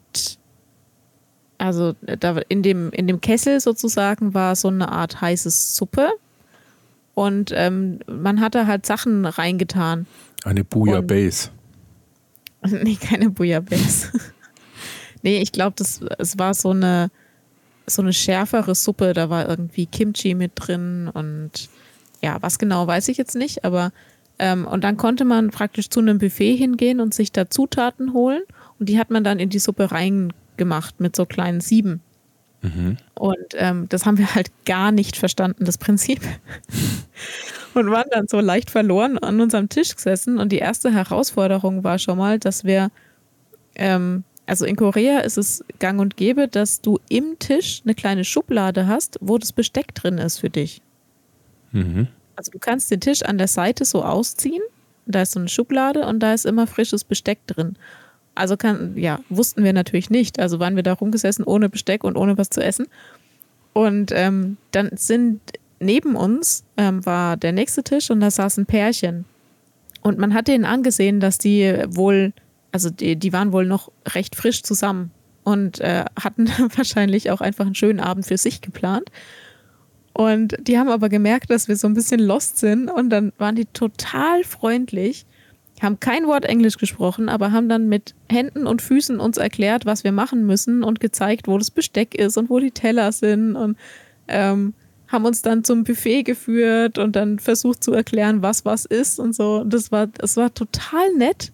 also 1.67 1.95
da 2.01 2.39
in 2.49 2.63
dem, 2.63 2.91
in 2.91 3.07
dem 3.07 3.21
Kessel 3.21 3.61
sozusagen 3.61 4.35
war 4.35 4.57
so 4.57 4.69
eine 4.69 4.91
Art 4.91 5.21
heißes 5.21 5.77
Suppe 5.77 6.11
und 7.15 7.51
ähm, 7.55 8.01
man 8.07 8.41
hatte 8.41 8.67
halt 8.67 8.87
Sachen 8.87 9.25
reingetan. 9.25 10.07
Eine 10.45 10.65
Bouillabaisse. 10.65 11.51
Nee, 12.69 12.97
keine 12.97 13.31
Bouillabaisse. 13.31 14.11
nee, 15.23 15.41
ich 15.41 15.53
glaube, 15.53 15.77
es 15.79 16.39
war 16.39 16.53
so 16.53 16.71
eine, 16.71 17.13
so 17.87 18.03
eine 18.03 18.13
schärfere 18.13 18.75
Suppe. 18.75 19.13
Da 19.13 19.31
war 19.31 19.49
irgendwie 19.49 19.87
Kimchi 19.87 20.35
mit 20.35 20.53
drin 20.57 21.09
und 21.13 21.69
ja, 22.23 22.39
was 22.41 22.59
genau 22.59 22.87
weiß 22.89 23.07
ich 23.09 23.19
jetzt 23.19 23.37
nicht, 23.37 23.65
aber 23.65 23.93
ähm, 24.39 24.67
und 24.67 24.85
dann 24.85 24.97
konnte 24.97 25.25
man 25.25 25.51
praktisch 25.51 25.89
zu 25.89 26.01
einem 26.01 26.19
Buffet 26.19 26.57
hingehen 26.57 27.01
und 27.01 27.15
sich 27.15 27.33
da 27.33 27.49
Zutaten 27.49 28.13
holen 28.13 28.43
und 28.79 28.89
die 28.89 28.99
hat 28.99 29.11
man 29.11 29.25
dann 29.25 29.39
in 29.39 29.49
die 29.49 29.59
Suppe 29.59 29.93
reingemacht 30.57 31.01
mit 31.01 31.17
so 31.17 31.27
kleinen 31.27 31.61
Sieben. 31.61 32.01
Mhm. 32.63 32.97
Und 33.15 33.55
ähm, 33.55 33.89
das 33.89 34.07
haben 34.07 34.19
wir 34.19 34.35
halt 34.35 34.51
gar 34.65 34.93
nicht 34.93 35.17
verstanden, 35.17 35.65
das 35.65 35.79
Prinzip. 35.79 36.21
und 37.75 37.91
waren 37.91 38.09
dann 38.11 38.29
so 38.29 38.41
leicht 38.41 38.71
verloren 38.71 39.19
an 39.19 39.41
unserem 39.41 39.69
Tisch 39.69 39.95
gesessen. 39.95 40.39
Und 40.39 40.53
die 40.53 40.59
erste 40.59 40.93
Herausforderung 40.93 41.85
war 41.85 41.99
schon 41.99 42.19
mal, 42.19 42.39
dass 42.39 42.65
wir, 42.65 42.91
ähm, 43.75 44.25
also 44.47 44.65
in 44.65 44.77
Korea 44.77 45.21
ist 45.21 45.39
es 45.39 45.65
gang 45.79 46.01
und 46.01 46.17
gäbe, 46.17 46.49
dass 46.49 46.81
du 46.81 46.99
im 47.09 47.39
Tisch 47.39 47.83
eine 47.85 47.95
kleine 47.95 48.25
Schublade 48.25 48.87
hast, 48.87 49.19
wo 49.21 49.39
das 49.39 49.53
Besteck 49.53 49.95
drin 49.95 50.19
ist 50.19 50.39
für 50.39 50.51
dich. 50.51 50.81
Mhm. 51.73 52.09
Also 52.37 52.53
du 52.53 52.59
kannst 52.59 52.91
den 52.91 53.01
Tisch 53.01 53.23
an 53.23 53.39
der 53.39 53.49
Seite 53.49 53.85
so 53.85 54.03
ausziehen. 54.03 54.63
Da 55.07 55.23
ist 55.23 55.33
so 55.33 55.41
eine 55.41 55.49
Schublade 55.49 56.07
und 56.07 56.21
da 56.21 56.35
ist 56.35 56.47
immer 56.47 56.67
frisches 56.67 57.05
Besteck 57.05 57.47
drin. 57.47 57.77
Also 58.37 58.57
kann, 58.57 58.97
ja, 58.97 59.21
wussten 59.29 59.65
wir 59.65 59.73
natürlich 59.73 60.11
nicht. 60.11 60.39
Also 60.39 60.61
waren 60.61 60.77
wir 60.77 60.83
da 60.83 60.93
rumgesessen 60.93 61.45
ohne 61.45 61.69
Besteck 61.69 62.05
und 62.05 62.17
ohne 62.17 62.39
was 62.39 62.51
zu 62.51 62.63
essen. 62.63 62.87
Und 63.73 64.13
ähm, 64.15 64.57
dann 64.71 64.91
sind 64.95 65.41
neben 65.81 66.17
uns 66.17 66.65
ähm, 66.77 67.05
war 67.05 67.37
der 67.37 67.53
nächste 67.53 67.83
Tisch 67.83 68.11
und 68.11 68.21
da 68.21 68.31
saß 68.31 68.59
ein 68.59 68.67
Pärchen. 68.67 69.25
Und 70.03 70.19
man 70.19 70.35
hat 70.35 70.49
denen 70.49 70.65
angesehen, 70.65 71.21
dass 71.21 71.39
die 71.39 71.83
wohl, 71.89 72.33
also 72.73 72.91
die, 72.91 73.17
die 73.17 73.33
waren 73.33 73.53
wohl 73.53 73.67
noch 73.67 73.91
recht 74.15 74.37
frisch 74.37 74.63
zusammen 74.63 75.11
und 75.45 75.81
äh, 75.81 76.05
hatten 76.21 76.49
wahrscheinlich 76.77 77.31
auch 77.31 77.41
einfach 77.41 77.67
einen 77.67 77.75
schönen 77.75 78.01
Abend 78.01 78.27
für 78.27 78.39
sich 78.39 78.61
geplant. 78.61 79.11
Und 80.13 80.57
die 80.61 80.79
haben 80.79 80.89
aber 80.89 81.09
gemerkt, 81.09 81.51
dass 81.51 81.69
wir 81.69 81.77
so 81.77 81.87
ein 81.87 81.95
bisschen 81.95 82.21
lost 82.21 82.59
sind 82.59 82.89
und 82.89 83.11
dann 83.11 83.33
waren 83.37 83.55
die 83.55 83.67
total 83.67 84.45
freundlich, 84.45 85.27
haben 85.83 86.01
kein 86.01 86.27
Wort 86.27 86.45
Englisch 86.45 86.79
gesprochen, 86.79 87.29
aber 87.29 87.53
haben 87.53 87.69
dann 87.69 87.89
mit 87.89 88.15
Händen 88.31 88.67
und 88.67 88.83
Füßen 88.83 89.21
uns 89.21 89.37
erklärt, 89.37 89.85
was 89.85 90.05
wir 90.05 90.13
machen 90.13 90.47
müssen 90.47 90.83
und 90.83 91.01
gezeigt, 91.01 91.49
wo 91.49 91.59
das 91.59 91.71
Besteck 91.71 92.15
ist 92.15 92.39
und 92.39 92.49
wo 92.49 92.59
die 92.59 92.71
Teller 92.71 93.13
sind 93.13 93.57
und 93.57 93.77
ähm, 94.29 94.75
haben 95.09 95.25
uns 95.25 95.43
dann 95.43 95.65
zum 95.65 95.85
Buffet 95.85 96.23
geführt 96.25 96.99
und 96.99 97.15
dann 97.15 97.39
versucht 97.39 97.85
zu 97.85 97.93
erklären, 97.93 98.43
was 98.43 98.65
was 98.65 98.85
ist 98.85 99.21
und 99.21 99.35
so. 99.35 99.65
Das 99.65 99.93
war, 99.93 100.07
das 100.07 100.37
war 100.37 100.53
total 100.53 101.13
nett. 101.17 101.53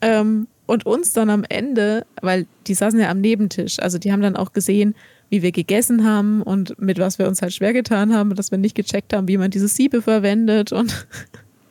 Ähm, 0.00 0.46
und 0.66 0.86
uns 0.86 1.12
dann 1.12 1.30
am 1.30 1.42
Ende, 1.48 2.06
weil 2.22 2.46
die 2.68 2.74
saßen 2.74 3.00
ja 3.00 3.10
am 3.10 3.20
Nebentisch, 3.20 3.80
also 3.80 3.98
die 3.98 4.12
haben 4.12 4.22
dann 4.22 4.36
auch 4.36 4.52
gesehen, 4.52 4.94
wie 5.28 5.42
wir 5.42 5.50
gegessen 5.50 6.04
haben 6.04 6.42
und 6.42 6.80
mit 6.80 6.98
was 7.00 7.18
wir 7.18 7.26
uns 7.26 7.42
halt 7.42 7.52
schwer 7.52 7.72
getan 7.72 8.14
haben, 8.14 8.36
dass 8.36 8.52
wir 8.52 8.58
nicht 8.58 8.76
gecheckt 8.76 9.12
haben, 9.12 9.26
wie 9.26 9.36
man 9.36 9.50
diese 9.50 9.66
Siebe 9.66 10.00
verwendet 10.00 10.70
und, 10.70 11.08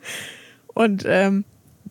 und 0.74 1.04
ähm, 1.06 1.44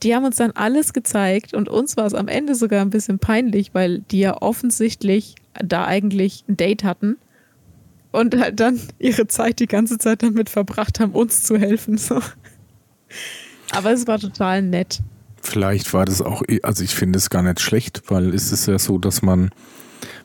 die 0.03 0.15
haben 0.15 0.25
uns 0.25 0.37
dann 0.37 0.51
alles 0.51 0.93
gezeigt 0.93 1.53
und 1.53 1.69
uns 1.69 1.97
war 1.97 2.05
es 2.05 2.13
am 2.13 2.27
Ende 2.27 2.55
sogar 2.55 2.81
ein 2.81 2.89
bisschen 2.89 3.19
peinlich, 3.19 3.73
weil 3.73 3.99
die 4.11 4.19
ja 4.19 4.41
offensichtlich 4.41 5.35
da 5.53 5.85
eigentlich 5.85 6.43
ein 6.47 6.57
Date 6.57 6.83
hatten 6.83 7.17
und 8.11 8.39
halt 8.39 8.59
dann 8.59 8.79
ihre 8.99 9.27
Zeit 9.27 9.59
die 9.59 9.67
ganze 9.67 9.97
Zeit 9.97 10.23
damit 10.23 10.49
verbracht 10.49 10.99
haben, 10.99 11.11
uns 11.11 11.43
zu 11.43 11.57
helfen. 11.57 11.97
So. 11.97 12.21
Aber 13.71 13.91
es 13.91 14.07
war 14.07 14.19
total 14.19 14.61
nett. 14.61 14.99
Vielleicht 15.41 15.93
war 15.93 16.05
das 16.05 16.21
auch, 16.21 16.43
also 16.63 16.83
ich 16.83 16.95
finde 16.95 17.17
es 17.17 17.29
gar 17.29 17.43
nicht 17.43 17.61
schlecht, 17.61 18.03
weil 18.07 18.33
es 18.33 18.51
ist 18.51 18.67
ja 18.67 18.77
so, 18.77 18.97
dass 18.97 19.21
man 19.21 19.51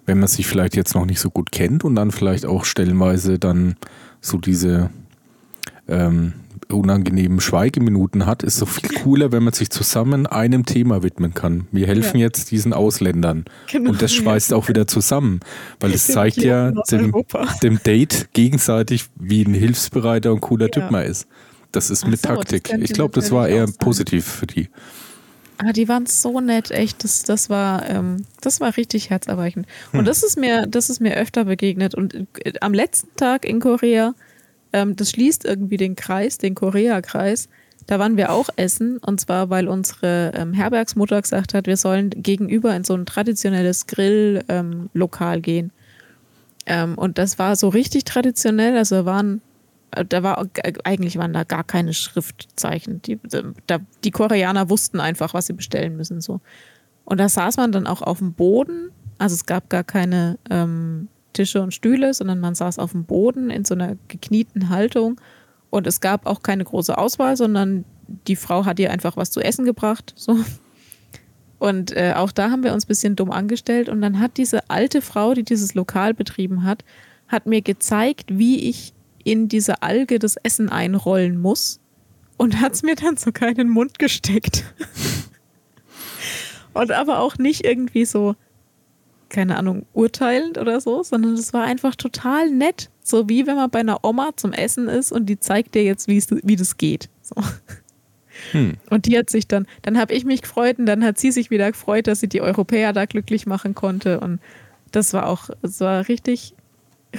wenn 0.06 0.18
man 0.18 0.28
sich 0.28 0.46
vielleicht 0.46 0.76
jetzt 0.76 0.94
noch 0.94 1.06
nicht 1.06 1.20
so 1.20 1.30
gut 1.30 1.50
kennt 1.52 1.84
und 1.84 1.94
dann 1.94 2.10
vielleicht 2.10 2.46
auch 2.46 2.64
stellenweise 2.64 3.38
dann 3.38 3.76
so 4.20 4.38
diese 4.38 4.90
ähm, 5.88 6.34
unangenehmen 6.68 7.40
Schweigeminuten 7.40 8.26
hat, 8.26 8.42
ist 8.42 8.56
so 8.56 8.66
viel 8.66 8.88
cooler, 9.02 9.32
wenn 9.32 9.42
man 9.42 9.52
sich 9.52 9.70
zusammen 9.70 10.26
einem 10.26 10.64
Thema 10.66 11.02
widmen 11.02 11.34
kann. 11.34 11.66
Wir 11.72 11.86
helfen 11.86 12.18
ja. 12.18 12.26
jetzt 12.26 12.50
diesen 12.50 12.72
Ausländern. 12.72 13.44
Genau, 13.70 13.90
und 13.90 14.02
das 14.02 14.12
schweißt 14.12 14.52
auch 14.52 14.68
wieder 14.68 14.86
zusammen, 14.86 15.40
weil 15.80 15.92
es 15.92 16.06
zeigt 16.06 16.38
ja 16.38 16.72
dem, 16.90 17.12
dem, 17.62 17.82
Date 17.82 18.28
gegenseitig, 18.32 19.06
wie 19.16 19.44
ein 19.44 19.54
hilfsbereiter 19.54 20.32
und 20.32 20.40
cooler 20.40 20.66
ja. 20.66 20.70
Typ 20.70 20.90
man 20.90 21.04
ist. 21.04 21.26
Das 21.72 21.90
ist 21.90 22.06
mit 22.06 22.20
so, 22.20 22.28
Taktik. 22.28 22.72
Ich 22.80 22.92
glaube, 22.92 23.14
das 23.14 23.32
war 23.32 23.48
eher 23.48 23.66
positiv 23.78 24.24
für 24.24 24.46
die. 24.46 24.68
Ah, 25.58 25.72
die 25.72 25.88
waren 25.88 26.06
so 26.06 26.40
nett, 26.40 26.70
echt. 26.70 27.04
Das, 27.04 27.22
das 27.22 27.48
war, 27.48 27.88
ähm, 27.88 28.24
das 28.40 28.60
war 28.60 28.76
richtig 28.76 29.10
herzerweichend. 29.10 29.66
Und 29.92 30.00
hm. 30.00 30.04
das 30.04 30.22
ist 30.22 30.36
mir, 30.36 30.66
das 30.66 30.90
ist 30.90 31.00
mir 31.00 31.16
öfter 31.16 31.44
begegnet. 31.44 31.94
Und 31.94 32.14
äh, 32.14 32.52
am 32.60 32.74
letzten 32.74 33.14
Tag 33.16 33.44
in 33.44 33.60
Korea, 33.60 34.14
ähm, 34.74 34.96
das 34.96 35.10
schließt 35.10 35.44
irgendwie 35.44 35.76
den 35.76 35.94
Kreis, 35.94 36.36
den 36.36 36.56
Korea-Kreis. 36.56 37.48
Da 37.86 38.00
waren 38.00 38.16
wir 38.16 38.32
auch 38.32 38.48
essen. 38.56 38.98
Und 38.98 39.20
zwar, 39.20 39.48
weil 39.48 39.68
unsere 39.68 40.32
ähm, 40.34 40.52
Herbergsmutter 40.52 41.22
gesagt 41.22 41.54
hat, 41.54 41.68
wir 41.68 41.76
sollen 41.76 42.10
gegenüber 42.10 42.74
in 42.74 42.82
so 42.82 42.94
ein 42.94 43.06
traditionelles 43.06 43.86
Grillokal 43.86 45.40
gehen. 45.40 45.70
Ähm, 46.66 46.98
und 46.98 47.18
das 47.18 47.38
war 47.38 47.54
so 47.54 47.68
richtig 47.68 48.04
traditionell. 48.04 48.76
Also 48.76 49.06
waren 49.06 49.40
da 50.08 50.24
war 50.24 50.44
eigentlich 50.82 51.18
waren 51.18 51.32
da 51.32 51.44
gar 51.44 51.62
keine 51.62 51.94
Schriftzeichen. 51.94 53.00
Die, 53.02 53.20
da, 53.68 53.78
die 54.02 54.10
Koreaner 54.10 54.68
wussten 54.68 54.98
einfach, 54.98 55.34
was 55.34 55.46
sie 55.46 55.52
bestellen 55.52 55.96
müssen. 55.96 56.20
So. 56.20 56.40
Und 57.04 57.20
da 57.20 57.28
saß 57.28 57.58
man 57.58 57.70
dann 57.70 57.86
auch 57.86 58.02
auf 58.02 58.18
dem 58.18 58.32
Boden. 58.32 58.90
Also 59.18 59.34
es 59.34 59.46
gab 59.46 59.70
gar 59.70 59.84
keine 59.84 60.36
ähm, 60.50 61.06
Tische 61.34 61.60
und 61.60 61.74
Stühle, 61.74 62.14
sondern 62.14 62.40
man 62.40 62.54
saß 62.54 62.78
auf 62.78 62.92
dem 62.92 63.04
Boden 63.04 63.50
in 63.50 63.64
so 63.64 63.74
einer 63.74 63.96
geknieten 64.08 64.70
Haltung. 64.70 65.20
Und 65.68 65.86
es 65.86 66.00
gab 66.00 66.26
auch 66.26 66.42
keine 66.42 66.64
große 66.64 66.96
Auswahl, 66.96 67.36
sondern 67.36 67.84
die 68.26 68.36
Frau 68.36 68.64
hat 68.64 68.78
ihr 68.78 68.90
einfach 68.90 69.16
was 69.16 69.30
zu 69.30 69.40
essen 69.40 69.64
gebracht. 69.64 70.14
So. 70.16 70.38
Und 71.58 71.96
äh, 71.96 72.14
auch 72.16 72.32
da 72.32 72.50
haben 72.50 72.62
wir 72.62 72.72
uns 72.72 72.84
ein 72.84 72.88
bisschen 72.88 73.16
dumm 73.16 73.30
angestellt. 73.30 73.88
Und 73.88 74.00
dann 74.00 74.20
hat 74.20 74.36
diese 74.36 74.70
alte 74.70 75.02
Frau, 75.02 75.34
die 75.34 75.42
dieses 75.42 75.74
Lokal 75.74 76.14
betrieben 76.14 76.64
hat, 76.64 76.84
hat 77.28 77.46
mir 77.46 77.62
gezeigt, 77.62 78.38
wie 78.38 78.68
ich 78.68 78.92
in 79.24 79.48
diese 79.48 79.82
Alge 79.82 80.18
das 80.18 80.36
Essen 80.36 80.68
einrollen 80.68 81.40
muss 81.40 81.80
und 82.36 82.60
hat 82.60 82.74
es 82.74 82.82
mir 82.82 82.94
dann 82.94 83.16
sogar 83.16 83.48
in 83.48 83.56
den 83.56 83.68
Mund 83.70 83.98
gesteckt. 83.98 84.64
und 86.74 86.92
aber 86.92 87.20
auch 87.20 87.38
nicht 87.38 87.64
irgendwie 87.64 88.04
so, 88.04 88.36
keine 89.34 89.58
Ahnung, 89.58 89.84
urteilend 89.92 90.58
oder 90.58 90.80
so, 90.80 91.02
sondern 91.02 91.34
es 91.34 91.52
war 91.52 91.64
einfach 91.64 91.96
total 91.96 92.50
nett. 92.50 92.88
So 93.02 93.28
wie 93.28 93.46
wenn 93.46 93.56
man 93.56 93.68
bei 93.68 93.80
einer 93.80 94.04
Oma 94.04 94.30
zum 94.36 94.52
Essen 94.52 94.88
ist 94.88 95.12
und 95.12 95.26
die 95.26 95.38
zeigt 95.38 95.74
dir 95.74 95.82
jetzt, 95.82 96.08
wie 96.08 96.56
das 96.56 96.78
geht. 96.78 97.10
So. 97.20 97.34
Hm. 98.52 98.74
Und 98.90 99.06
die 99.06 99.16
hat 99.18 99.30
sich 99.30 99.46
dann, 99.46 99.66
dann 99.82 99.98
habe 99.98 100.12
ich 100.12 100.24
mich 100.24 100.42
gefreut 100.42 100.78
und 100.78 100.86
dann 100.86 101.04
hat 101.04 101.18
sie 101.18 101.30
sich 101.30 101.50
wieder 101.50 101.70
gefreut, 101.70 102.06
dass 102.06 102.20
sie 102.20 102.28
die 102.28 102.40
Europäer 102.40 102.92
da 102.92 103.04
glücklich 103.04 103.46
machen 103.46 103.74
konnte. 103.74 104.20
Und 104.20 104.40
das 104.92 105.12
war 105.12 105.28
auch, 105.28 105.50
es 105.62 105.80
war 105.80 106.08
richtig, 106.08 106.54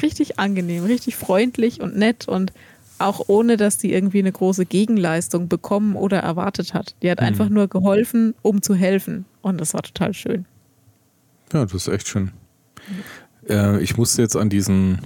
richtig 0.01 0.39
angenehm, 0.39 0.83
richtig 0.83 1.15
freundlich 1.15 1.81
und 1.81 1.95
nett 1.95 2.27
und 2.27 2.51
auch 2.97 3.23
ohne, 3.27 3.57
dass 3.57 3.77
die 3.77 3.93
irgendwie 3.93 4.19
eine 4.19 4.31
große 4.31 4.65
Gegenleistung 4.65 5.47
bekommen 5.47 5.95
oder 5.95 6.19
erwartet 6.19 6.73
hat. 6.73 6.95
Die 7.01 7.11
hat 7.11 7.19
mhm. 7.19 7.27
einfach 7.27 7.49
nur 7.49 7.67
geholfen, 7.67 8.35
um 8.41 8.61
zu 8.61 8.75
helfen. 8.75 9.25
Und 9.41 9.59
das 9.59 9.73
war 9.73 9.81
total 9.81 10.13
schön. 10.13 10.45
Ja, 11.53 11.63
das 11.63 11.73
ist 11.73 11.87
echt 11.87 12.07
schön. 12.07 12.31
Äh, 13.47 13.81
ich 13.81 13.97
musste 13.97 14.21
jetzt 14.21 14.35
an 14.35 14.49
diesen, 14.49 15.01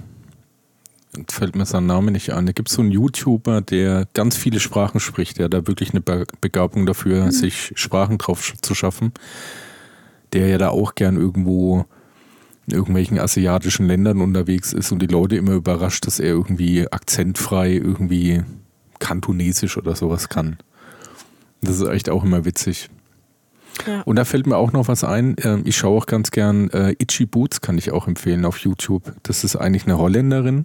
fällt 1.28 1.56
mir 1.56 1.66
sein 1.66 1.86
Name 1.86 2.10
nicht 2.10 2.32
an, 2.32 2.46
da 2.46 2.52
gibt 2.52 2.68
es 2.68 2.74
so 2.74 2.82
einen 2.82 2.90
YouTuber, 2.90 3.60
der 3.60 4.06
ganz 4.14 4.36
viele 4.36 4.60
Sprachen 4.60 5.00
spricht, 5.00 5.38
der 5.38 5.48
da 5.48 5.66
wirklich 5.66 5.90
eine 5.90 6.00
Begabung 6.40 6.86
dafür, 6.86 7.26
mhm. 7.26 7.30
sich 7.30 7.72
Sprachen 7.74 8.18
drauf 8.18 8.54
zu 8.60 8.74
schaffen, 8.74 9.12
der 10.32 10.48
ja 10.48 10.58
da 10.58 10.70
auch 10.70 10.94
gern 10.94 11.16
irgendwo 11.16 11.86
in 12.66 12.74
irgendwelchen 12.74 13.18
asiatischen 13.18 13.86
Ländern 13.86 14.20
unterwegs 14.20 14.72
ist 14.72 14.92
und 14.92 15.00
die 15.00 15.06
Leute 15.06 15.36
immer 15.36 15.52
überrascht, 15.52 16.06
dass 16.06 16.20
er 16.20 16.28
irgendwie 16.28 16.90
akzentfrei 16.90 17.72
irgendwie 17.72 18.42
kantonesisch 19.00 19.76
oder 19.76 19.96
sowas 19.96 20.28
kann. 20.28 20.58
Das 21.62 21.80
ist 21.80 21.88
echt 21.88 22.08
auch 22.08 22.22
immer 22.22 22.44
witzig. 22.44 22.88
Und 24.04 24.16
da 24.16 24.24
fällt 24.24 24.46
mir 24.46 24.56
auch 24.56 24.72
noch 24.72 24.88
was 24.88 25.04
ein. 25.04 25.36
Ähm, 25.42 25.62
ich 25.64 25.76
schaue 25.76 25.98
auch 25.98 26.06
ganz 26.06 26.30
gern 26.30 26.70
äh, 26.70 26.94
Itchy 26.98 27.26
Boots, 27.26 27.60
kann 27.60 27.78
ich 27.78 27.90
auch 27.90 28.06
empfehlen 28.08 28.44
auf 28.44 28.58
YouTube. 28.58 29.12
Das 29.22 29.44
ist 29.44 29.56
eigentlich 29.56 29.84
eine 29.84 29.98
Holländerin, 29.98 30.64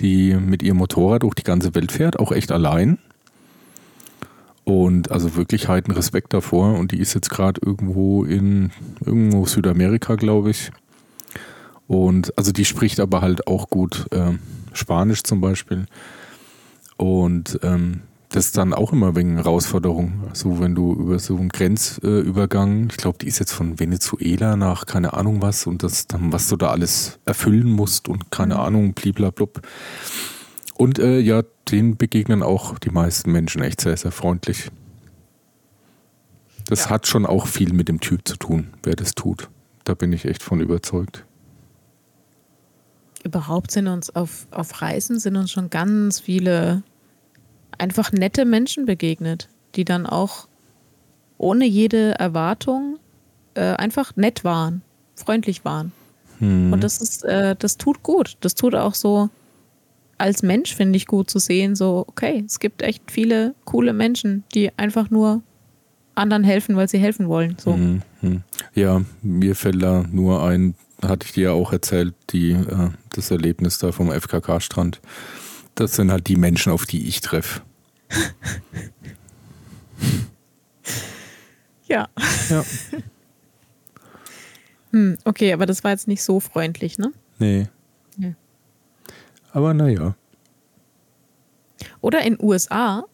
die 0.00 0.34
mit 0.34 0.62
ihrem 0.62 0.78
Motorrad 0.78 1.22
durch 1.22 1.34
die 1.34 1.44
ganze 1.44 1.74
Welt 1.74 1.92
fährt, 1.92 2.18
auch 2.18 2.32
echt 2.32 2.52
allein. 2.52 2.98
Und 4.64 5.10
also 5.10 5.34
wirklich 5.34 5.68
halt 5.68 5.86
einen 5.86 5.96
Respekt 5.96 6.34
davor. 6.34 6.74
Und 6.78 6.92
die 6.92 6.98
ist 6.98 7.14
jetzt 7.14 7.30
gerade 7.30 7.60
irgendwo 7.64 8.24
in 8.24 8.70
irgendwo 9.04 9.46
Südamerika, 9.46 10.16
glaube 10.16 10.50
ich. 10.50 10.70
Und 11.86 12.36
also 12.36 12.52
die 12.52 12.66
spricht 12.66 13.00
aber 13.00 13.22
halt 13.22 13.46
auch 13.46 13.70
gut 13.70 14.06
äh, 14.12 14.32
Spanisch 14.74 15.22
zum 15.22 15.40
Beispiel. 15.40 15.86
Und 16.98 17.58
ähm, 17.62 18.02
das 18.30 18.46
ist 18.46 18.56
dann 18.58 18.74
auch 18.74 18.92
immer 18.92 19.16
wegen 19.16 19.36
Herausforderung. 19.36 20.24
So, 20.34 20.60
wenn 20.60 20.74
du 20.74 20.92
über 20.92 21.18
so 21.18 21.36
einen 21.36 21.48
Grenzübergang, 21.48 22.88
ich 22.90 22.98
glaube, 22.98 23.18
die 23.18 23.26
ist 23.26 23.38
jetzt 23.38 23.52
von 23.52 23.80
Venezuela 23.80 24.56
nach 24.56 24.84
keine 24.84 25.14
Ahnung 25.14 25.40
was 25.40 25.66
und 25.66 25.82
das 25.82 26.06
dann, 26.06 26.32
was 26.32 26.48
du 26.48 26.56
da 26.56 26.68
alles 26.68 27.18
erfüllen 27.24 27.70
musst 27.70 28.08
und 28.08 28.30
keine 28.30 28.54
mhm. 28.54 28.60
Ahnung, 28.60 28.94
bliblablub. 28.94 29.62
Und 30.74 30.98
äh, 30.98 31.18
ja, 31.18 31.42
denen 31.70 31.96
begegnen 31.96 32.42
auch 32.42 32.78
die 32.78 32.90
meisten 32.90 33.32
Menschen 33.32 33.62
echt 33.62 33.80
sehr, 33.80 33.96
sehr 33.96 34.12
freundlich. 34.12 34.70
Das 36.66 36.84
ja. 36.84 36.90
hat 36.90 37.06
schon 37.06 37.24
auch 37.24 37.46
viel 37.46 37.72
mit 37.72 37.88
dem 37.88 38.00
Typ 38.00 38.28
zu 38.28 38.36
tun, 38.36 38.68
wer 38.82 38.94
das 38.94 39.14
tut. 39.14 39.48
Da 39.84 39.94
bin 39.94 40.12
ich 40.12 40.26
echt 40.26 40.42
von 40.42 40.60
überzeugt 40.60 41.24
überhaupt 43.24 43.70
sind 43.70 43.88
uns 43.88 44.14
auf, 44.14 44.46
auf 44.50 44.80
Reisen 44.80 45.20
sind 45.20 45.36
uns 45.36 45.50
schon 45.50 45.70
ganz 45.70 46.20
viele 46.20 46.82
einfach 47.76 48.12
nette 48.12 48.44
Menschen 48.44 48.86
begegnet, 48.86 49.48
die 49.74 49.84
dann 49.84 50.06
auch 50.06 50.48
ohne 51.36 51.66
jede 51.66 52.18
Erwartung 52.18 52.98
äh, 53.54 53.74
einfach 53.74 54.16
nett 54.16 54.44
waren, 54.44 54.82
freundlich 55.14 55.64
waren. 55.64 55.92
Hm. 56.38 56.72
Und 56.72 56.82
das 56.82 57.00
ist, 57.00 57.24
äh, 57.24 57.54
das 57.58 57.76
tut 57.76 58.02
gut. 58.02 58.36
Das 58.40 58.54
tut 58.54 58.74
auch 58.74 58.94
so 58.94 59.30
als 60.18 60.42
Mensch, 60.42 60.74
finde 60.74 60.96
ich, 60.96 61.06
gut 61.06 61.30
zu 61.30 61.38
sehen, 61.38 61.76
so, 61.76 62.04
okay, 62.08 62.42
es 62.44 62.58
gibt 62.58 62.82
echt 62.82 63.10
viele 63.10 63.54
coole 63.64 63.92
Menschen, 63.92 64.42
die 64.52 64.76
einfach 64.76 65.10
nur 65.10 65.42
anderen 66.16 66.42
helfen, 66.42 66.76
weil 66.76 66.88
sie 66.88 66.98
helfen 66.98 67.28
wollen. 67.28 67.56
So. 67.58 67.74
Hm, 67.74 68.02
hm. 68.20 68.42
Ja, 68.74 69.02
mir 69.22 69.54
fällt 69.54 69.80
da 69.80 70.04
nur 70.10 70.42
ein, 70.42 70.74
hatte 71.00 71.26
ich 71.26 71.32
dir 71.32 71.44
ja 71.44 71.52
auch 71.52 71.72
erzählt, 71.72 72.14
die, 72.30 72.50
äh, 72.50 72.90
das 73.10 73.30
Erlebnis 73.30 73.78
da 73.78 73.92
vom 73.92 74.10
FKK-Strand. 74.10 75.00
Das 75.78 75.94
sind 75.94 76.10
halt 76.10 76.26
die 76.26 76.34
Menschen, 76.34 76.72
auf 76.72 76.86
die 76.86 77.06
ich 77.06 77.20
treffe. 77.20 77.62
ja. 81.86 82.08
Ja. 82.48 82.64
hm, 84.90 85.18
okay, 85.24 85.52
aber 85.52 85.66
das 85.66 85.84
war 85.84 85.92
jetzt 85.92 86.08
nicht 86.08 86.24
so 86.24 86.40
freundlich, 86.40 86.98
ne? 86.98 87.12
Nee. 87.38 87.68
Ja. 88.16 88.32
Aber 89.52 89.72
naja. 89.72 90.16
Oder 92.00 92.22
in 92.22 92.36
USA. 92.42 93.04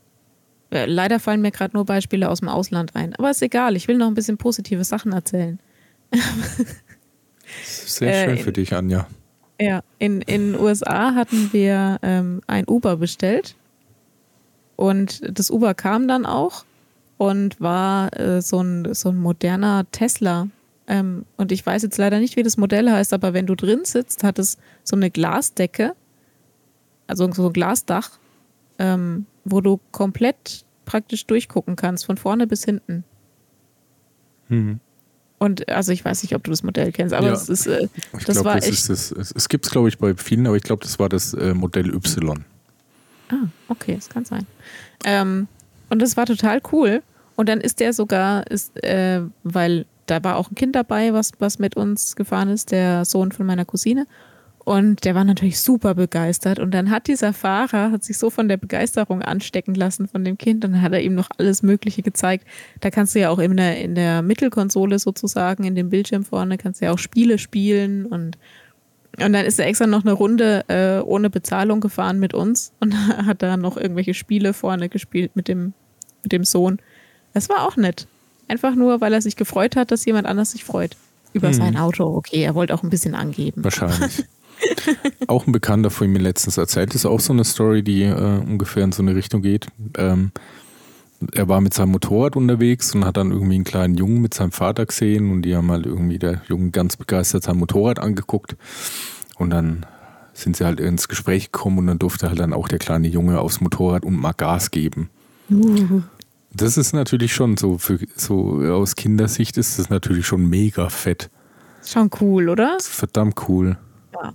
Äh, 0.70 0.86
leider 0.86 1.20
fallen 1.20 1.42
mir 1.42 1.50
gerade 1.50 1.76
nur 1.76 1.84
Beispiele 1.84 2.30
aus 2.30 2.40
dem 2.40 2.48
Ausland 2.48 2.96
ein. 2.96 3.14
Aber 3.16 3.30
ist 3.30 3.42
egal, 3.42 3.76
ich 3.76 3.88
will 3.88 3.98
noch 3.98 4.06
ein 4.06 4.14
bisschen 4.14 4.38
positive 4.38 4.84
Sachen 4.84 5.12
erzählen. 5.12 5.60
Sehr 7.62 8.24
schön 8.24 8.38
äh, 8.38 8.42
für 8.42 8.52
dich, 8.52 8.72
Anja. 8.72 9.06
Ja, 9.60 9.82
in 9.98 10.20
den 10.20 10.58
USA 10.58 11.14
hatten 11.14 11.52
wir 11.52 11.98
ähm, 12.02 12.40
ein 12.46 12.64
Uber 12.66 12.96
bestellt 12.96 13.56
und 14.76 15.20
das 15.38 15.50
Uber 15.50 15.74
kam 15.74 16.08
dann 16.08 16.26
auch 16.26 16.64
und 17.18 17.60
war 17.60 18.18
äh, 18.18 18.42
so, 18.42 18.60
ein, 18.60 18.92
so 18.94 19.10
ein 19.10 19.16
moderner 19.16 19.86
Tesla. 19.92 20.48
Ähm, 20.86 21.24
und 21.36 21.52
ich 21.52 21.64
weiß 21.64 21.82
jetzt 21.82 21.98
leider 21.98 22.18
nicht, 22.18 22.36
wie 22.36 22.42
das 22.42 22.56
Modell 22.56 22.90
heißt, 22.90 23.12
aber 23.12 23.32
wenn 23.32 23.46
du 23.46 23.54
drin 23.54 23.84
sitzt, 23.84 24.24
hat 24.24 24.38
es 24.38 24.58
so 24.82 24.96
eine 24.96 25.10
Glasdecke, 25.10 25.94
also 27.06 27.30
so 27.32 27.46
ein 27.46 27.52
Glasdach, 27.52 28.10
ähm, 28.78 29.26
wo 29.44 29.60
du 29.60 29.78
komplett 29.92 30.64
praktisch 30.84 31.26
durchgucken 31.26 31.76
kannst, 31.76 32.04
von 32.04 32.16
vorne 32.16 32.46
bis 32.46 32.64
hinten. 32.64 33.04
Mhm. 34.48 34.80
Und 35.38 35.68
also 35.68 35.92
ich 35.92 36.04
weiß 36.04 36.22
nicht, 36.22 36.34
ob 36.34 36.44
du 36.44 36.50
das 36.50 36.62
Modell 36.62 36.92
kennst, 36.92 37.14
aber 37.14 37.26
ja. 37.26 37.32
es 37.32 37.48
ist, 37.48 37.66
äh, 37.66 37.88
das 38.12 38.24
glaub, 38.24 38.44
war 38.44 38.54
das 38.56 38.66
echt. 38.66 38.88
Das, 38.88 39.10
es, 39.10 39.32
es 39.32 39.48
gibt 39.48 39.66
es, 39.66 39.72
glaube 39.72 39.88
ich, 39.88 39.98
bei 39.98 40.14
vielen, 40.14 40.46
aber 40.46 40.56
ich 40.56 40.62
glaube, 40.62 40.82
das 40.82 40.98
war 40.98 41.08
das 41.08 41.34
äh, 41.34 41.54
Modell 41.54 41.92
Y. 41.92 42.44
Ah, 43.30 43.48
okay, 43.68 43.96
das 43.96 44.08
kann 44.08 44.24
sein. 44.24 44.46
Ähm, 45.04 45.48
und 45.90 46.00
das 46.00 46.16
war 46.16 46.26
total 46.26 46.60
cool. 46.72 47.02
Und 47.36 47.48
dann 47.48 47.60
ist 47.60 47.80
der 47.80 47.92
sogar, 47.92 48.46
ist, 48.48 48.82
äh, 48.84 49.22
weil 49.42 49.86
da 50.06 50.22
war 50.22 50.36
auch 50.36 50.50
ein 50.50 50.54
Kind 50.54 50.76
dabei, 50.76 51.12
was, 51.12 51.32
was 51.38 51.58
mit 51.58 51.76
uns 51.76 52.16
gefahren 52.16 52.48
ist, 52.48 52.70
der 52.70 53.04
Sohn 53.04 53.32
von 53.32 53.46
meiner 53.46 53.64
Cousine. 53.64 54.06
Und 54.64 55.04
der 55.04 55.14
war 55.14 55.24
natürlich 55.24 55.60
super 55.60 55.94
begeistert. 55.94 56.58
Und 56.58 56.72
dann 56.72 56.90
hat 56.90 57.06
dieser 57.06 57.34
Fahrer, 57.34 57.90
hat 57.90 58.02
sich 58.02 58.16
so 58.16 58.30
von 58.30 58.48
der 58.48 58.56
Begeisterung 58.56 59.20
anstecken 59.20 59.74
lassen 59.74 60.08
von 60.08 60.24
dem 60.24 60.38
Kind. 60.38 60.64
Und 60.64 60.72
dann 60.72 60.82
hat 60.82 60.94
er 60.94 61.02
ihm 61.02 61.14
noch 61.14 61.28
alles 61.36 61.62
Mögliche 61.62 62.00
gezeigt. 62.00 62.46
Da 62.80 62.90
kannst 62.90 63.14
du 63.14 63.20
ja 63.20 63.28
auch 63.28 63.38
in 63.38 63.58
der, 63.58 63.78
in 63.78 63.94
der 63.94 64.22
Mittelkonsole 64.22 64.98
sozusagen, 64.98 65.64
in 65.64 65.74
dem 65.74 65.90
Bildschirm 65.90 66.24
vorne, 66.24 66.56
kannst 66.56 66.80
du 66.80 66.86
ja 66.86 66.92
auch 66.92 66.98
Spiele 66.98 67.36
spielen. 67.36 68.06
Und, 68.06 68.38
und 69.22 69.32
dann 69.34 69.44
ist 69.44 69.60
er 69.60 69.66
extra 69.66 69.86
noch 69.86 70.02
eine 70.02 70.12
Runde 70.12 70.64
äh, 70.68 71.04
ohne 71.04 71.28
Bezahlung 71.28 71.80
gefahren 71.80 72.18
mit 72.18 72.32
uns. 72.32 72.72
Und 72.80 72.94
hat 73.26 73.42
da 73.42 73.58
noch 73.58 73.76
irgendwelche 73.76 74.14
Spiele 74.14 74.54
vorne 74.54 74.88
gespielt 74.88 75.32
mit 75.36 75.46
dem, 75.46 75.74
mit 76.22 76.32
dem 76.32 76.44
Sohn. 76.44 76.78
Das 77.34 77.50
war 77.50 77.68
auch 77.68 77.76
nett. 77.76 78.06
Einfach 78.48 78.74
nur, 78.74 79.02
weil 79.02 79.12
er 79.12 79.20
sich 79.20 79.36
gefreut 79.36 79.76
hat, 79.76 79.90
dass 79.90 80.06
jemand 80.06 80.26
anders 80.26 80.52
sich 80.52 80.64
freut. 80.64 80.96
Über 81.34 81.48
hm. 81.48 81.54
sein 81.54 81.76
Auto. 81.76 82.04
Okay, 82.04 82.42
er 82.42 82.54
wollte 82.54 82.72
auch 82.72 82.82
ein 82.82 82.90
bisschen 82.90 83.14
angeben. 83.14 83.62
Wahrscheinlich. 83.62 84.24
auch 85.26 85.46
ein 85.46 85.52
Bekannter 85.52 85.90
von 85.90 86.10
mir 86.10 86.18
letztens 86.18 86.56
erzählt, 86.56 86.94
ist 86.94 87.06
auch 87.06 87.20
so 87.20 87.32
eine 87.32 87.44
Story, 87.44 87.82
die 87.82 88.02
äh, 88.02 88.38
ungefähr 88.38 88.84
in 88.84 88.92
so 88.92 89.02
eine 89.02 89.14
Richtung 89.14 89.42
geht. 89.42 89.66
Ähm, 89.96 90.32
er 91.32 91.48
war 91.48 91.60
mit 91.60 91.74
seinem 91.74 91.92
Motorrad 91.92 92.36
unterwegs 92.36 92.94
und 92.94 93.04
hat 93.04 93.16
dann 93.16 93.30
irgendwie 93.30 93.54
einen 93.54 93.64
kleinen 93.64 93.94
Jungen 93.94 94.20
mit 94.20 94.34
seinem 94.34 94.52
Vater 94.52 94.86
gesehen 94.86 95.30
und 95.30 95.42
die 95.42 95.56
haben 95.56 95.70
halt 95.70 95.86
irgendwie 95.86 96.18
der 96.18 96.42
Junge 96.48 96.70
ganz 96.70 96.96
begeistert 96.96 97.44
sein 97.44 97.56
Motorrad 97.56 97.98
angeguckt 97.98 98.56
und 99.36 99.50
dann 99.50 99.86
sind 100.32 100.56
sie 100.56 100.64
halt 100.64 100.80
ins 100.80 101.08
Gespräch 101.08 101.52
gekommen 101.52 101.78
und 101.78 101.86
dann 101.86 101.98
durfte 101.98 102.28
halt 102.28 102.40
dann 102.40 102.52
auch 102.52 102.68
der 102.68 102.78
kleine 102.78 103.08
Junge 103.08 103.38
aufs 103.40 103.60
Motorrad 103.60 104.04
und 104.04 104.16
mal 104.16 104.32
Gas 104.32 104.70
geben. 104.70 105.08
Uh. 105.50 106.02
Das 106.52 106.76
ist 106.76 106.92
natürlich 106.92 107.34
schon 107.34 107.56
so, 107.56 107.78
für, 107.78 107.98
so 108.16 108.60
aus 108.60 108.94
Kindersicht 108.94 109.56
ist 109.56 109.78
das 109.78 109.90
natürlich 109.90 110.26
schon 110.26 110.48
mega 110.48 110.88
fett. 110.88 111.30
Schon 111.84 112.10
cool, 112.20 112.48
oder? 112.48 112.78
verdammt 112.80 113.48
cool. 113.48 113.76
Ja. 114.12 114.32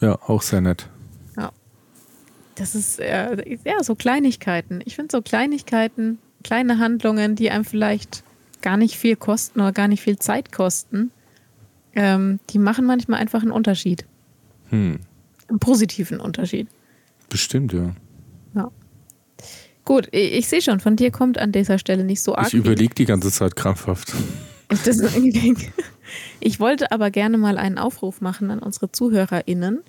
Ja, 0.00 0.18
auch 0.26 0.42
sehr 0.42 0.60
nett. 0.60 0.88
Ja. 1.36 1.52
Das 2.54 2.74
ist 2.74 3.00
äh, 3.00 3.58
ja 3.64 3.82
so 3.82 3.94
Kleinigkeiten. 3.94 4.82
Ich 4.84 4.96
finde 4.96 5.12
so 5.12 5.22
Kleinigkeiten, 5.22 6.18
kleine 6.44 6.78
Handlungen, 6.78 7.36
die 7.36 7.50
einem 7.50 7.64
vielleicht 7.64 8.22
gar 8.62 8.76
nicht 8.76 8.96
viel 8.96 9.16
kosten 9.16 9.60
oder 9.60 9.72
gar 9.72 9.88
nicht 9.88 10.02
viel 10.02 10.18
Zeit 10.18 10.52
kosten, 10.52 11.10
ähm, 11.94 12.40
die 12.50 12.58
machen 12.58 12.84
manchmal 12.84 13.20
einfach 13.20 13.42
einen 13.42 13.52
Unterschied. 13.52 14.04
Hm. 14.70 15.00
Einen 15.48 15.58
positiven 15.58 16.20
Unterschied. 16.20 16.68
Bestimmt, 17.28 17.72
ja. 17.72 17.94
Ja. 18.54 18.70
Gut, 19.84 20.08
ich, 20.10 20.32
ich 20.32 20.48
sehe 20.48 20.60
schon, 20.60 20.80
von 20.80 20.96
dir 20.96 21.10
kommt 21.10 21.38
an 21.38 21.52
dieser 21.52 21.78
Stelle 21.78 22.04
nicht 22.04 22.20
so 22.20 22.34
arg. 22.34 22.48
Ich 22.48 22.54
überlege 22.54 22.94
die 22.94 23.04
ganze 23.04 23.30
Zeit 23.30 23.56
krampfhaft. 23.56 24.12
Das 24.68 24.86
ist 24.86 25.04
ich 26.40 26.60
wollte 26.60 26.92
aber 26.92 27.10
gerne 27.10 27.38
mal 27.38 27.58
einen 27.58 27.78
Aufruf 27.78 28.20
machen 28.20 28.50
an 28.50 28.58
unsere 28.58 28.90
ZuhörerInnen. 28.90 29.82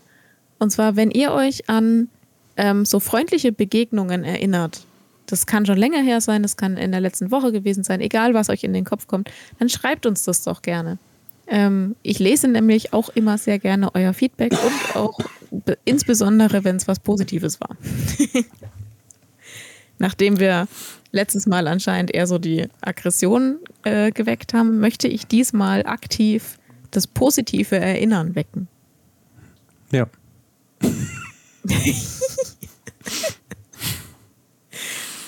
Und 0.60 0.72
zwar, 0.72 0.96
wenn 0.96 1.12
ihr 1.12 1.32
euch 1.32 1.70
an 1.70 2.10
ähm, 2.58 2.86
so 2.86 3.00
freundliche 3.00 3.52
Begegnungen 3.52 4.24
erinnert, 4.24 4.86
das 5.28 5.46
kann 5.46 5.66
schon 5.66 5.78
länger 5.78 6.02
her 6.02 6.22
sein, 6.22 6.42
das 6.42 6.58
kann 6.58 6.78
in 6.78 6.92
der 6.92 7.02
letzten 7.02 7.32
Woche 7.32 7.52
gewesen 7.52 7.84
sein, 7.84 8.02
egal 8.02 8.34
was 8.34 8.50
euch 8.50 8.64
in 8.64 8.74
den 8.74 8.86
Kopf 8.86 9.08
kommt, 9.08 9.30
dann 9.60 9.70
schreibt 9.70 10.06
uns 10.06 10.24
das 10.24 10.44
doch 10.44 10.62
gerne. 10.62 10.98
Ähm, 11.48 11.96
ich 12.02 12.20
lese 12.20 12.48
nämlich 12.48 12.94
auch 12.94 13.10
immer 13.10 13.38
sehr 13.38 13.60
gerne 13.60 13.94
euer 13.94 14.14
Feedback 14.14 14.52
und 14.52 14.96
auch 14.96 15.20
insbesondere 15.86 16.64
wenn 16.64 16.76
es 16.76 16.88
was 16.88 17.00
Positives 17.00 17.62
war. 17.62 17.78
Nachdem 20.00 20.40
wir 20.40 20.68
letztes 21.12 21.46
Mal 21.48 21.68
anscheinend 21.68 22.14
eher 22.14 22.28
so 22.28 22.38
die 22.38 22.68
Aggression 22.82 23.60
äh, 23.84 24.12
geweckt 24.12 24.54
haben, 24.54 24.80
möchte 24.80 25.08
ich 25.08 25.28
diesmal 25.28 25.86
aktiv 25.86 26.58
das 26.92 27.08
positive 27.08 27.78
Erinnern 27.78 28.36
wecken. 28.36 28.68
Ja. 29.92 30.08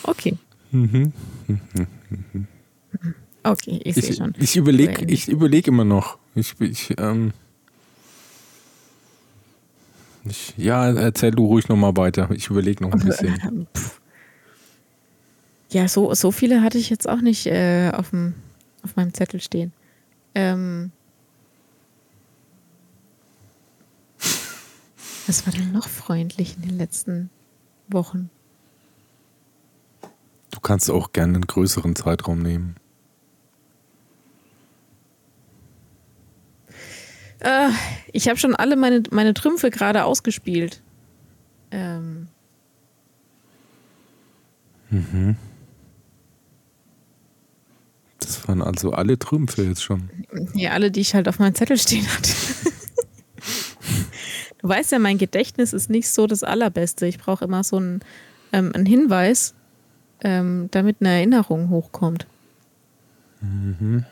okay. 0.03 0.37
Mhm. 0.71 1.11
Okay, 3.43 3.79
ich 3.83 3.95
sehe 3.95 4.13
schon. 4.13 4.33
Ich 4.37 4.55
überlege 4.55 5.05
ich 5.05 5.27
überleg 5.27 5.67
immer 5.67 5.85
noch. 5.85 6.17
Ich, 6.35 6.55
ich, 6.59 6.93
ähm, 6.97 7.31
ich, 10.25 10.53
ja, 10.57 10.91
erzähl 10.91 11.31
du 11.31 11.45
ruhig 11.45 11.67
nochmal 11.69 11.95
weiter. 11.97 12.29
Ich 12.31 12.49
überlege 12.49 12.83
noch 12.83 12.91
ein 12.91 12.99
bisschen. 13.05 13.67
Ja, 15.71 15.87
so, 15.87 16.13
so 16.15 16.31
viele 16.31 16.63
hatte 16.63 16.77
ich 16.77 16.89
jetzt 16.89 17.07
auch 17.07 17.21
nicht 17.21 17.45
äh, 17.45 17.91
auf, 17.93 18.09
dem, 18.09 18.33
auf 18.83 18.95
meinem 18.95 19.13
Zettel 19.13 19.39
stehen. 19.39 19.71
Ähm, 20.33 20.91
was 25.27 25.45
war 25.45 25.53
denn 25.53 25.71
noch 25.71 25.87
freundlich 25.87 26.55
in 26.55 26.63
den 26.63 26.77
letzten 26.77 27.29
Wochen? 27.87 28.31
Du 30.51 30.59
kannst 30.59 30.89
auch 30.89 31.13
gerne 31.13 31.35
einen 31.35 31.47
größeren 31.47 31.95
Zeitraum 31.95 32.39
nehmen. 32.39 32.75
Äh, 37.39 37.69
ich 38.11 38.27
habe 38.27 38.37
schon 38.39 38.55
alle 38.55 38.75
meine, 38.75 39.03
meine 39.11 39.35
Trümpfe 39.35 39.69
gerade 39.69 40.03
ausgespielt. 40.03 40.81
Ähm. 41.71 42.27
Mhm. 44.89 45.37
Das 48.29 48.47
waren 48.47 48.61
also 48.61 48.91
alle 48.91 49.17
Trümpfe 49.17 49.63
jetzt 49.63 49.81
schon. 49.81 50.07
Ja, 50.53 50.73
alle, 50.73 50.91
die 50.91 50.99
ich 50.99 51.15
halt 51.15 51.27
auf 51.27 51.39
meinem 51.39 51.55
Zettel 51.55 51.79
stehen 51.79 52.05
hatte. 52.05 52.31
du 54.61 54.69
weißt 54.69 54.91
ja, 54.91 54.99
mein 54.99 55.17
Gedächtnis 55.17 55.73
ist 55.73 55.89
nicht 55.89 56.07
so 56.07 56.27
das 56.27 56.43
Allerbeste. 56.43 57.07
Ich 57.07 57.17
brauche 57.17 57.43
immer 57.43 57.63
so 57.63 57.77
einen, 57.77 58.01
ähm, 58.53 58.71
einen 58.75 58.85
Hinweis, 58.85 59.55
ähm, 60.21 60.67
damit 60.69 60.97
eine 60.99 61.09
Erinnerung 61.09 61.71
hochkommt. 61.71 62.27
Mhm. 63.41 64.05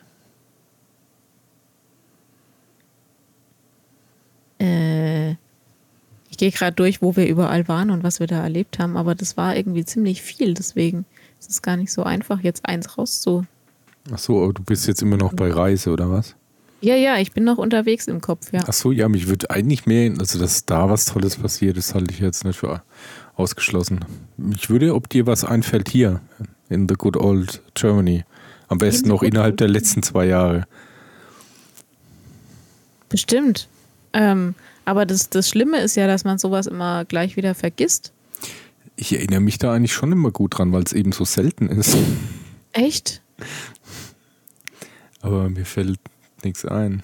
Äh, 4.57 5.33
ich 6.31 6.37
gehe 6.37 6.49
gerade 6.49 6.75
durch, 6.75 7.03
wo 7.03 7.15
wir 7.15 7.27
überall 7.27 7.67
waren 7.67 7.91
und 7.91 8.01
was 8.01 8.19
wir 8.19 8.25
da 8.25 8.41
erlebt 8.41 8.79
haben, 8.79 8.97
aber 8.97 9.13
das 9.13 9.37
war 9.37 9.55
irgendwie 9.55 9.85
ziemlich 9.85 10.23
viel, 10.23 10.55
deswegen 10.55 11.05
ist 11.39 11.51
es 11.51 11.61
gar 11.61 11.77
nicht 11.77 11.93
so 11.93 12.01
einfach, 12.01 12.39
jetzt 12.39 12.65
eins 12.65 12.97
rauszu. 12.97 13.45
Ach 14.11 14.17
so, 14.17 14.43
aber 14.43 14.53
du 14.53 14.63
bist 14.63 14.87
jetzt 14.87 15.01
immer 15.01 15.17
noch 15.17 15.33
bei 15.33 15.51
Reise 15.51 15.91
oder 15.91 16.09
was? 16.09 16.35
Ja, 16.79 16.95
ja, 16.95 17.17
ich 17.17 17.31
bin 17.31 17.43
noch 17.43 17.57
unterwegs 17.57 18.07
im 18.07 18.21
Kopf, 18.21 18.53
ja. 18.53 18.61
Ach 18.67 18.73
so, 18.73 18.91
ja, 18.91 19.09
mich 19.09 19.27
würde 19.27 19.49
eigentlich 19.49 19.85
mehr, 19.85 20.13
also 20.19 20.37
dass 20.37 20.65
da 20.65 20.89
was 20.89 21.05
Tolles 21.05 21.37
passiert, 21.37 21.77
das 21.77 21.95
halte 21.95 22.13
ich 22.13 22.19
jetzt 22.19 22.45
nicht 22.45 22.59
für 22.59 22.83
ausgeschlossen. 23.35 24.05
Ich 24.53 24.69
würde, 24.69 24.93
ob 24.93 25.09
dir 25.09 25.25
was 25.25 25.43
einfällt 25.43 25.89
hier 25.89 26.21
in 26.69 26.87
the 26.87 26.95
good 26.95 27.17
old 27.17 27.61
Germany, 27.73 28.25
am 28.67 28.77
besten 28.77 29.09
noch 29.09 29.23
innerhalb 29.23 29.57
der 29.57 29.69
letzten 29.69 30.03
zwei 30.03 30.25
Jahre. 30.25 30.67
Bestimmt. 33.09 33.67
Ähm, 34.13 34.53
aber 34.85 35.05
das, 35.05 35.29
das 35.29 35.49
Schlimme 35.49 35.79
ist 35.79 35.95
ja, 35.95 36.07
dass 36.07 36.23
man 36.23 36.37
sowas 36.37 36.67
immer 36.67 37.05
gleich 37.05 37.37
wieder 37.37 37.55
vergisst. 37.55 38.11
Ich 38.95 39.13
erinnere 39.13 39.39
mich 39.39 39.57
da 39.57 39.73
eigentlich 39.73 39.93
schon 39.93 40.11
immer 40.11 40.31
gut 40.31 40.57
dran, 40.57 40.71
weil 40.71 40.83
es 40.83 40.93
eben 40.93 41.11
so 41.11 41.25
selten 41.25 41.67
ist. 41.67 41.97
Echt? 42.73 43.21
Aber 45.27 45.49
mir 45.49 45.65
fällt 45.65 45.99
nichts 46.43 46.65
ein. 46.65 47.03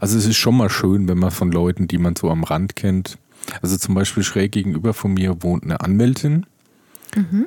Also 0.00 0.16
es 0.18 0.26
ist 0.26 0.36
schon 0.36 0.56
mal 0.56 0.70
schön, 0.70 1.08
wenn 1.08 1.18
man 1.18 1.30
von 1.30 1.52
Leuten, 1.52 1.88
die 1.88 1.98
man 1.98 2.16
so 2.16 2.30
am 2.30 2.44
Rand 2.44 2.76
kennt. 2.76 3.18
Also 3.62 3.76
zum 3.76 3.94
Beispiel 3.94 4.22
schräg 4.22 4.52
gegenüber 4.52 4.94
von 4.94 5.14
mir 5.14 5.42
wohnt 5.42 5.64
eine 5.64 5.80
Anwältin, 5.80 6.46
mhm. 7.14 7.46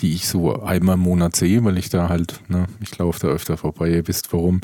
die 0.00 0.14
ich 0.14 0.28
so 0.28 0.62
einmal 0.62 0.94
im 0.94 1.00
Monat 1.00 1.34
sehe, 1.34 1.64
weil 1.64 1.78
ich 1.78 1.88
da 1.88 2.08
halt, 2.08 2.40
ne, 2.48 2.66
ich 2.80 2.96
laufe 2.98 3.20
da 3.20 3.28
öfter 3.28 3.56
vorbei, 3.56 3.90
ihr 3.90 4.06
wisst 4.06 4.32
warum. 4.32 4.60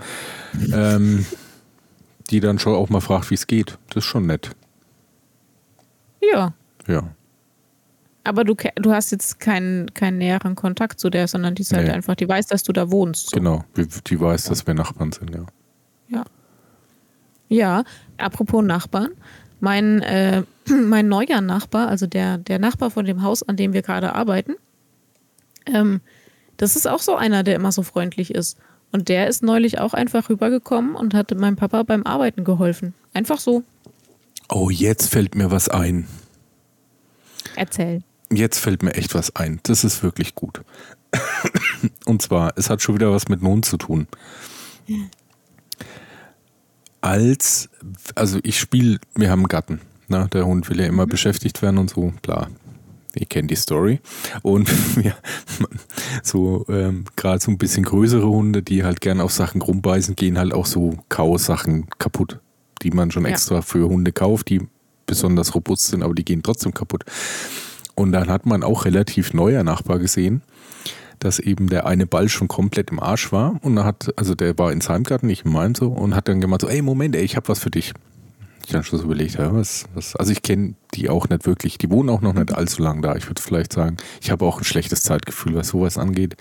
Ähm, 0.73 1.27
die 2.31 2.41
dann 2.41 2.59
schon 2.59 2.75
auch 2.75 2.89
mal 2.89 3.01
fragt, 3.01 3.31
wie 3.31 3.35
es 3.35 3.47
geht. 3.47 3.79
Das 3.89 3.99
ist 3.99 4.11
schon 4.11 4.27
nett. 4.27 4.51
Ja. 6.21 6.55
Ja. 6.87 7.15
Aber 8.27 8.45
du, 8.45 8.55
du 8.75 8.93
hast 8.93 9.13
jetzt 9.13 9.39
keinen, 9.39 9.95
keinen 9.95 10.19
näheren 10.19 10.57
Kontakt 10.57 10.99
zu 10.99 11.11
der, 11.11 11.29
sondern 11.29 11.55
die 11.55 11.63
ist 11.63 11.73
halt 11.73 11.89
einfach, 11.89 12.17
die 12.17 12.29
weiß, 12.29 12.47
dass 12.49 12.65
du 12.65 12.73
da 12.73 12.91
wohnst. 12.91 13.31
So. 13.31 13.37
Genau, 13.37 13.65
die 13.77 14.21
weiß, 14.21 14.45
dass 14.45 14.67
wir 14.67 14.75
Nachbarn 14.75 15.13
sind, 15.13 15.35
ja. 15.35 15.47
Ja. 16.09 16.25
Ja, 17.49 17.85
apropos 18.19 18.65
Nachbarn. 18.65 19.11
Mein, 19.61 20.03
äh, 20.03 20.43
mein 20.69 21.09
neuer 21.09 21.41
Nachbar, 21.41 21.89
also 21.89 22.07
der, 22.07 22.39
der 22.39 22.59
Nachbar 22.59 22.91
von 22.91 23.05
dem 23.05 23.23
Haus, 23.23 23.43
an 23.45 23.57
dem 23.57 23.73
wir 23.73 23.83
gerade 23.83 24.15
arbeiten, 24.15 24.57
ähm, 25.67 26.01
das 26.57 26.75
ist 26.75 26.89
auch 26.89 27.01
so 27.01 27.15
einer, 27.15 27.45
der 27.45 27.55
immer 27.55 27.71
so 27.71 27.83
freundlich 27.83 28.35
ist. 28.35 28.59
Und 28.93 29.09
der 29.09 29.29
ist 29.29 29.43
neulich 29.43 29.79
auch 29.79 29.95
einfach 29.95 30.31
rübergekommen 30.31 30.95
und 30.95 31.15
hat 31.15 31.33
meinem 31.37 31.57
Papa 31.57 31.83
beim 31.83 32.05
Arbeiten 32.05 32.45
geholfen. 32.45 32.95
Einfach 33.13 33.39
so. 33.39 33.63
Oh, 34.49 34.71
jetzt 34.71 35.09
fällt 35.11 35.35
mir 35.35 35.51
was 35.51 35.69
ein. 35.69 36.07
Erzähl. 37.57 38.03
Jetzt 38.31 38.59
fällt 38.59 38.83
mir 38.83 38.95
echt 38.95 39.15
was 39.15 39.35
ein. 39.37 39.61
Das 39.63 39.85
ist 39.85 40.03
wirklich 40.03 40.35
gut. 40.35 40.63
Und 42.07 42.23
zwar, 42.23 42.53
es 42.57 42.71
hat 42.71 42.83
schon 42.83 42.97
wieder 42.97 43.13
was 43.13 43.29
mit 43.29 43.41
Mond 43.41 43.65
zu 43.65 43.77
tun. 43.77 44.09
Als, 47.01 47.69
also 48.15 48.39
ich 48.43 48.59
spiele, 48.59 48.99
wir 49.15 49.31
haben 49.31 49.41
einen 49.41 49.49
Gatten. 49.49 49.81
Ne? 50.09 50.29
Der 50.33 50.47
Hund 50.47 50.69
will 50.69 50.81
ja 50.81 50.87
immer 50.87 51.07
mhm. 51.07 51.11
beschäftigt 51.11 51.63
werden 51.63 51.79
und 51.79 51.91
so, 51.91 52.13
bla 52.23 52.49
ihr 53.19 53.27
kennt 53.27 53.51
die 53.51 53.57
Story. 53.57 54.01
Und 54.43 54.71
ja, 55.03 55.15
so 56.23 56.65
ähm, 56.69 57.05
gerade 57.17 57.41
so 57.41 57.51
ein 57.51 57.59
bisschen 57.59 57.85
größere 57.85 58.29
Hunde, 58.29 58.63
die 58.63 58.85
halt 58.85 59.01
gerne 59.01 59.25
auf 59.25 59.33
Sachen 59.33 59.63
rumbeißen, 59.63 60.17
gehen 60.17 60.39
halt 60.39 60.55
auch 60.55 60.67
so 60.67 60.99
Kausachen 61.09 61.89
kaputt, 61.99 62.41
die 62.83 62.91
man 62.91 63.11
schon 63.11 63.25
ja. 63.25 63.31
extra 63.31 63.63
für 63.63 63.89
Hunde 63.89 64.13
kauft, 64.13 64.49
die 64.51 64.63
besonders 65.07 65.55
robust 65.55 65.87
sind, 65.89 66.03
aber 66.03 66.15
die 66.15 66.25
gehen 66.25 66.43
trotzdem 66.43 66.75
kaputt. 66.75 67.05
Und 67.97 68.13
dann 68.13 68.29
hat 68.29 68.47
man 68.47 68.63
auch 68.63 68.85
relativ 68.85 69.35
neuer 69.35 69.65
Nachbar 69.65 69.99
gesehen, 69.99 70.43
dass 71.19 71.39
eben 71.39 71.69
der 71.69 71.87
eine 71.87 72.07
Ball 72.07 72.29
schon 72.29 72.47
komplett 72.47 72.91
im 72.91 73.01
Arsch 73.01 73.33
war 73.33 73.59
und 73.63 73.77
er 73.77 73.85
hat, 73.85 74.13
also 74.17 74.35
der 74.35 74.57
war 74.59 74.71
in 74.71 74.83
seinem 74.83 75.03
Garten, 75.03 75.27
nicht 75.27 75.47
in 75.47 75.53
meinem 75.53 75.75
so, 75.75 75.89
und 75.89 76.15
hat 76.15 76.29
dann 76.29 76.43
gemeint 76.43 76.61
so, 76.61 76.69
ey 76.69 76.83
Moment, 76.83 77.17
ey, 77.17 77.23
ich 77.23 77.37
habe 77.37 77.49
was 77.49 77.59
für 77.59 77.71
dich 77.71 77.95
ich 78.67 78.73
dann 78.73 78.83
schon 78.83 78.99
so 78.99 79.05
überlegt, 79.05 79.37
ja, 79.37 79.55
was, 79.55 79.85
was, 79.95 80.17
also 80.17 80.33
ich 80.33 80.43
kenne 80.43 80.75
die 80.95 81.09
auch 81.09 81.29
nicht 81.29 81.47
wirklich, 81.47 81.79
die 81.79 81.89
wohnen 81.89 82.11
auch 82.11 82.21
noch 82.21 82.35
nicht 82.35 82.53
allzu 82.53 82.83
lange 82.83 83.01
da. 83.01 83.15
Ich 83.15 83.29
würde 83.29 83.41
vielleicht 83.41 83.73
sagen, 83.73 83.97
ich 84.21 84.33
habe 84.33 84.45
auch 84.45 84.59
ein 84.59 84.65
schlechtes 84.65 85.03
Zeitgefühl, 85.03 85.55
was 85.55 85.69
sowas 85.69 85.99
angeht. 85.99 86.37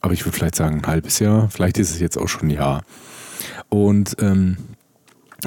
Aber 0.00 0.12
ich 0.14 0.24
würde 0.24 0.36
vielleicht 0.36 0.56
sagen, 0.56 0.80
ein 0.80 0.86
halbes 0.86 1.20
Jahr, 1.20 1.48
vielleicht 1.48 1.78
ist 1.78 1.90
es 1.90 2.00
jetzt 2.00 2.18
auch 2.18 2.26
schon 2.26 2.48
ein 2.48 2.50
Jahr. 2.50 2.82
Und, 3.68 4.16
ähm, 4.20 4.56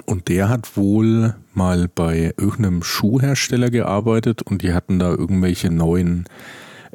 und 0.06 0.30
der 0.30 0.50
hat 0.50 0.78
wohl 0.78 1.36
mal 1.54 1.90
bei 1.94 2.34
irgendeinem 2.38 2.84
Schuhhersteller 2.84 3.70
gearbeitet 3.70 4.42
und 4.42 4.62
die 4.62 4.74
hatten 4.74 5.00
da 5.00 5.10
irgendwelche 5.10 5.70
neuen 5.70 6.26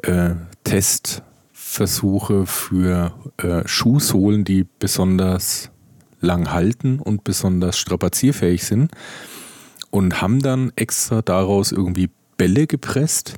äh, 0.03 0.31
Testversuche 0.63 2.45
für 2.45 3.13
äh, 3.37 3.67
Schuhsohlen, 3.67 4.43
die 4.43 4.65
besonders 4.79 5.69
lang 6.21 6.51
halten 6.51 6.99
und 6.99 7.23
besonders 7.23 7.77
strapazierfähig 7.77 8.63
sind 8.63 8.91
und 9.91 10.21
haben 10.21 10.41
dann 10.41 10.71
extra 10.75 11.21
daraus 11.21 11.71
irgendwie 11.71 12.09
Bälle 12.37 12.65
gepresst 12.65 13.35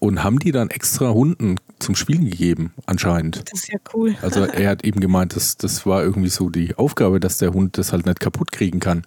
und 0.00 0.24
haben 0.24 0.40
die 0.40 0.50
dann 0.50 0.70
extra 0.70 1.10
Hunden 1.10 1.56
zum 1.82 1.94
Spielen 1.94 2.24
gegeben, 2.30 2.72
anscheinend. 2.86 3.42
Das 3.50 3.60
ist 3.60 3.72
ja 3.72 3.78
cool. 3.94 4.14
Also 4.22 4.44
er 4.44 4.70
hat 4.70 4.84
eben 4.84 5.00
gemeint, 5.00 5.36
dass 5.36 5.56
das 5.56 5.84
war 5.84 6.02
irgendwie 6.02 6.28
so 6.28 6.48
die 6.48 6.74
Aufgabe, 6.76 7.20
dass 7.20 7.38
der 7.38 7.52
Hund 7.52 7.76
das 7.76 7.92
halt 7.92 8.06
nicht 8.06 8.20
kaputt 8.20 8.52
kriegen 8.52 8.80
kann. 8.80 9.02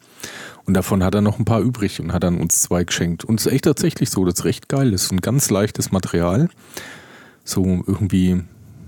Und 0.65 0.73
davon 0.73 1.03
hat 1.03 1.15
er 1.15 1.21
noch 1.21 1.39
ein 1.39 1.45
paar 1.45 1.61
übrig 1.61 1.99
und 1.99 2.11
hat 2.13 2.23
dann 2.23 2.39
uns 2.39 2.61
zwei 2.61 2.83
geschenkt. 2.83 3.23
Und 3.23 3.39
es 3.39 3.45
ist 3.45 3.53
echt 3.53 3.65
tatsächlich 3.65 4.09
so, 4.09 4.25
das 4.25 4.35
ist 4.35 4.45
recht 4.45 4.69
geil. 4.69 4.91
Das 4.91 5.03
ist 5.03 5.11
ein 5.11 5.21
ganz 5.21 5.49
leichtes 5.49 5.91
Material. 5.91 6.49
So 7.43 7.63
irgendwie 7.85 8.43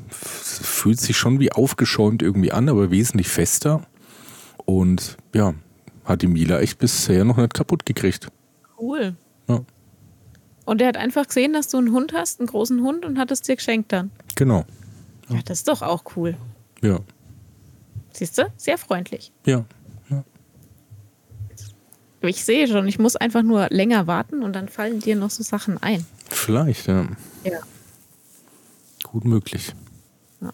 fühlt 0.10 1.00
sich 1.00 1.18
schon 1.18 1.40
wie 1.40 1.52
aufgeschäumt 1.52 2.22
irgendwie 2.22 2.52
an, 2.52 2.70
aber 2.70 2.92
wesentlich 2.92 3.28
fester. 3.28 3.86
Und 4.66 5.18
ja, 5.34 5.54
hat 6.04 6.22
die 6.22 6.28
Mila 6.28 6.60
echt 6.60 6.80
bisher 6.80 7.26
noch 7.26 7.38
nicht 7.38 7.54
kaputt 7.54 7.86
gekriegt. 7.86 8.28
Cool. 8.80 9.16
Und 10.68 10.82
er 10.82 10.90
hat 10.90 10.98
einfach 10.98 11.26
gesehen, 11.26 11.54
dass 11.54 11.70
du 11.70 11.78
einen 11.78 11.94
Hund 11.94 12.12
hast, 12.12 12.42
einen 12.42 12.48
großen 12.48 12.82
Hund, 12.82 13.06
und 13.06 13.18
hat 13.18 13.32
es 13.32 13.42
dir 13.42 13.56
geschenkt 13.56 13.94
dann. 13.94 14.12
Genau. 14.36 14.66
Ja, 15.30 15.38
ja 15.38 15.42
das 15.46 15.60
ist 15.60 15.70
doch 15.70 15.82
auch 15.82 16.04
cool. 16.18 16.36
Ja. 16.82 17.00
Siehst 18.12 18.38
du? 18.38 18.52
Sehr 18.58 18.78
freundlich. 18.78 19.32
Ja. 19.46 19.64
ja. 20.10 20.26
Ich 22.20 22.44
sehe 22.44 22.68
schon, 22.68 22.86
ich 22.86 23.00
muss 23.00 23.16
einfach 23.16 23.44
nur 23.44 23.68
länger 23.70 24.08
warten 24.08 24.44
und 24.44 24.52
dann 24.58 24.68
fallen 24.68 25.00
dir 25.00 25.16
noch 25.16 25.30
so 25.30 25.42
Sachen 25.42 25.82
ein. 25.82 26.06
Vielleicht, 26.32 26.88
ja. 26.88 27.08
Ja. 27.46 27.60
Gut 29.04 29.24
möglich. 29.24 29.74
Ja. 30.42 30.52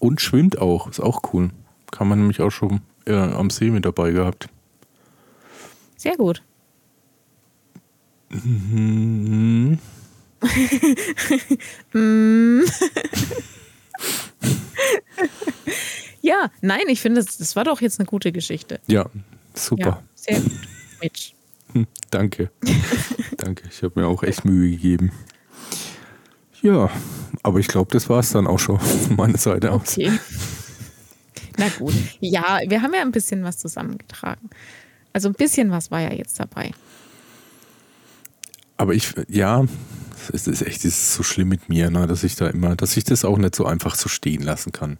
Und 0.00 0.20
schwimmt 0.20 0.58
auch, 0.58 0.88
ist 0.88 0.98
auch 0.98 1.22
cool. 1.32 1.50
Kann 1.92 2.08
man 2.08 2.18
nämlich 2.18 2.40
auch 2.40 2.50
schon 2.50 2.80
äh, 3.06 3.14
am 3.14 3.48
See 3.50 3.70
mit 3.70 3.84
dabei 3.84 4.10
gehabt. 4.10 4.48
Sehr 5.96 6.16
gut. 6.16 6.42
Mhm. 8.32 9.78
ja, 16.22 16.50
nein, 16.60 16.82
ich 16.88 17.00
finde, 17.00 17.22
das, 17.22 17.36
das 17.36 17.54
war 17.54 17.64
doch 17.64 17.80
jetzt 17.80 18.00
eine 18.00 18.06
gute 18.06 18.32
Geschichte. 18.32 18.80
Ja, 18.86 19.08
super. 19.54 19.82
Ja, 19.82 20.02
sehr 20.14 20.40
gut, 20.40 20.52
Mitch. 21.00 21.34
Hm, 21.72 21.86
danke. 22.10 22.50
Danke, 23.38 23.64
ich 23.70 23.82
habe 23.82 24.00
mir 24.00 24.06
auch 24.06 24.22
echt 24.22 24.44
Mühe 24.44 24.70
gegeben. 24.70 25.10
Ja, 26.60 26.90
aber 27.42 27.58
ich 27.58 27.66
glaube, 27.66 27.90
das 27.90 28.08
war 28.08 28.20
es 28.20 28.30
dann 28.30 28.46
auch 28.46 28.58
schon 28.58 28.78
von 28.78 29.16
meiner 29.16 29.38
Seite 29.38 29.72
aus. 29.72 29.98
Okay. 29.98 30.12
Na 31.56 31.68
gut. 31.78 31.94
Ja, 32.20 32.60
wir 32.66 32.82
haben 32.82 32.94
ja 32.94 33.00
ein 33.00 33.10
bisschen 33.10 33.42
was 33.42 33.58
zusammengetragen. 33.58 34.50
Also 35.12 35.28
ein 35.28 35.34
bisschen 35.34 35.70
was 35.70 35.90
war 35.90 36.00
ja 36.00 36.12
jetzt 36.12 36.38
dabei. 36.38 36.72
Aber 38.82 38.94
ich, 38.94 39.12
ja, 39.28 39.64
es 40.32 40.48
ist 40.48 40.62
echt, 40.62 40.78
es 40.78 40.98
ist 40.98 41.14
so 41.14 41.22
schlimm 41.22 41.48
mit 41.48 41.68
mir, 41.68 41.88
ne, 41.88 42.08
dass 42.08 42.24
ich 42.24 42.34
da 42.34 42.48
immer, 42.48 42.74
dass 42.74 42.96
ich 42.96 43.04
das 43.04 43.24
auch 43.24 43.38
nicht 43.38 43.54
so 43.54 43.64
einfach 43.64 43.94
so 43.94 44.08
stehen 44.08 44.42
lassen 44.42 44.72
kann. 44.72 44.98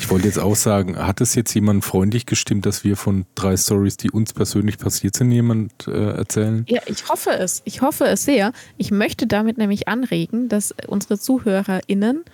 Ich 0.00 0.10
wollte 0.10 0.26
jetzt 0.26 0.40
auch 0.40 0.56
sagen, 0.56 0.98
hat 0.98 1.20
es 1.20 1.36
jetzt 1.36 1.54
jemand 1.54 1.84
freundlich 1.84 2.26
gestimmt, 2.26 2.66
dass 2.66 2.82
wir 2.82 2.96
von 2.96 3.24
drei 3.36 3.56
Stories, 3.56 3.96
die 3.96 4.10
uns 4.10 4.32
persönlich 4.32 4.78
passiert 4.78 5.14
sind, 5.14 5.30
jemand 5.30 5.86
äh, 5.86 6.16
erzählen? 6.16 6.64
Ja, 6.68 6.80
ich 6.86 7.08
hoffe 7.08 7.30
es. 7.30 7.62
Ich 7.64 7.80
hoffe 7.80 8.06
es 8.06 8.24
sehr. 8.24 8.52
Ich 8.76 8.90
möchte 8.90 9.28
damit 9.28 9.56
nämlich 9.56 9.86
anregen, 9.86 10.48
dass 10.48 10.74
unsere 10.88 11.16
ZuhörerInnen 11.16 12.24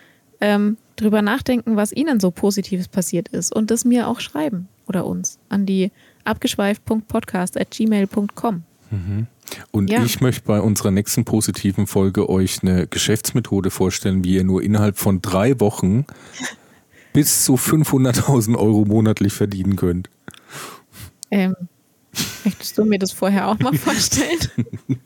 ähm, 0.41 0.78
drüber 0.97 1.20
nachdenken, 1.20 1.76
was 1.76 1.93
ihnen 1.93 2.18
so 2.18 2.30
Positives 2.30 2.89
passiert 2.89 3.28
ist 3.28 3.55
und 3.55 3.70
das 3.70 3.84
mir 3.84 4.09
auch 4.09 4.20
schreiben 4.20 4.68
oder 4.86 5.05
uns 5.05 5.39
an 5.51 5.66
die 5.66 5.93
abgeschweift.podcast.gmail.com. 6.24 8.62
Mhm. 8.91 9.26
Und 9.70 9.91
ja. 9.91 10.05
ich 10.05 10.20
möchte 10.20 10.43
bei 10.43 10.61
unserer 10.61 10.91
nächsten 10.91 11.24
positiven 11.24 11.86
Folge 11.86 12.28
euch 12.28 12.62
eine 12.62 12.86
Geschäftsmethode 12.86 13.70
vorstellen, 13.70 14.24
wie 14.24 14.34
ihr 14.34 14.45
nur 14.45 14.62
innerhalb 14.62 14.99
von 14.99 15.22
drei 15.22 15.59
Wochen 15.61 16.05
bis 17.12 17.45
zu 17.45 17.55
500.000 17.55 18.57
Euro 18.57 18.84
monatlich 18.84 19.32
verdienen 19.32 19.76
könnt. 19.76 20.11
Ähm, 21.30 21.55
möchtest 22.45 22.78
du 22.78 22.84
mir 22.84 22.99
das 22.99 23.12
vorher 23.12 23.49
auch 23.49 23.59
mal 23.59 23.74
vorstellen? 23.74 24.39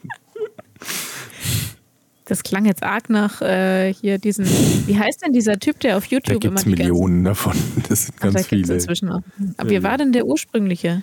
Das 2.25 2.45
klang 2.45 2.65
jetzt 2.65 2.83
arg 2.83 3.11
nach 3.11 3.43
äh, 3.43 3.93
hier 3.93 4.17
diesen, 4.17 4.47
wie 4.87 4.99
heißt 4.99 5.23
denn 5.23 5.33
dieser 5.33 5.59
Typ, 5.59 5.81
der 5.81 5.97
auf 5.99 6.07
YouTube 6.07 6.41
da 6.41 6.49
gibt's 6.49 6.63
immer 6.63 6.77
die 6.77 6.83
Millionen 6.83 7.25
davon. 7.25 7.53
Das 7.89 8.07
sind 8.07 8.21
ganz 8.21 8.37
Ach, 8.37 8.41
da 8.41 8.47
viele. 8.47 8.75
Inzwischen 8.75 9.11
auch. 9.11 9.23
Aber 9.57 9.69
wie 9.69 9.83
war 9.83 9.99
denn 9.99 10.13
der 10.13 10.25
ursprüngliche? 10.25 11.03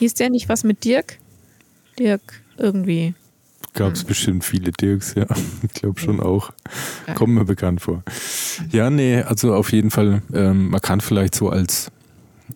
Hieß 0.00 0.14
der 0.14 0.28
nicht 0.28 0.48
was 0.48 0.64
mit 0.64 0.84
Dirk? 0.84 1.18
Dirk 1.98 2.42
irgendwie. 2.58 3.14
Gab 3.76 3.92
es 3.92 4.00
hm. 4.00 4.06
bestimmt 4.08 4.44
viele 4.44 4.72
Dirks, 4.72 5.14
ja. 5.14 5.26
Ich 5.62 5.72
glaube 5.74 6.00
schon 6.00 6.20
auch. 6.20 6.50
Kommt 7.14 7.34
mir 7.34 7.44
bekannt 7.44 7.82
vor. 7.82 8.02
Ja, 8.72 8.88
nee, 8.90 9.20
also 9.20 9.54
auf 9.54 9.70
jeden 9.72 9.90
Fall, 9.90 10.22
ähm, 10.32 10.70
man 10.70 10.80
kann 10.80 11.02
vielleicht 11.02 11.34
so 11.34 11.50
als, 11.50 11.90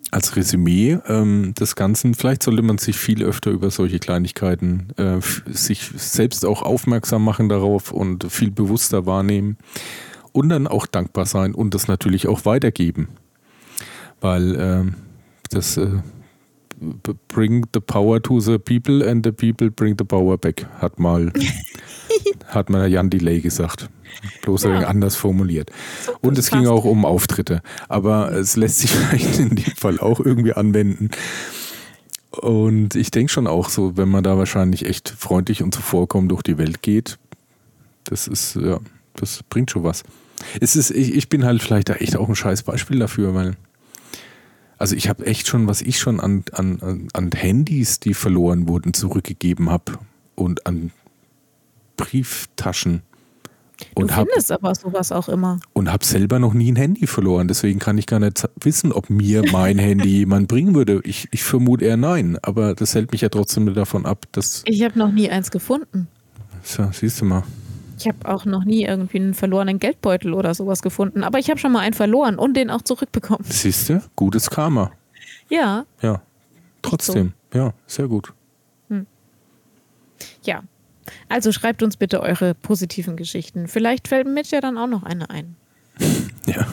als 0.09 0.35
Resümee 0.35 0.97
ähm, 1.07 1.53
des 1.53 1.75
Ganzen, 1.75 2.15
vielleicht 2.15 2.41
sollte 2.41 2.63
man 2.63 2.79
sich 2.79 2.97
viel 2.97 3.23
öfter 3.23 3.51
über 3.51 3.69
solche 3.69 3.99
Kleinigkeiten, 3.99 4.87
äh, 4.97 5.19
sich 5.45 5.91
selbst 5.95 6.43
auch 6.43 6.63
aufmerksam 6.63 7.23
machen 7.23 7.49
darauf 7.49 7.91
und 7.91 8.31
viel 8.31 8.49
bewusster 8.49 9.05
wahrnehmen 9.05 9.57
und 10.31 10.49
dann 10.49 10.65
auch 10.65 10.87
dankbar 10.87 11.27
sein 11.27 11.53
und 11.53 11.75
das 11.75 11.87
natürlich 11.87 12.27
auch 12.27 12.45
weitergeben. 12.45 13.09
Weil 14.21 14.55
äh, 14.55 14.91
das 15.51 15.77
äh, 15.77 15.99
bring 17.27 17.65
the 17.73 17.79
power 17.79 18.21
to 18.21 18.39
the 18.39 18.57
people 18.57 19.07
and 19.07 19.25
the 19.25 19.31
people 19.31 19.69
bring 19.69 19.95
the 19.97 20.03
power 20.03 20.37
back, 20.37 20.65
hat 20.79 20.99
mal, 20.99 21.31
hat 22.47 22.69
mal 22.69 22.87
Jan 22.87 23.09
Delay 23.09 23.39
gesagt. 23.39 23.89
Bloß 24.41 24.63
ja. 24.63 24.79
anders 24.87 25.15
formuliert. 25.15 25.71
Und 26.19 26.37
es 26.37 26.51
ging 26.51 26.67
auch 26.67 26.83
um 26.83 27.05
Auftritte. 27.05 27.61
Aber 27.87 28.31
es 28.33 28.55
lässt 28.55 28.79
sich 28.79 28.91
vielleicht 28.91 29.39
in 29.39 29.55
dem 29.55 29.73
Fall 29.75 29.99
auch 29.99 30.19
irgendwie 30.19 30.53
anwenden. 30.53 31.09
Und 32.31 32.95
ich 32.95 33.11
denke 33.11 33.31
schon 33.31 33.47
auch 33.47 33.69
so, 33.69 33.97
wenn 33.97 34.09
man 34.09 34.23
da 34.23 34.37
wahrscheinlich 34.37 34.85
echt 34.85 35.09
freundlich 35.09 35.63
und 35.63 35.73
zuvorkommend 35.73 36.31
durch 36.31 36.43
die 36.43 36.57
Welt 36.57 36.81
geht, 36.81 37.19
das 38.05 38.27
ist, 38.27 38.55
ja, 38.55 38.79
das 39.15 39.43
bringt 39.49 39.71
schon 39.71 39.83
was. 39.83 40.03
Es 40.59 40.75
ist, 40.75 40.91
ich, 40.91 41.13
ich 41.13 41.29
bin 41.29 41.45
halt 41.45 41.61
vielleicht 41.61 41.89
da 41.89 41.93
echt 41.93 42.15
auch 42.15 42.27
ein 42.27 42.35
scheiß 42.35 42.63
Beispiel 42.63 42.99
dafür, 42.99 43.35
weil 43.35 43.55
also 44.81 44.95
ich 44.95 45.07
habe 45.07 45.27
echt 45.27 45.47
schon, 45.47 45.67
was 45.67 45.81
ich 45.81 45.99
schon 45.99 46.19
an, 46.19 46.43
an, 46.53 47.07
an 47.13 47.29
Handys, 47.31 47.99
die 47.99 48.15
verloren 48.15 48.67
wurden, 48.67 48.95
zurückgegeben 48.95 49.69
habe 49.69 49.99
und 50.33 50.65
an 50.65 50.91
Brieftaschen. 51.97 53.03
Und 53.93 54.09
du 54.09 54.15
findest 54.15 54.49
hab, 54.49 54.63
aber 54.63 54.73
sowas 54.73 55.11
auch 55.11 55.29
immer. 55.29 55.59
Und 55.73 55.91
habe 55.91 56.03
selber 56.03 56.39
noch 56.39 56.53
nie 56.53 56.71
ein 56.71 56.75
Handy 56.75 57.05
verloren. 57.05 57.47
Deswegen 57.47 57.79
kann 57.79 57.99
ich 57.99 58.07
gar 58.07 58.19
nicht 58.19 58.47
wissen, 58.59 58.91
ob 58.91 59.11
mir 59.11 59.43
mein 59.51 59.77
Handy 59.77 60.09
jemand 60.19 60.47
bringen 60.47 60.73
würde. 60.73 61.01
Ich, 61.03 61.27
ich 61.31 61.43
vermute 61.43 61.85
eher 61.85 61.97
nein. 61.97 62.39
Aber 62.41 62.73
das 62.73 62.95
hält 62.95 63.11
mich 63.11 63.21
ja 63.21 63.29
trotzdem 63.29 63.71
davon 63.73 64.07
ab, 64.07 64.25
dass. 64.31 64.63
Ich 64.65 64.83
habe 64.83 64.97
noch 64.97 65.11
nie 65.11 65.29
eins 65.29 65.51
gefunden. 65.51 66.07
So, 66.63 66.89
siehst 66.91 67.21
du 67.21 67.25
mal. 67.25 67.43
Ich 68.01 68.07
habe 68.07 68.27
auch 68.27 68.45
noch 68.45 68.65
nie 68.65 68.83
irgendwie 68.83 69.19
einen 69.19 69.35
verlorenen 69.35 69.77
Geldbeutel 69.77 70.33
oder 70.33 70.55
sowas 70.55 70.81
gefunden. 70.81 71.23
Aber 71.23 71.37
ich 71.37 71.51
habe 71.51 71.59
schon 71.59 71.71
mal 71.71 71.81
einen 71.81 71.93
verloren 71.93 72.39
und 72.39 72.55
den 72.57 72.71
auch 72.71 72.81
zurückbekommen. 72.81 73.45
Siehst 73.47 73.89
du? 73.89 74.01
Gutes 74.15 74.49
Karma. 74.49 74.91
Ja. 75.49 75.85
Ja. 76.01 76.23
Trotzdem. 76.81 77.33
So. 77.53 77.59
Ja, 77.59 77.73
sehr 77.85 78.07
gut. 78.07 78.33
Hm. 78.89 79.05
Ja. 80.43 80.63
Also 81.29 81.51
schreibt 81.51 81.83
uns 81.83 81.95
bitte 81.95 82.21
eure 82.21 82.55
positiven 82.55 83.17
Geschichten. 83.17 83.67
Vielleicht 83.67 84.07
fällt 84.07 84.27
mit 84.27 84.49
ja 84.49 84.61
dann 84.61 84.79
auch 84.79 84.87
noch 84.87 85.03
eine 85.03 85.29
ein. 85.29 85.55
Ja. 86.47 86.65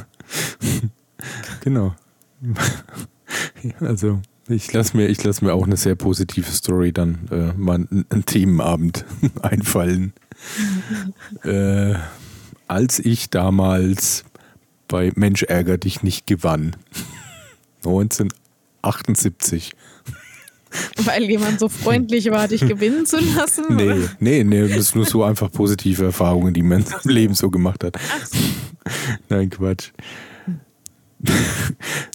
genau. 1.61 1.95
also 3.81 4.23
ich 4.49 4.73
lasse 4.73 4.97
mir, 4.97 5.15
lass 5.23 5.43
mir 5.43 5.53
auch 5.53 5.67
eine 5.67 5.77
sehr 5.77 5.95
positive 5.95 6.51
Story 6.51 6.91
dann 6.91 7.29
äh, 7.31 7.53
mal 7.53 7.75
einen 7.75 8.25
Themenabend 8.25 9.05
einfallen 9.43 10.15
äh, 11.45 11.95
als 12.67 12.99
ich 12.99 13.31
damals 13.31 14.25
bei 14.89 15.13
Mensch 15.15 15.43
ärger 15.43 15.79
dich 15.79 16.03
nicht 16.03 16.27
gewann. 16.27 16.77
1978. 17.85 19.73
Weil 21.05 21.25
jemand 21.25 21.61
so 21.61 21.69
freundlich 21.69 22.31
war, 22.31 22.47
dich 22.49 22.61
gewinnen 22.61 23.07
zu 23.07 23.19
lassen? 23.35 23.65
Nee, 23.71 23.85
oder? 23.85 23.97
nee, 24.21 24.45
nee, 24.45 24.69
das 24.69 24.89
sind 24.89 24.97
nur 24.97 25.07
so 25.07 25.25
einfach 25.25 25.51
positive 25.51 26.05
Erfahrungen, 26.05 26.53
die 26.53 26.63
man 26.63 26.85
im 27.05 27.11
Leben 27.11 27.33
so 27.35 27.51
gemacht 27.51 27.85
hat. 27.85 27.97
So. 28.31 28.39
Nein, 29.31 29.49
Quatsch. 29.49 29.93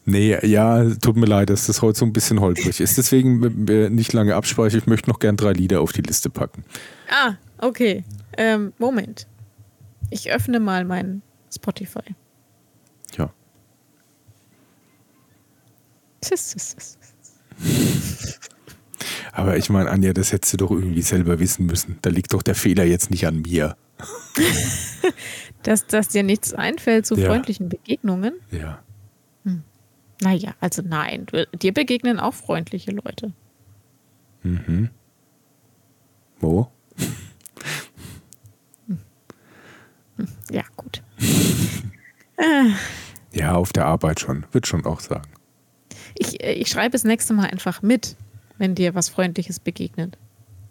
nee, 0.05 0.38
ja, 0.45 0.88
tut 0.95 1.17
mir 1.17 1.26
leid, 1.26 1.49
dass 1.49 1.65
das 1.65 1.82
heute 1.82 1.99
so 1.99 2.05
ein 2.05 2.13
bisschen 2.13 2.39
holprig 2.39 2.80
ist. 2.80 2.97
Deswegen 2.97 3.65
nicht 3.93 4.13
lange 4.13 4.36
absprechen. 4.36 4.80
Ich 4.80 4.86
möchte 4.88 5.09
noch 5.09 5.19
gern 5.19 5.36
drei 5.36 5.53
Lieder 5.53 5.82
auf 5.82 5.91
die 5.91 6.03
Liste 6.03 6.30
packen. 6.30 6.63
Ah, 7.09 7.34
okay. 7.64 8.03
Ähm, 8.38 8.74
Moment. 8.78 9.28
Ich 10.09 10.32
öffne 10.32 10.59
mal 10.59 10.86
mein 10.86 11.22
Spotify. 11.53 12.16
Ja. 13.18 13.34
Aber 19.32 19.57
ich 19.57 19.70
meine, 19.70 19.89
Anja, 19.89 20.14
das 20.14 20.32
hättest 20.32 20.53
du 20.53 20.57
doch 20.57 20.72
irgendwie 20.72 21.01
selber 21.01 21.39
wissen 21.39 21.66
müssen. 21.66 21.97
Da 22.01 22.09
liegt 22.11 22.34
doch 22.34 22.43
der 22.43 22.55
Fehler 22.55 22.84
jetzt 22.84 23.09
nicht 23.09 23.26
an 23.26 23.41
mir. 23.41 23.76
dass, 25.64 25.88
dass 25.88 26.09
dir 26.09 26.24
nichts 26.24 26.53
einfällt 26.53 27.05
zu 27.05 27.16
ja. 27.16 27.28
freundlichen 27.28 27.70
Begegnungen? 27.70 28.36
Ja. 28.51 28.84
Hm. 29.43 29.64
Naja, 30.22 30.53
also 30.59 30.84
nein. 30.86 31.26
Dir 31.59 31.74
begegnen 31.74 32.20
auch 32.20 32.34
freundliche 32.34 32.91
Leute. 32.91 33.34
Mhm. 34.43 34.89
Wo? 36.39 36.70
Ja, 40.51 40.64
gut. 40.78 41.01
ja, 43.34 43.55
auf 43.55 43.74
der 43.74 43.86
Arbeit 43.86 44.20
schon. 44.20 44.45
Wird 44.51 44.68
schon 44.68 44.86
auch 44.86 44.99
sagen. 44.99 45.30
Ich, 46.16 46.43
äh, 46.43 46.53
ich 46.53 46.70
schreibe 46.70 46.91
das 46.91 47.03
nächste 47.03 47.34
Mal 47.34 47.47
einfach 47.49 47.82
mit, 47.82 48.16
wenn 48.57 48.76
dir 48.76 48.95
was 48.95 49.09
Freundliches 49.09 49.59
begegnet. 49.59 50.18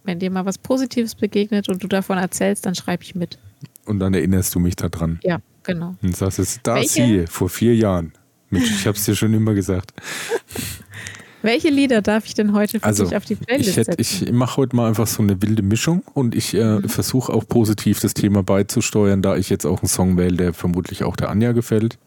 Wenn 0.05 0.18
dir 0.18 0.30
mal 0.30 0.45
was 0.47 0.59
Positives 0.59 1.14
begegnet 1.14 1.68
und 1.68 1.82
du 1.82 1.88
davon 1.88 2.18
erzählst, 2.18 2.66
dann 2.66 2.74
schreibe 2.74 3.05
ich 3.05 3.14
mit. 3.14 3.38
Und 3.84 4.01
dann 4.01 4.14
erinnerst 4.14 4.55
du 4.55 4.61
mich 4.61 4.76
daran. 4.76 5.20
Ja, 5.22 5.40
genau. 5.62 5.97
Und 6.03 6.16
sagst 6.16 6.38
jetzt, 6.38 6.61
da 6.64 6.76
Welche? 6.76 7.05
sie, 7.05 7.26
vor 7.26 7.49
vier 7.49 7.74
Jahren. 7.74 8.12
Mensch, 8.51 8.70
ich 8.70 8.86
habe 8.86 8.97
es 8.97 9.05
dir 9.05 9.14
schon 9.14 9.32
immer 9.32 9.55
gesagt. 9.55 9.93
Welche 11.43 11.70
Lieder 11.70 12.03
darf 12.03 12.24
ich 12.26 12.34
denn 12.34 12.53
heute 12.53 12.78
für 12.80 12.84
Also, 12.86 13.05
dich 13.05 13.16
auf 13.16 13.24
die 13.24 13.34
Playlist 13.34 13.70
ich, 13.70 13.76
hätt- 13.76 13.86
setzen? 13.86 14.26
ich 14.26 14.32
mache 14.32 14.57
heute 14.59 14.76
mal 14.76 14.88
einfach 14.88 15.07
so 15.07 15.22
eine 15.22 15.43
wilde 15.43 15.62
Mischung 15.62 16.03
und 16.14 16.34
ich 16.34 16.55
äh, 16.55 16.78
Mhm. 16.78 16.88
versuche 16.88 17.32
auch 17.32 17.47
positiv 17.47 18.01
das 18.01 18.14
Thema 18.14 18.43
beizusteuern, 18.43 19.22
da 19.22 19.36
ich 19.36 19.51
jetzt 19.51 19.66
auch 19.66 19.80
einen 19.82 19.88
Song 19.88 20.16
wähle, 20.16 20.36
der 20.36 20.55
vermutlich 20.55 21.03
auch 21.05 21.16
der 21.16 21.30
Anja 21.30 21.53
gefällt. 21.53 21.99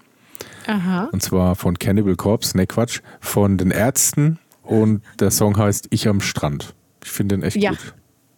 Aha. 0.67 1.09
Und 1.11 1.21
zwar 1.21 1.55
von 1.55 1.77
Cannibal 1.77 2.15
Corpse, 2.15 2.57
ne 2.57 2.65
Quatsch, 2.65 3.01
von 3.19 3.57
den 3.57 3.71
Ärzten 3.71 4.39
und 4.63 5.01
der 5.19 5.31
Song 5.31 5.57
heißt 5.57 5.87
Ich 5.91 6.07
am 6.07 6.21
Strand. 6.21 6.73
Ich 7.03 7.11
finde 7.11 7.35
den 7.37 7.43
echt 7.43 7.57
Ja. 7.57 7.71
gut. 7.71 7.93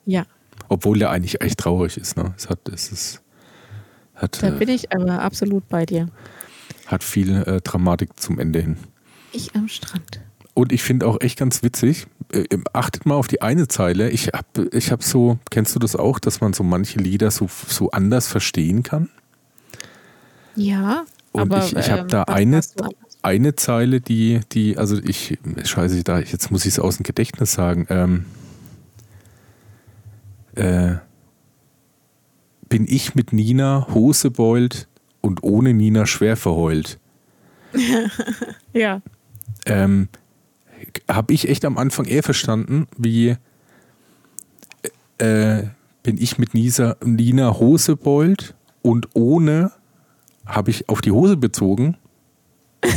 Ja, 0.05 0.25
Obwohl 0.69 0.99
der 0.99 1.11
eigentlich 1.11 1.39
echt 1.41 1.59
traurig 1.59 1.95
ist. 1.97 2.17
Ne? 2.17 2.33
Es 2.35 2.49
hat, 2.49 2.67
es 2.67 2.91
ist, 2.91 3.21
hat, 4.15 4.41
da 4.43 4.49
äh, 4.49 4.51
bin 4.51 4.67
ich 4.67 4.91
aber 4.93 5.21
absolut 5.21 5.67
bei 5.69 5.85
dir. 5.85 6.07
hat 6.87 7.03
viel 7.03 7.43
äh, 7.43 7.61
Dramatik 7.61 8.19
zum 8.19 8.39
Ende 8.39 8.59
hin. 8.59 8.77
Ich 9.31 9.55
am 9.55 9.67
Strand. 9.69 10.19
Und 10.57 10.71
ich 10.71 10.81
finde 10.81 11.05
auch 11.05 11.21
echt 11.21 11.37
ganz 11.37 11.61
witzig, 11.61 12.07
äh, 12.31 12.43
achtet 12.73 13.05
mal 13.05 13.13
auf 13.13 13.27
die 13.27 13.43
eine 13.43 13.67
Zeile. 13.67 14.09
Ich 14.09 14.29
habe 14.29 14.67
ich 14.71 14.91
hab 14.91 15.03
so, 15.03 15.37
kennst 15.51 15.75
du 15.75 15.79
das 15.79 15.95
auch, 15.95 16.17
dass 16.17 16.41
man 16.41 16.53
so 16.53 16.63
manche 16.63 16.97
Lieder 16.97 17.29
so, 17.29 17.47
so 17.67 17.91
anders 17.91 18.27
verstehen 18.27 18.81
kann? 18.81 19.07
Ja, 20.55 21.05
Und 21.31 21.41
aber 21.41 21.63
ich, 21.63 21.75
ich 21.75 21.91
habe 21.91 22.01
ähm, 22.01 22.07
da 22.07 22.23
eine, 22.23 22.61
eine 23.21 23.55
Zeile, 23.55 24.01
die, 24.01 24.39
die, 24.51 24.79
also 24.79 24.97
ich, 24.97 25.37
scheiße, 25.63 26.03
da, 26.03 26.21
jetzt 26.21 26.49
muss 26.49 26.65
ich 26.65 26.73
es 26.73 26.79
aus 26.79 26.97
dem 26.97 27.03
Gedächtnis 27.03 27.53
sagen. 27.53 27.85
Ähm, 27.91 28.25
äh, 30.55 30.95
bin 32.67 32.87
ich 32.89 33.13
mit 33.13 33.31
Nina 33.31 33.89
Hose 33.93 34.31
beult 34.31 34.87
und 35.21 35.43
ohne 35.43 35.75
Nina 35.75 36.07
schwer 36.07 36.35
verheult. 36.35 36.97
Ja, 38.73 39.01
ähm, 39.65 40.07
habe 41.09 41.33
ich 41.33 41.49
echt 41.49 41.65
am 41.65 41.77
Anfang 41.77 42.05
eher 42.05 42.23
verstanden, 42.23 42.87
wie 42.97 43.35
äh, 45.17 45.63
bin 46.03 46.17
ich 46.17 46.37
mit 46.37 46.53
Nisa, 46.53 46.95
Nina 47.03 47.59
Hose 47.59 47.95
beult 47.95 48.55
und 48.81 49.09
ohne 49.13 49.71
habe 50.45 50.71
ich 50.71 50.87
auf 50.89 51.01
die 51.01 51.11
Hose 51.11 51.37
bezogen. 51.37 51.97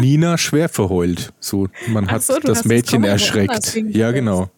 Nina 0.00 0.38
schwer 0.38 0.68
verheult. 0.68 1.32
So, 1.40 1.68
man 1.88 2.10
hat 2.10 2.22
so, 2.22 2.38
das 2.38 2.64
Mädchen 2.64 3.04
erschreckt. 3.04 3.74
Ja, 3.88 4.12
genau. 4.12 4.50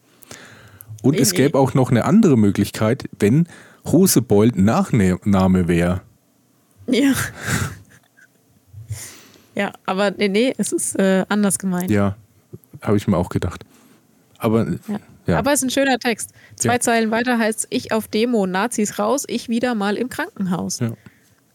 Und 1.03 1.15
Nee, 1.15 1.21
es 1.21 1.33
nee. 1.33 1.39
gäbe 1.39 1.59
auch 1.59 1.75
noch 1.75 1.91
eine 1.91 2.05
andere 2.05 2.37
Möglichkeit, 2.37 3.09
wenn 3.19 3.47
Hosebold 3.87 4.57
Nachname 4.57 5.69
wäre. 5.69 6.03
ja. 6.87 7.13
ja, 9.59 9.73
aber 9.87 10.13
nee, 10.13 10.29
nee, 10.29 10.55
es 10.57 10.73
ist 10.73 10.97
äh, 10.99 11.25
anders 11.29 11.59
gemeint. 11.59 11.91
Ja, 11.91 12.17
habe 12.81 12.97
ich 12.97 13.07
mir 13.09 13.17
auch 13.17 13.29
gedacht. 13.29 13.65
Aber 14.39 14.67
Ja. 14.87 15.01
ja. 15.27 15.39
Aber 15.39 15.53
es 15.53 15.61
ist 15.61 15.65
ein 15.65 15.71
schöner 15.71 15.99
Text. 15.99 16.33
Zwei 16.57 16.75
Ja. 16.75 16.81
Zeilen 16.81 17.11
weiter 17.11 17.39
heißt 17.39 17.67
ich 17.71 17.91
auf 17.93 18.07
Demo, 18.09 18.47
Nazis 18.47 18.99
raus, 18.99 19.25
ich 19.27 19.49
wieder 19.49 19.75
mal 19.75 19.97
im 19.97 20.09
Krankenhaus. 20.09 20.79
Ja. 20.81 20.93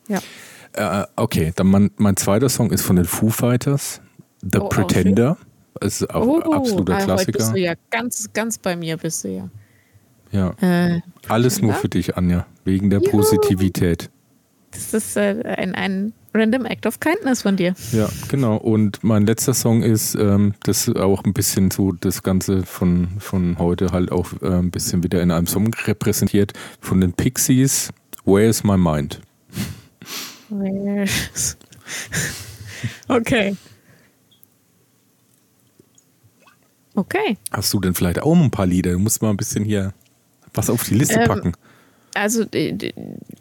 Ja. 0.10 1.01
Äh, 1.01 1.08
okay, 1.16 1.54
dann 1.56 1.68
mein, 1.68 1.91
mein 1.97 2.18
zweiter 2.18 2.49
Song 2.49 2.72
ist 2.72 2.82
von 2.82 2.95
den 2.97 3.06
Foo 3.06 3.30
Fighters, 3.30 4.01
The 4.41 4.60
Oh, 4.60 4.64
auch 4.66 4.70
Pretender. 4.70 5.38
Das 5.80 6.01
ist 6.01 6.10
auch 6.14 6.43
ein 6.45 6.54
absoluter 6.54 6.93
ah, 6.93 7.01
Heute 7.08 7.26
bist 7.32 7.38
Klassiker. 7.38 7.54
du 7.54 7.60
ja 7.60 7.74
ganz, 7.89 8.30
ganz 8.34 8.58
bei 8.58 8.76
mir 8.76 8.97
bist 8.97 9.24
du 9.24 9.30
ja. 9.30 9.49
Ja, 10.32 10.54
Äh, 10.62 11.01
alles 11.30 11.62
nur 11.62 11.74
für 11.74 11.89
dich, 11.89 12.18
Anja, 12.18 12.45
wegen 12.66 12.89
der 12.89 12.99
Juhu. 13.01 13.12
Positivität. 13.12 14.10
das 14.72 14.93
ist 14.93 15.16
äh, 15.16 15.43
ein, 15.58 15.76
ein 15.76 16.14
random 16.34 16.66
act 16.66 16.86
of 16.86 17.00
kindness 17.00 17.42
von 17.42 17.56
dir. 17.56 17.74
Ja, 17.92 18.10
genau. 18.28 18.58
Und 18.58 19.04
mein 19.04 19.26
letzter 19.26 19.54
Song 19.54 19.84
ist, 19.84 20.16
ähm, 20.16 20.54
das 20.64 20.88
ist 20.88 20.98
auch 20.98 21.24
ein 21.24 21.34
bisschen 21.34 21.72
so 21.72 21.92
das 21.92 22.24
Ganze 22.24 22.64
von, 22.64 23.10
von 23.20 23.58
heute 23.60 23.92
halt 23.92 24.12
auch 24.12 24.34
äh, 24.42 24.48
ein 24.48 24.72
bisschen 24.72 25.04
wieder 25.04 25.22
in 25.22 25.32
einem 25.32 25.48
Song 25.48 25.74
repräsentiert, 25.86 26.54
von 26.80 27.02
den 27.02 27.14
Pixies, 27.14 27.90
Where's 28.26 28.64
My 28.64 28.78
Mind? 28.78 29.20
okay. 33.08 33.56
Okay. 36.96 37.38
Hast 37.52 37.74
du 37.74 37.80
denn 37.80 37.96
vielleicht 37.96 38.22
auch 38.22 38.36
ein 38.36 38.52
paar 38.52 38.66
Lieder? 38.68 38.92
Du 38.92 39.00
musst 39.00 39.22
mal 39.22 39.30
ein 39.32 39.38
bisschen 39.38 39.66
hier 39.66 39.94
was 40.54 40.70
auf 40.70 40.84
die 40.84 40.96
Liste 40.96 41.20
Ähm, 41.20 41.28
packen. 41.28 41.54
Also 42.14 42.44
äh, 42.54 42.94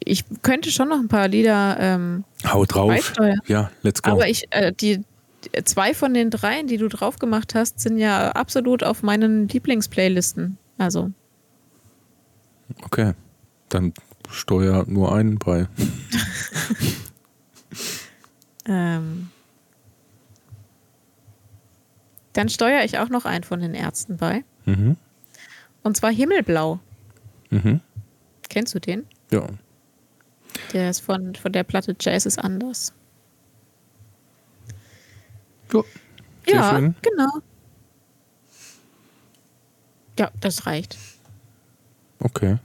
ich 0.05 0.25
könnte 0.43 0.71
schon 0.71 0.89
noch 0.89 0.99
ein 0.99 1.09
paar 1.09 1.29
Lieder, 1.29 1.77
ähm, 1.79 2.25
Hau 2.45 2.65
drauf. 2.65 2.89
Beisteuer. 2.89 3.37
Ja, 3.47 3.71
let's 3.83 4.03
go. 4.03 4.13
aber 4.13 4.29
ich, 4.29 4.47
äh, 4.51 4.73
die 4.73 4.99
die- 5.45 5.65
zwei 5.65 5.93
von 5.95 6.15
den 6.15 6.31
dreien, 6.31 6.67
die 6.69 6.77
du 6.77 6.89
drauf 6.89 7.19
gemacht 7.19 7.55
hast, 7.55 7.81
sind 7.81 7.99
ja 7.99 8.31
absolut 8.33 8.85
auf 8.85 9.03
meinen 9.03 9.49
Lieblingsplaylisten. 9.49 10.57
Also 10.79 11.11
Okay, 12.85 13.13
dann 13.69 13.93
steuer 14.31 14.85
nur 14.87 15.15
einen 15.15 15.39
bei. 15.39 15.67
ähm, 18.67 19.29
dann 22.33 22.49
steuere 22.49 22.85
ich 22.85 22.99
auch 22.99 23.09
noch 23.09 23.25
einen 23.25 23.45
von 23.45 23.61
den 23.61 23.75
Ärzten 23.75 24.17
bei. 24.17 24.45
Mhm. 24.65 24.97
Und 25.83 25.97
zwar 25.97 26.13
Himmelblau. 26.13 26.79
Mhm. 27.51 27.81
Kennst 28.49 28.75
du 28.75 28.81
den? 28.81 29.07
Ja. 29.31 29.47
Der 30.73 30.91
ist 30.91 31.01
von, 31.01 31.35
von 31.35 31.53
der 31.53 31.65
Platte 31.65 31.95
Jazz 31.99 32.27
ist 32.27 32.39
anders. 32.39 32.93
ja. 35.73 35.83
Sehr 36.47 36.55
ja, 36.57 36.71
schön. 36.71 36.95
genau. 37.03 37.31
Ja, 40.19 40.31
das 40.41 40.67
reicht. 40.67 40.99
Okay. 42.19 42.59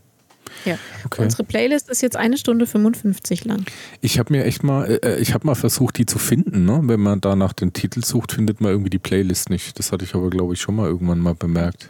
Ja. 0.65 0.77
Okay. 1.05 1.23
Unsere 1.23 1.43
Playlist 1.43 1.89
ist 1.89 2.01
jetzt 2.01 2.17
eine 2.17 2.37
Stunde 2.37 2.65
55 2.65 3.45
lang. 3.45 3.65
Ich 4.01 4.19
habe 4.19 4.33
mir 4.33 4.43
echt 4.43 4.63
mal, 4.63 4.99
äh, 5.03 5.19
ich 5.19 5.33
habe 5.33 5.45
mal 5.45 5.55
versucht, 5.55 5.97
die 5.97 6.05
zu 6.05 6.19
finden. 6.19 6.65
Ne? 6.65 6.81
Wenn 6.83 6.99
man 6.99 7.21
da 7.21 7.35
nach 7.35 7.53
dem 7.53 7.73
Titel 7.73 8.03
sucht, 8.03 8.33
findet 8.33 8.61
man 8.61 8.71
irgendwie 8.71 8.89
die 8.89 8.99
Playlist 8.99 9.49
nicht. 9.49 9.77
Das 9.79 9.91
hatte 9.91 10.05
ich 10.05 10.15
aber, 10.15 10.29
glaube 10.29 10.53
ich, 10.53 10.61
schon 10.61 10.75
mal 10.75 10.87
irgendwann 10.87 11.19
mal 11.19 11.35
bemerkt. 11.35 11.89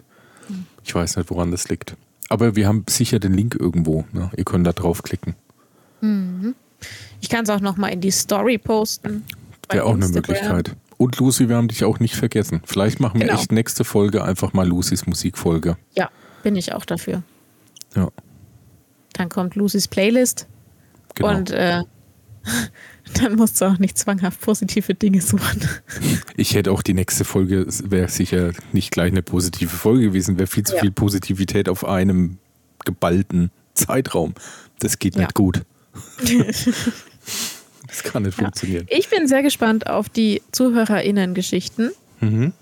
Ich 0.84 0.96
weiß 0.96 1.18
nicht, 1.18 1.30
woran 1.30 1.52
das 1.52 1.68
liegt. 1.70 1.96
Aber 2.30 2.56
wir 2.56 2.68
haben 2.68 2.86
sicher 2.90 3.20
den 3.20 3.34
Link 3.34 3.56
irgendwo. 3.60 4.06
Ne? 4.12 4.30
Ihr 4.38 4.46
könnt 4.46 4.66
da 4.68 4.74
draufklicken. 4.74 5.36
Ich 7.22 7.30
kann 7.30 7.44
es 7.44 7.50
auch 7.50 7.60
noch 7.60 7.78
mal 7.78 7.88
in 7.90 8.02
die 8.02 8.12
Story 8.12 8.58
posten. 8.58 9.24
Wäre 9.70 9.86
auch 9.86 9.94
eine. 9.96 10.08
Möglichkeit. 10.08 10.76
Und 10.98 11.18
Lucy, 11.20 11.50
wir 11.50 11.56
haben 11.58 11.68
dich 11.68 11.84
auch 11.84 12.00
nicht 12.00 12.16
vergessen. 12.16 12.62
Vielleicht 12.66 13.00
machen 13.00 13.20
wir 13.20 13.28
Genau. 13.28 13.40
echt 13.40 13.52
nächste 13.52 13.84
Folge 13.84 14.24
einfach 14.24 14.54
mal 14.54 14.68
Lucys 14.68 15.06
Musikfolge. 15.06 15.78
Ja, 15.96 16.10
bin 16.44 16.56
ich 16.56 16.74
auch 16.74 16.86
dafür. 16.86 17.22
Ja, 17.96 18.10
Dann 19.14 19.30
kommt 19.30 19.56
Lucys 19.56 19.88
Playlist 19.88 20.48
genau. 21.16 21.36
und 21.36 21.52
äh, 21.52 21.84
dann 23.22 23.36
musst 23.36 23.60
du 23.62 23.66
auch 23.66 23.78
nicht 23.80 23.98
zwanghaft 23.98 24.42
positive 24.42 24.94
Dinge 24.96 25.22
suchen. 25.22 25.62
Ich 26.40 26.54
hätte 26.54 26.72
auch 26.72 26.84
die 26.84 26.94
nächste 26.94 27.26
Folge, 27.26 27.66
wäre 27.86 28.10
sicher 28.10 28.52
nicht 28.72 28.92
gleich 28.92 29.12
eine 29.12 29.24
positive 29.24 29.76
Folge 29.76 30.04
gewesen, 30.04 30.38
wäre 30.38 30.46
viel 30.48 30.64
zu 30.64 30.76
Ja. 30.76 30.82
viel 30.82 30.92
Positivität 30.92 31.68
auf 31.68 31.84
einem 31.84 32.38
geballten 32.86 33.50
Zeitraum. 33.74 34.36
Das 34.80 35.00
geht 35.00 35.16
Ja. 35.16 35.22
nicht 35.22 35.34
gut. 35.34 35.64
das 37.88 38.04
kann 38.04 38.24
nicht 38.24 38.38
Ja. 38.38 38.44
funktionieren. 38.46 38.86
Ich 38.90 39.10
bin 39.10 39.28
sehr 39.28 39.44
gespannt 39.44 39.88
auf 39.88 40.10
die 40.10 40.42
ZuhörerInnen-Geschichten 40.52 41.92
Mhm. 42.20 42.54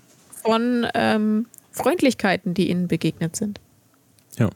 von 0.42 0.86
ähm, 0.94 1.46
Freundlichkeiten, 1.72 2.54
die 2.54 2.70
ihnen 2.70 2.88
begegnet 2.88 3.36
sind. 3.36 3.60
Ja. 4.38 4.50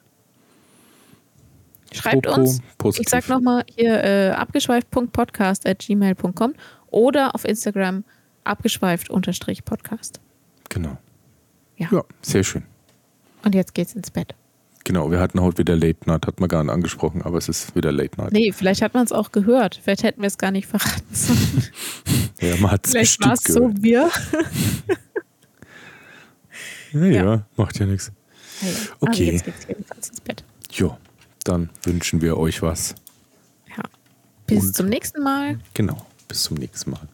Schreibt 1.92 2.26
Apropos 2.26 2.58
uns, 2.58 2.62
positiv. 2.78 3.06
ich 3.06 3.10
sag 3.10 3.28
nochmal 3.28 3.64
hier 3.74 4.02
äh, 4.04 4.30
abgeschweift.podcast.gmail.com 4.30 6.54
oder 6.90 7.34
auf 7.34 7.44
Instagram 7.44 8.04
abgeschweift-podcast. 8.44 10.20
Genau. 10.68 10.96
Ja. 11.76 11.88
ja, 11.90 12.04
sehr 12.22 12.44
schön. 12.44 12.62
Und 13.44 13.54
jetzt 13.54 13.74
geht's 13.74 13.94
ins 13.94 14.10
Bett. 14.10 14.34
Genau, 14.90 15.08
wir 15.12 15.20
hatten 15.20 15.40
heute 15.40 15.58
wieder 15.58 15.76
Late 15.76 16.00
Night, 16.06 16.26
hat 16.26 16.40
man 16.40 16.48
gar 16.48 16.64
nicht 16.64 16.72
angesprochen, 16.72 17.22
aber 17.22 17.38
es 17.38 17.48
ist 17.48 17.76
wieder 17.76 17.92
Late 17.92 18.20
Night. 18.20 18.32
Nee, 18.32 18.50
vielleicht 18.50 18.82
hat 18.82 18.92
man 18.92 19.04
es 19.04 19.12
auch 19.12 19.30
gehört. 19.30 19.78
Vielleicht 19.80 20.02
hätten 20.02 20.20
wir 20.20 20.26
es 20.26 20.36
gar 20.36 20.50
nicht 20.50 20.66
verraten 20.66 21.06
sollen. 21.14 21.64
Ja, 22.40 22.56
man 22.56 22.72
hat 22.72 22.86
es 22.86 22.90
vielleicht 22.92 23.24
war 23.24 23.34
es 23.34 23.44
so 23.44 23.70
wir. 23.80 24.10
Ja, 26.92 27.04
ja. 27.04 27.46
Macht 27.56 27.78
ja 27.78 27.86
nichts. 27.86 28.10
Aber 29.00 29.12
Okay. 29.12 29.30
jetzt 29.30 29.44
geht's 29.44 29.66
jedenfalls 29.68 30.08
ins 30.08 30.20
Bett. 30.22 30.42
Jo, 30.72 30.96
dann 31.44 31.70
wünschen 31.84 32.20
wir 32.20 32.36
euch 32.36 32.60
was. 32.60 32.96
Ja. 33.68 33.84
Bis 34.48 34.64
Und- 34.64 34.74
zum 34.74 34.86
nächsten 34.88 35.22
Mal. 35.22 35.60
Genau, 35.74 36.04
bis 36.26 36.42
zum 36.42 36.56
nächsten 36.56 36.90
Mal. 36.90 37.06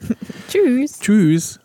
Tschüss. 0.48 0.98
Tschüss. 1.00 1.60